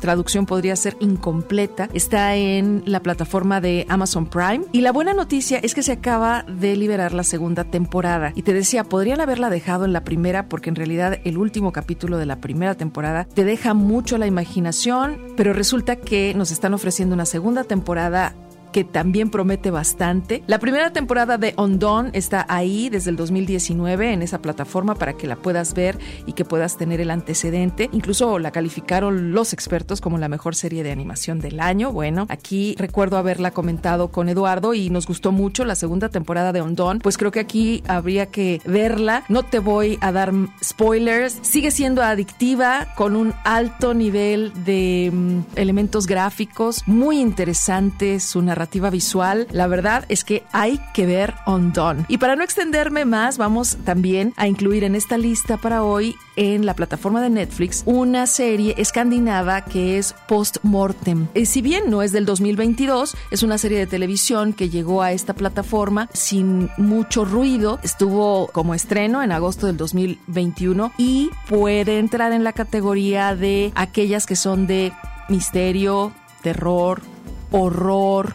traducción 0.00 0.46
podría 0.46 0.74
ser 0.76 0.96
incompleta, 1.00 1.88
está 1.92 2.34
en 2.36 2.82
la 2.86 3.00
plataforma 3.00 3.60
de 3.60 3.86
Amazon 3.88 4.26
Prime. 4.26 4.64
Y 4.72 4.80
la 4.80 4.92
buena 4.92 5.14
noticia 5.14 5.58
es 5.58 5.74
que 5.74 5.82
se 5.82 5.92
acaba 5.92 6.42
de 6.44 6.76
liberar 6.76 7.12
la 7.12 7.24
segunda 7.24 7.64
temporada. 7.64 8.32
Y 8.34 8.42
te 8.42 8.52
decía, 8.52 8.84
podrían 8.84 9.20
haberla 9.20 9.50
dejado 9.50 9.84
en 9.84 9.92
la 9.92 10.04
primera 10.04 10.48
porque 10.48 10.70
en 10.70 10.76
realidad 10.76 11.18
el 11.24 11.38
último 11.38 11.72
capítulo 11.72 12.18
de 12.18 12.26
la 12.26 12.40
primera 12.40 12.74
temporada 12.74 13.26
te 13.32 13.44
deja 13.44 13.74
mucho 13.74 14.18
la 14.18 14.26
imaginación, 14.26 15.18
pero 15.36 15.52
resulta 15.52 15.96
que 15.96 16.34
nos 16.34 16.50
están 16.50 16.74
ofreciendo 16.74 17.14
una 17.14 17.26
segunda 17.26 17.64
temporada 17.64 18.34
que 18.72 18.84
también 18.84 19.30
promete 19.30 19.70
bastante. 19.70 20.42
La 20.46 20.58
primera 20.58 20.92
temporada 20.92 21.38
de 21.38 21.54
Ondon 21.56 22.10
está 22.12 22.46
ahí 22.48 22.88
desde 22.88 23.10
el 23.10 23.16
2019 23.16 24.12
en 24.12 24.22
esa 24.22 24.40
plataforma 24.40 24.94
para 24.94 25.14
que 25.14 25.26
la 25.26 25.36
puedas 25.36 25.74
ver 25.74 25.98
y 26.26 26.32
que 26.32 26.44
puedas 26.44 26.76
tener 26.76 27.00
el 27.00 27.10
antecedente. 27.10 27.88
Incluso 27.92 28.38
la 28.38 28.50
calificaron 28.50 29.32
los 29.32 29.52
expertos 29.52 30.00
como 30.00 30.18
la 30.18 30.28
mejor 30.28 30.54
serie 30.54 30.82
de 30.82 30.92
animación 30.92 31.40
del 31.40 31.60
año. 31.60 31.92
Bueno, 31.92 32.26
aquí 32.28 32.74
recuerdo 32.78 33.16
haberla 33.16 33.50
comentado 33.50 34.08
con 34.08 34.28
Eduardo 34.28 34.74
y 34.74 34.90
nos 34.90 35.06
gustó 35.06 35.32
mucho 35.32 35.64
la 35.64 35.74
segunda 35.74 36.08
temporada 36.08 36.52
de 36.52 36.60
Ondon. 36.60 36.98
Pues 37.00 37.18
creo 37.18 37.30
que 37.30 37.40
aquí 37.40 37.82
habría 37.88 38.26
que 38.26 38.60
verla. 38.64 39.24
No 39.28 39.42
te 39.42 39.58
voy 39.58 39.98
a 40.00 40.12
dar 40.12 40.32
spoilers. 40.62 41.38
Sigue 41.42 41.70
siendo 41.70 42.02
adictiva 42.02 42.88
con 42.96 43.16
un 43.16 43.32
alto 43.44 43.94
nivel 43.94 44.52
de 44.64 45.10
mm, 45.12 45.38
elementos 45.56 46.06
gráficos 46.06 46.82
muy 46.86 47.18
interesantes, 47.20 48.36
una 48.36 48.50
narrativa 48.50 48.59
visual, 48.90 49.46
la 49.52 49.66
verdad 49.66 50.04
es 50.08 50.24
que 50.24 50.44
hay 50.52 50.80
que 50.94 51.06
ver 51.06 51.34
Undone. 51.46 52.04
Y 52.08 52.18
para 52.18 52.36
no 52.36 52.44
extenderme 52.44 53.04
más, 53.04 53.38
vamos 53.38 53.78
también 53.84 54.32
a 54.36 54.48
incluir 54.48 54.84
en 54.84 54.94
esta 54.94 55.18
lista 55.18 55.56
para 55.56 55.82
hoy 55.82 56.16
en 56.36 56.64
la 56.64 56.74
plataforma 56.74 57.20
de 57.20 57.28
Netflix 57.28 57.82
una 57.84 58.26
serie 58.26 58.74
escandinava 58.78 59.62
que 59.64 59.98
es 59.98 60.14
Post 60.26 60.58
Mortem. 60.62 61.28
Eh, 61.34 61.44
si 61.44 61.60
bien 61.60 61.90
no 61.90 62.02
es 62.02 62.12
del 62.12 62.24
2022, 62.24 63.16
es 63.30 63.42
una 63.42 63.58
serie 63.58 63.78
de 63.78 63.86
televisión 63.86 64.52
que 64.52 64.70
llegó 64.70 65.02
a 65.02 65.12
esta 65.12 65.34
plataforma 65.34 66.08
sin 66.12 66.70
mucho 66.78 67.24
ruido. 67.24 67.78
Estuvo 67.82 68.48
como 68.48 68.74
estreno 68.74 69.22
en 69.22 69.32
agosto 69.32 69.66
del 69.66 69.76
2021 69.76 70.92
y 70.96 71.30
puede 71.48 71.98
entrar 71.98 72.32
en 72.32 72.44
la 72.44 72.52
categoría 72.52 73.36
de 73.36 73.72
aquellas 73.74 74.26
que 74.26 74.36
son 74.36 74.66
de 74.66 74.92
misterio, 75.28 76.12
terror, 76.42 77.02
horror 77.50 78.34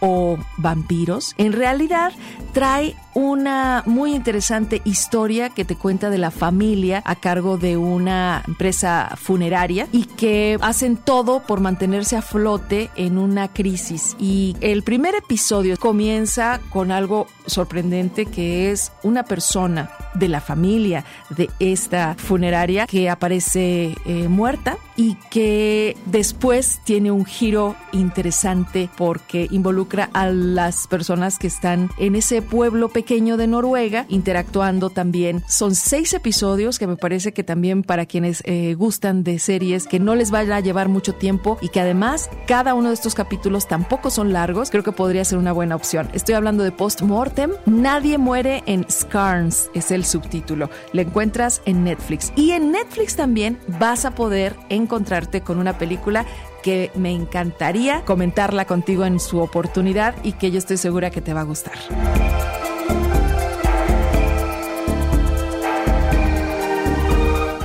o 0.00 0.38
vampiros, 0.56 1.34
en 1.38 1.52
realidad 1.52 2.12
trae 2.52 2.96
una 3.16 3.82
muy 3.86 4.14
interesante 4.14 4.82
historia 4.84 5.48
que 5.48 5.64
te 5.64 5.74
cuenta 5.74 6.10
de 6.10 6.18
la 6.18 6.30
familia 6.30 7.02
a 7.06 7.16
cargo 7.16 7.56
de 7.56 7.78
una 7.78 8.42
empresa 8.46 9.14
funeraria 9.16 9.88
y 9.90 10.04
que 10.04 10.58
hacen 10.60 10.98
todo 10.98 11.40
por 11.40 11.60
mantenerse 11.60 12.16
a 12.16 12.20
flote 12.20 12.90
en 12.94 13.16
una 13.16 13.48
crisis. 13.48 14.16
Y 14.18 14.54
el 14.60 14.82
primer 14.82 15.14
episodio 15.14 15.78
comienza 15.78 16.60
con 16.68 16.92
algo 16.92 17.26
sorprendente 17.46 18.26
que 18.26 18.70
es 18.70 18.92
una 19.02 19.22
persona 19.22 19.90
de 20.12 20.28
la 20.28 20.42
familia 20.42 21.06
de 21.30 21.48
esta 21.58 22.16
funeraria 22.18 22.86
que 22.86 23.08
aparece 23.08 23.94
eh, 24.04 24.28
muerta 24.28 24.76
y 24.94 25.14
que 25.30 25.96
después 26.04 26.80
tiene 26.84 27.10
un 27.10 27.24
giro 27.24 27.76
interesante 27.92 28.90
porque 28.96 29.46
involucra 29.50 30.10
a 30.12 30.26
las 30.26 30.86
personas 30.86 31.38
que 31.38 31.46
están 31.46 31.90
en 31.98 32.14
ese 32.14 32.42
pueblo 32.42 32.88
pequeño 32.90 33.05
de 33.06 33.46
Noruega 33.46 34.04
interactuando 34.08 34.90
también. 34.90 35.42
Son 35.46 35.76
seis 35.76 36.12
episodios 36.12 36.78
que 36.78 36.88
me 36.88 36.96
parece 36.96 37.32
que 37.32 37.44
también 37.44 37.84
para 37.84 38.04
quienes 38.04 38.42
eh, 38.44 38.74
gustan 38.74 39.22
de 39.22 39.38
series 39.38 39.86
que 39.86 40.00
no 40.00 40.16
les 40.16 40.32
vaya 40.32 40.56
a 40.56 40.60
llevar 40.60 40.88
mucho 40.88 41.14
tiempo 41.14 41.56
y 41.60 41.68
que 41.68 41.80
además 41.80 42.28
cada 42.48 42.74
uno 42.74 42.88
de 42.88 42.94
estos 42.94 43.14
capítulos 43.14 43.68
tampoco 43.68 44.10
son 44.10 44.32
largos, 44.32 44.70
creo 44.70 44.82
que 44.82 44.90
podría 44.90 45.24
ser 45.24 45.38
una 45.38 45.52
buena 45.52 45.76
opción. 45.76 46.08
Estoy 46.14 46.34
hablando 46.34 46.64
de 46.64 46.72
Post 46.72 47.02
Mortem. 47.02 47.52
Nadie 47.64 48.18
muere 48.18 48.64
en 48.66 48.84
Scarns, 48.90 49.70
es 49.72 49.92
el 49.92 50.04
subtítulo. 50.04 50.68
Lo 50.92 51.00
encuentras 51.00 51.62
en 51.64 51.84
Netflix. 51.84 52.32
Y 52.34 52.50
en 52.50 52.72
Netflix 52.72 53.14
también 53.14 53.58
vas 53.78 54.04
a 54.04 54.16
poder 54.16 54.56
encontrarte 54.68 55.42
con 55.42 55.58
una 55.58 55.78
película 55.78 56.26
que 56.64 56.90
me 56.96 57.12
encantaría 57.12 58.04
comentarla 58.04 58.64
contigo 58.64 59.04
en 59.04 59.20
su 59.20 59.38
oportunidad 59.38 60.16
y 60.24 60.32
que 60.32 60.50
yo 60.50 60.58
estoy 60.58 60.76
segura 60.76 61.12
que 61.12 61.20
te 61.20 61.32
va 61.32 61.42
a 61.42 61.44
gustar. 61.44 61.76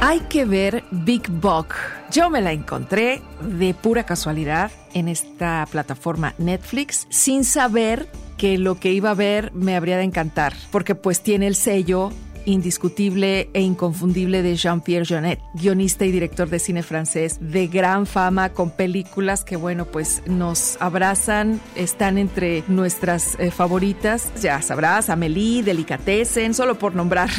Hay 0.04 0.22
que 0.22 0.45
ver 0.45 0.84
Big 0.89 1.30
Buck. 1.30 1.76
Yo 2.10 2.32
me 2.32 2.41
la 2.41 2.52
encontré 2.54 3.22
de 3.39 3.76
pura 3.76 4.04
casualidad 4.04 4.72
en 4.95 5.08
esta 5.08 5.68
plataforma 5.70 6.34
Netflix 6.39 7.06
sin 7.12 7.43
saber 7.43 8.10
que 8.36 8.58
lo 8.58 8.80
que 8.80 8.91
iba 8.93 9.12
a 9.12 9.14
ver 9.14 9.54
me 9.54 9.76
habría 9.76 9.97
de 9.97 10.04
encantar, 10.04 10.56
porque 10.72 10.95
pues 10.95 11.22
tiene 11.22 11.45
el 11.45 11.54
sello 11.54 12.12
indiscutible 12.45 13.49
e 13.53 13.61
inconfundible 13.61 14.41
de 14.41 14.55
Jean-Pierre 14.55 15.05
Jeunet, 15.05 15.39
guionista 15.53 16.05
y 16.05 16.11
director 16.11 16.49
de 16.49 16.59
cine 16.59 16.83
francés 16.83 17.37
de 17.39 17.67
gran 17.67 18.05
fama 18.05 18.49
con 18.49 18.71
películas 18.71 19.43
que 19.43 19.55
bueno 19.55 19.85
pues 19.85 20.23
nos 20.25 20.77
abrazan, 20.81 21.59
están 21.75 22.17
entre 22.17 22.63
nuestras 22.67 23.35
eh, 23.39 23.51
favoritas, 23.51 24.31
ya 24.41 24.61
sabrás, 24.61 25.09
Amélie, 25.09 25.63
Delicatessen, 25.63 26.53
solo 26.53 26.77
por 26.77 26.95
nombrar 26.95 27.29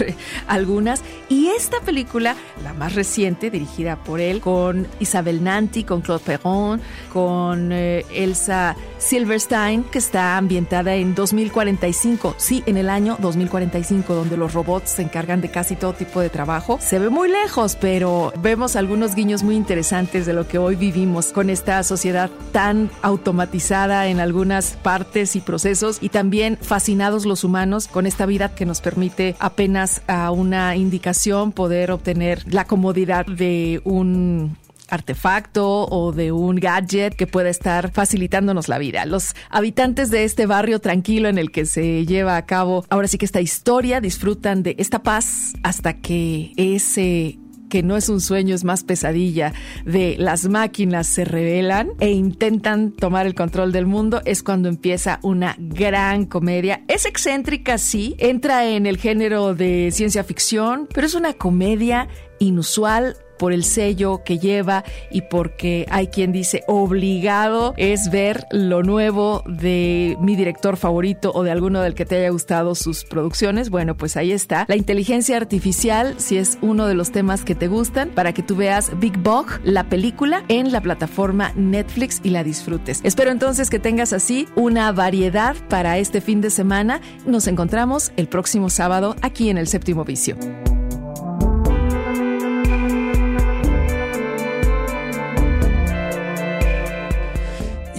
algunas, 0.47 1.03
y 1.29 1.49
esta 1.49 1.81
película, 1.81 2.37
la 2.63 2.75
más 2.75 2.95
reciente, 2.95 3.51
dirigida 3.51 3.97
por 3.97 4.21
él, 4.21 4.41
con 4.41 4.87
Isabel 5.01 5.43
Nanty, 5.43 5.85
con 5.85 6.01
Claude 6.01 6.25
Perron, 6.25 6.81
con 7.13 7.71
eh, 7.73 8.05
Elsa 8.13 8.77
Silverstein, 8.99 9.85
que 9.85 9.99
está 9.99 10.37
ambientada 10.37 10.95
en 10.95 11.15
2045, 11.15 12.35
sí, 12.39 12.63
en 12.67 12.77
el 12.77 12.89
año 12.89 13.17
2045, 13.21 14.15
donde 14.15 14.37
los 14.37 14.53
robots 14.53 14.92
se 14.93 15.03
encargan 15.03 15.41
de 15.41 15.51
casi 15.51 15.77
todo 15.77 15.93
tipo 15.93 16.21
de 16.21 16.31
trabajo. 16.31 16.79
Se 16.81 16.99
ve 16.99 17.11
muy 17.11 17.29
lejos, 17.29 17.77
pero 17.81 18.33
vemos 18.41 18.77
algunos 18.77 19.15
guiños 19.15 19.43
muy 19.43 19.57
interesantes 19.57 20.27
de 20.27 20.33
lo 20.33 20.47
que 20.47 20.59
hoy 20.59 20.77
vivimos 20.77 21.33
con 21.33 21.51
esta 21.51 21.83
sociedad 21.83 22.31
tan 22.53 22.91
automatizada 23.03 24.07
en 24.09 24.21
algunas 24.21 24.77
partes 24.83 25.37
y 25.37 25.41
procesos 25.41 25.99
y 26.01 26.09
también 26.09 26.59
fascinados 26.61 27.27
los 27.27 27.45
humanos 27.45 27.89
con 27.89 28.07
esta 28.07 28.27
vida 28.27 28.55
que 28.55 28.67
nos 28.67 28.81
permite 28.81 29.37
apenas 29.39 30.03
a 30.07 30.31
una 30.31 30.77
indicación 30.77 31.53
poder 31.53 31.91
obtener 31.91 32.45
la 32.53 32.65
comodidad 32.65 33.27
de 33.27 33.81
un 33.85 34.57
artefacto 34.93 35.87
o 35.89 36.13
de 36.13 36.33
un 36.33 36.57
gadget 36.57 37.15
que 37.15 37.27
pueda 37.27 37.49
estar 37.49 37.91
facilitándonos 37.93 38.69
la 38.69 38.79
vida. 38.79 39.07
Los 39.07 39.35
habitantes 39.51 40.11
de 40.11 40.25
este 40.25 40.47
barrio 40.47 40.81
tranquilo 40.81 41.29
en 41.29 41.39
el 41.39 41.51
que 41.51 41.65
se 41.65 42.05
lleva 42.05 42.37
a 42.37 42.47
cabo 42.47 42.85
ahora 42.91 43.09
sí 43.09 43.19
que 43.19 43.25
esta 43.25 43.41
historia 43.41 44.01
disfrutan 44.01 44.63
de 44.63 44.77
esta 44.79 45.03
paz 45.03 45.55
hasta 45.63 45.95
que 45.95 46.53
ese 46.57 47.39
que 47.73 47.83
no 47.83 47.97
es 47.97 48.11
un 48.11 48.21
sueño, 48.21 48.55
es 48.55 48.65
más 48.65 48.85
pesadilla, 48.85 49.55
de 49.87 50.17
las 50.19 50.47
máquinas 50.47 51.07
se 51.07 51.25
revelan 51.25 51.93
e 52.01 52.11
intentan 52.11 52.93
tomar 52.93 53.25
el 53.25 53.35
control 53.35 53.73
del 53.73 53.87
mundo, 53.87 54.21
es 54.27 54.43
cuando 54.43 54.69
empieza 54.69 55.21
una 55.23 55.57
gran 55.59 56.27
comedia. 56.27 56.83
Es 56.87 57.07
excéntrica, 57.07 57.79
sí, 57.79 58.15
entra 58.19 58.69
en 58.69 58.85
el 58.85 58.99
género 58.99 59.55
de 59.55 59.89
ciencia 59.91 60.23
ficción, 60.23 60.87
pero 60.93 61.07
es 61.07 61.15
una 61.15 61.33
comedia 61.33 62.09
inusual 62.41 63.17
por 63.43 63.53
el 63.53 63.65
sello 63.65 64.23
que 64.25 64.39
lleva 64.39 64.85
y 65.11 65.23
porque 65.23 65.85
hay 65.91 66.07
quien 66.07 66.31
dice 66.31 66.63
obligado 66.69 67.75
es 67.77 68.09
ver 68.09 68.47
lo 68.53 68.85
nuevo 68.85 69.43
de 69.49 70.17
mi 70.21 70.37
director 70.37 70.77
favorito 70.77 71.33
o 71.35 71.43
de 71.43 71.51
alguno 71.51 71.81
del 71.81 71.97
que 71.97 72.07
te 72.07 72.19
haya 72.19 72.29
gustado 72.29 72.77
sus 72.77 73.03
producciones. 73.03 73.69
Bueno, 73.69 73.97
pues 73.97 74.17
ahí 74.17 74.31
está. 74.31 74.65
La 74.69 74.77
inteligencia 74.77 75.37
artificial, 75.37 76.15
si 76.19 76.37
es 76.37 76.57
uno 76.61 76.87
de 76.87 76.95
los 76.95 77.11
temas 77.11 77.43
que 77.43 77.57
te 77.57 77.67
gustan, 77.67 78.11
para 78.11 78.33
que 78.33 78.45
tú 78.45 78.55
veas 78.55 78.97
Big 79.01 79.19
Bug, 79.19 79.47
la 79.65 79.89
película, 79.89 80.45
en 80.47 80.71
la 80.71 80.81
plataforma 80.81 81.51
Netflix 81.57 82.21
y 82.23 82.31
la 82.31 82.45
disfrutes. 82.45 83.01
Espero 83.03 83.33
entonces 83.33 83.71
que 83.71 83.81
tengas 83.81 84.13
así 84.13 84.47
una 84.55 84.93
variedad 84.93 85.57
para 85.69 85.99
este 85.99 86.21
fin 86.21 86.41
de 86.41 86.51
semana. 86.51 87.01
Nos 87.27 87.49
encontramos 87.49 88.13
el 88.17 88.29
próximo 88.29 88.71
sábado 88.71 89.17
aquí 89.21 89.51
en 89.51 89.59
el 89.59 89.67
séptimo 89.67 90.05
vicio. 90.05 90.37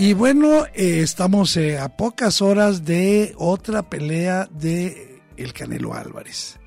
Y 0.03 0.11
bueno, 0.11 0.65
eh, 0.73 0.99
estamos 0.99 1.55
eh, 1.55 1.79
a 1.79 1.95
pocas 1.95 2.41
horas 2.41 2.83
de 2.83 3.33
otra 3.37 3.89
pelea 3.89 4.49
de 4.51 5.21
el 5.37 5.53
Canelo 5.53 5.93
Álvarez. 5.93 6.59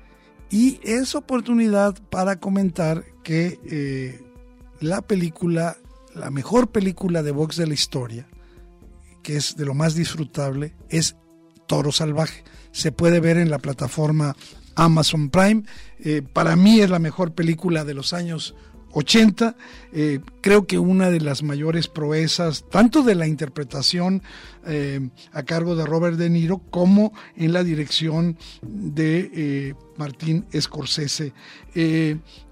Y 0.49 0.79
es 0.81 1.13
oportunidad 1.13 1.93
para 2.09 2.39
comentar 2.39 3.05
que 3.23 3.59
eh, 3.69 4.19
la 4.79 5.03
película, 5.03 5.77
la 6.15 6.31
mejor 6.31 6.71
película 6.71 7.21
de 7.21 7.29
box 7.29 7.57
de 7.57 7.67
la 7.67 7.75
historia, 7.75 8.27
que 9.21 9.37
es 9.37 9.55
de 9.55 9.65
lo 9.65 9.75
más 9.75 9.93
disfrutable, 9.93 10.73
es 10.89 11.15
Toro 11.67 11.91
Salvaje. 11.91 12.43
Se 12.71 12.91
puede 12.91 13.19
ver 13.19 13.37
en 13.37 13.51
la 13.51 13.59
plataforma 13.59 14.35
Amazon 14.73 15.29
Prime. 15.29 15.61
para 16.33 16.55
mí 16.55 16.79
es 16.79 16.89
la 16.89 16.97
mejor 16.97 17.35
película 17.35 17.85
de 17.85 17.93
los 17.93 18.13
años 18.13 18.55
80. 18.97 19.55
Eh, 19.93 20.19
creo 20.41 20.65
que 20.65 20.79
una 20.79 21.11
de 21.11 21.21
las 21.21 21.43
mayores 21.43 21.87
proezas, 21.87 22.65
tanto 22.71 23.03
de 23.03 23.13
la 23.13 23.27
interpretación 23.27 24.23
eh, 24.65 25.09
a 25.31 25.43
cargo 25.43 25.75
de 25.75 25.85
Robert 25.85 26.17
De 26.17 26.31
Niro, 26.31 26.59
como 26.71 27.13
en 27.35 27.53
la 27.53 27.63
dirección 27.63 28.37
de 28.63 29.31
eh, 29.33 29.73
Martín 29.97 30.45
Scorsese. 30.59 31.33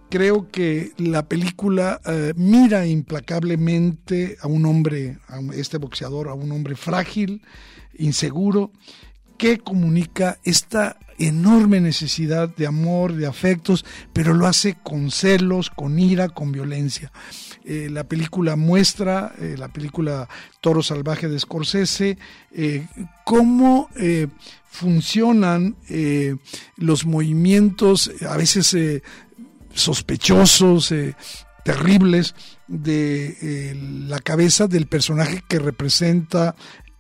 creo 0.10 0.52
que 0.52 0.92
la 0.98 1.28
película 1.28 2.00
mira 2.36 2.86
implacablemente 2.86 4.38
a 4.40 4.48
un 4.48 4.66
hombre, 4.66 5.18
a 5.28 5.40
este 5.54 5.78
boxeador, 5.78 6.30
a 6.30 6.36
un 6.36 6.52
hombre 6.52 6.76
frágil, 6.76 7.42
inseguro, 7.98 8.72
que 9.38 9.58
comunica 9.58 10.38
esta 10.44 10.98
enorme 11.18 11.80
necesidad 11.80 12.50
de 12.50 12.68
amor, 12.68 13.14
de 13.14 13.28
afectos, 13.28 13.86
pero 14.14 14.34
lo 14.34 14.48
hace 14.48 14.76
con 14.84 15.12
celos, 15.12 15.70
con 15.70 16.00
ira, 16.00 16.30
con 16.30 16.52
violencia. 16.52 17.12
Eh, 17.64 17.90
la 17.90 18.04
película 18.04 18.56
muestra, 18.56 19.34
eh, 19.40 19.56
la 19.58 19.70
película 19.70 20.30
Toro 20.62 20.84
Salvaje 20.84 21.28
de 21.28 21.40
Scorsese, 21.40 22.18
eh, 22.52 22.88
cómo 23.24 23.90
funcionan 24.70 25.76
los 26.76 27.06
movimientos 27.06 28.12
a 28.28 28.36
veces 28.36 28.76
sospechosos, 29.74 30.94
terribles, 31.64 32.36
de 32.68 33.76
la 34.08 34.20
cabeza 34.20 34.68
del 34.68 34.88
personaje 34.88 35.44
que 35.48 35.60
representa 35.60 36.56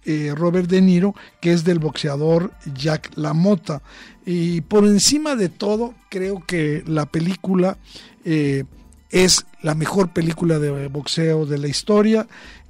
eh, 0.05 0.33
Robert 0.35 0.69
De 0.69 0.81
Niro, 0.81 1.15
que 1.41 1.51
es 1.51 1.63
del 1.63 1.79
boxeador 1.79 2.51
Jack 2.73 3.11
LaMotta. 3.15 3.81
Y 4.25 4.61
por 4.61 4.85
encima 4.85 5.35
de 5.35 5.49
todo, 5.49 5.93
creo 6.09 6.43
que 6.45 6.83
la 6.87 7.05
película 7.05 7.77
eh, 8.23 8.63
es 9.09 9.45
la 9.61 9.75
mejor 9.75 10.13
película 10.13 10.59
de 10.59 10.87
boxeo 10.87 11.45
de 11.45 11.57
la 11.57 11.67
historia. 11.67 12.27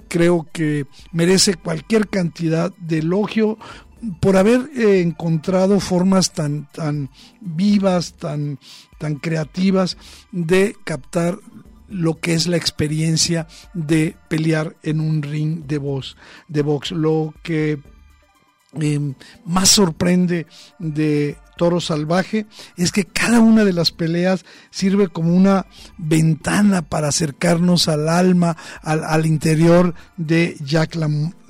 Creo 0.08 0.46
que 0.52 0.86
merece 1.12 1.54
cualquier 1.54 2.08
cantidad 2.08 2.72
de 2.78 2.98
elogio 2.98 3.58
por 4.20 4.36
haber 4.36 4.70
eh, 4.76 5.00
encontrado 5.00 5.80
formas 5.80 6.32
tan, 6.32 6.68
tan 6.72 7.10
vivas, 7.40 8.14
tan, 8.14 8.58
tan 8.98 9.16
creativas 9.16 9.96
de 10.32 10.76
captar 10.84 11.38
lo 11.88 12.18
que 12.18 12.34
es 12.34 12.46
la 12.46 12.56
experiencia 12.56 13.46
de 13.74 14.16
pelear 14.28 14.76
en 14.82 15.00
un 15.00 15.22
ring 15.22 15.66
de 15.66 15.78
box. 15.78 16.16
De 16.48 16.62
box. 16.62 16.90
Lo 16.90 17.34
que 17.42 17.78
em, 18.74 19.14
más 19.44 19.68
sorprende 19.68 20.46
de 20.78 21.36
Toro 21.56 21.80
Salvaje 21.80 22.46
es 22.76 22.92
que 22.92 23.04
cada 23.04 23.40
una 23.40 23.64
de 23.64 23.72
las 23.72 23.90
peleas 23.90 24.44
sirve 24.70 25.08
como 25.08 25.34
una 25.34 25.66
ventana 25.96 26.82
para 26.82 27.08
acercarnos 27.08 27.88
al 27.88 28.08
alma, 28.08 28.56
al, 28.82 29.26
interior 29.26 29.94
de 30.16 30.56
Jack 30.60 30.96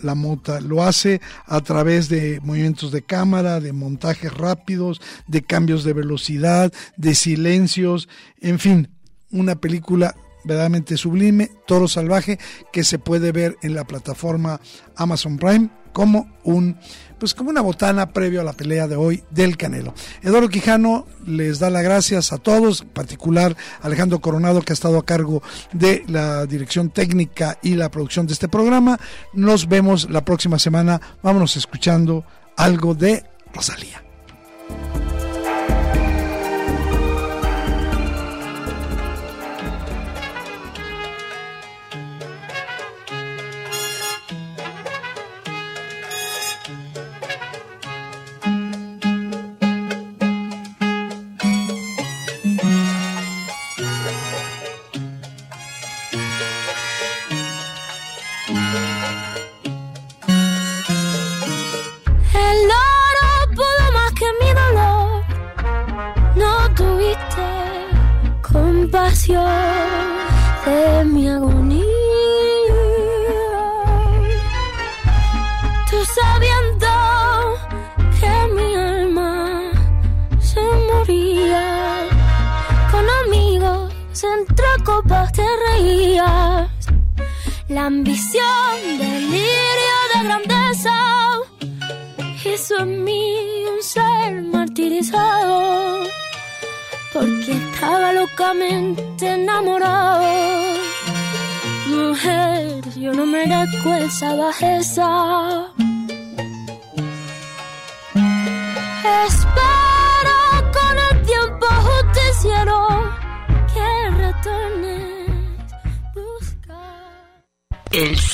LaMotta. 0.02 0.60
Lo 0.60 0.84
hace 0.84 1.20
a 1.46 1.60
través 1.60 2.08
de 2.08 2.40
movimientos 2.42 2.92
de 2.92 3.02
cámara, 3.02 3.60
de 3.60 3.72
montajes 3.72 4.32
rápidos, 4.32 5.00
de 5.26 5.42
cambios 5.42 5.82
de 5.82 5.92
velocidad, 5.92 6.72
de 6.96 7.14
silencios, 7.14 8.08
en 8.40 8.58
fin, 8.58 8.88
una 9.30 9.56
película 9.56 10.14
verdaderamente 10.46 10.96
sublime, 10.96 11.50
Toro 11.66 11.88
Salvaje, 11.88 12.38
que 12.72 12.84
se 12.84 12.98
puede 12.98 13.32
ver 13.32 13.56
en 13.62 13.74
la 13.74 13.84
plataforma 13.84 14.60
Amazon 14.96 15.36
Prime 15.36 15.70
como 15.92 16.28
un 16.44 16.76
pues 17.18 17.32
como 17.32 17.48
una 17.48 17.62
botana 17.62 18.12
previo 18.12 18.42
a 18.42 18.44
la 18.44 18.52
pelea 18.52 18.86
de 18.86 18.96
hoy 18.96 19.24
del 19.30 19.56
Canelo. 19.56 19.94
Eduardo 20.22 20.50
Quijano 20.50 21.06
les 21.24 21.58
da 21.58 21.70
las 21.70 21.82
gracias 21.82 22.32
a 22.32 22.36
todos, 22.38 22.82
en 22.82 22.88
particular 22.88 23.56
Alejandro 23.80 24.20
Coronado 24.20 24.60
que 24.60 24.72
ha 24.72 24.74
estado 24.74 24.98
a 24.98 25.06
cargo 25.06 25.42
de 25.72 26.04
la 26.08 26.44
dirección 26.44 26.90
técnica 26.90 27.58
y 27.62 27.74
la 27.74 27.90
producción 27.90 28.26
de 28.26 28.34
este 28.34 28.48
programa. 28.48 29.00
Nos 29.32 29.68
vemos 29.68 30.10
la 30.10 30.24
próxima 30.24 30.58
semana. 30.58 31.00
Vámonos 31.22 31.56
escuchando 31.56 32.26
algo 32.56 32.94
de 32.94 33.24
Rosalía. 33.54 34.05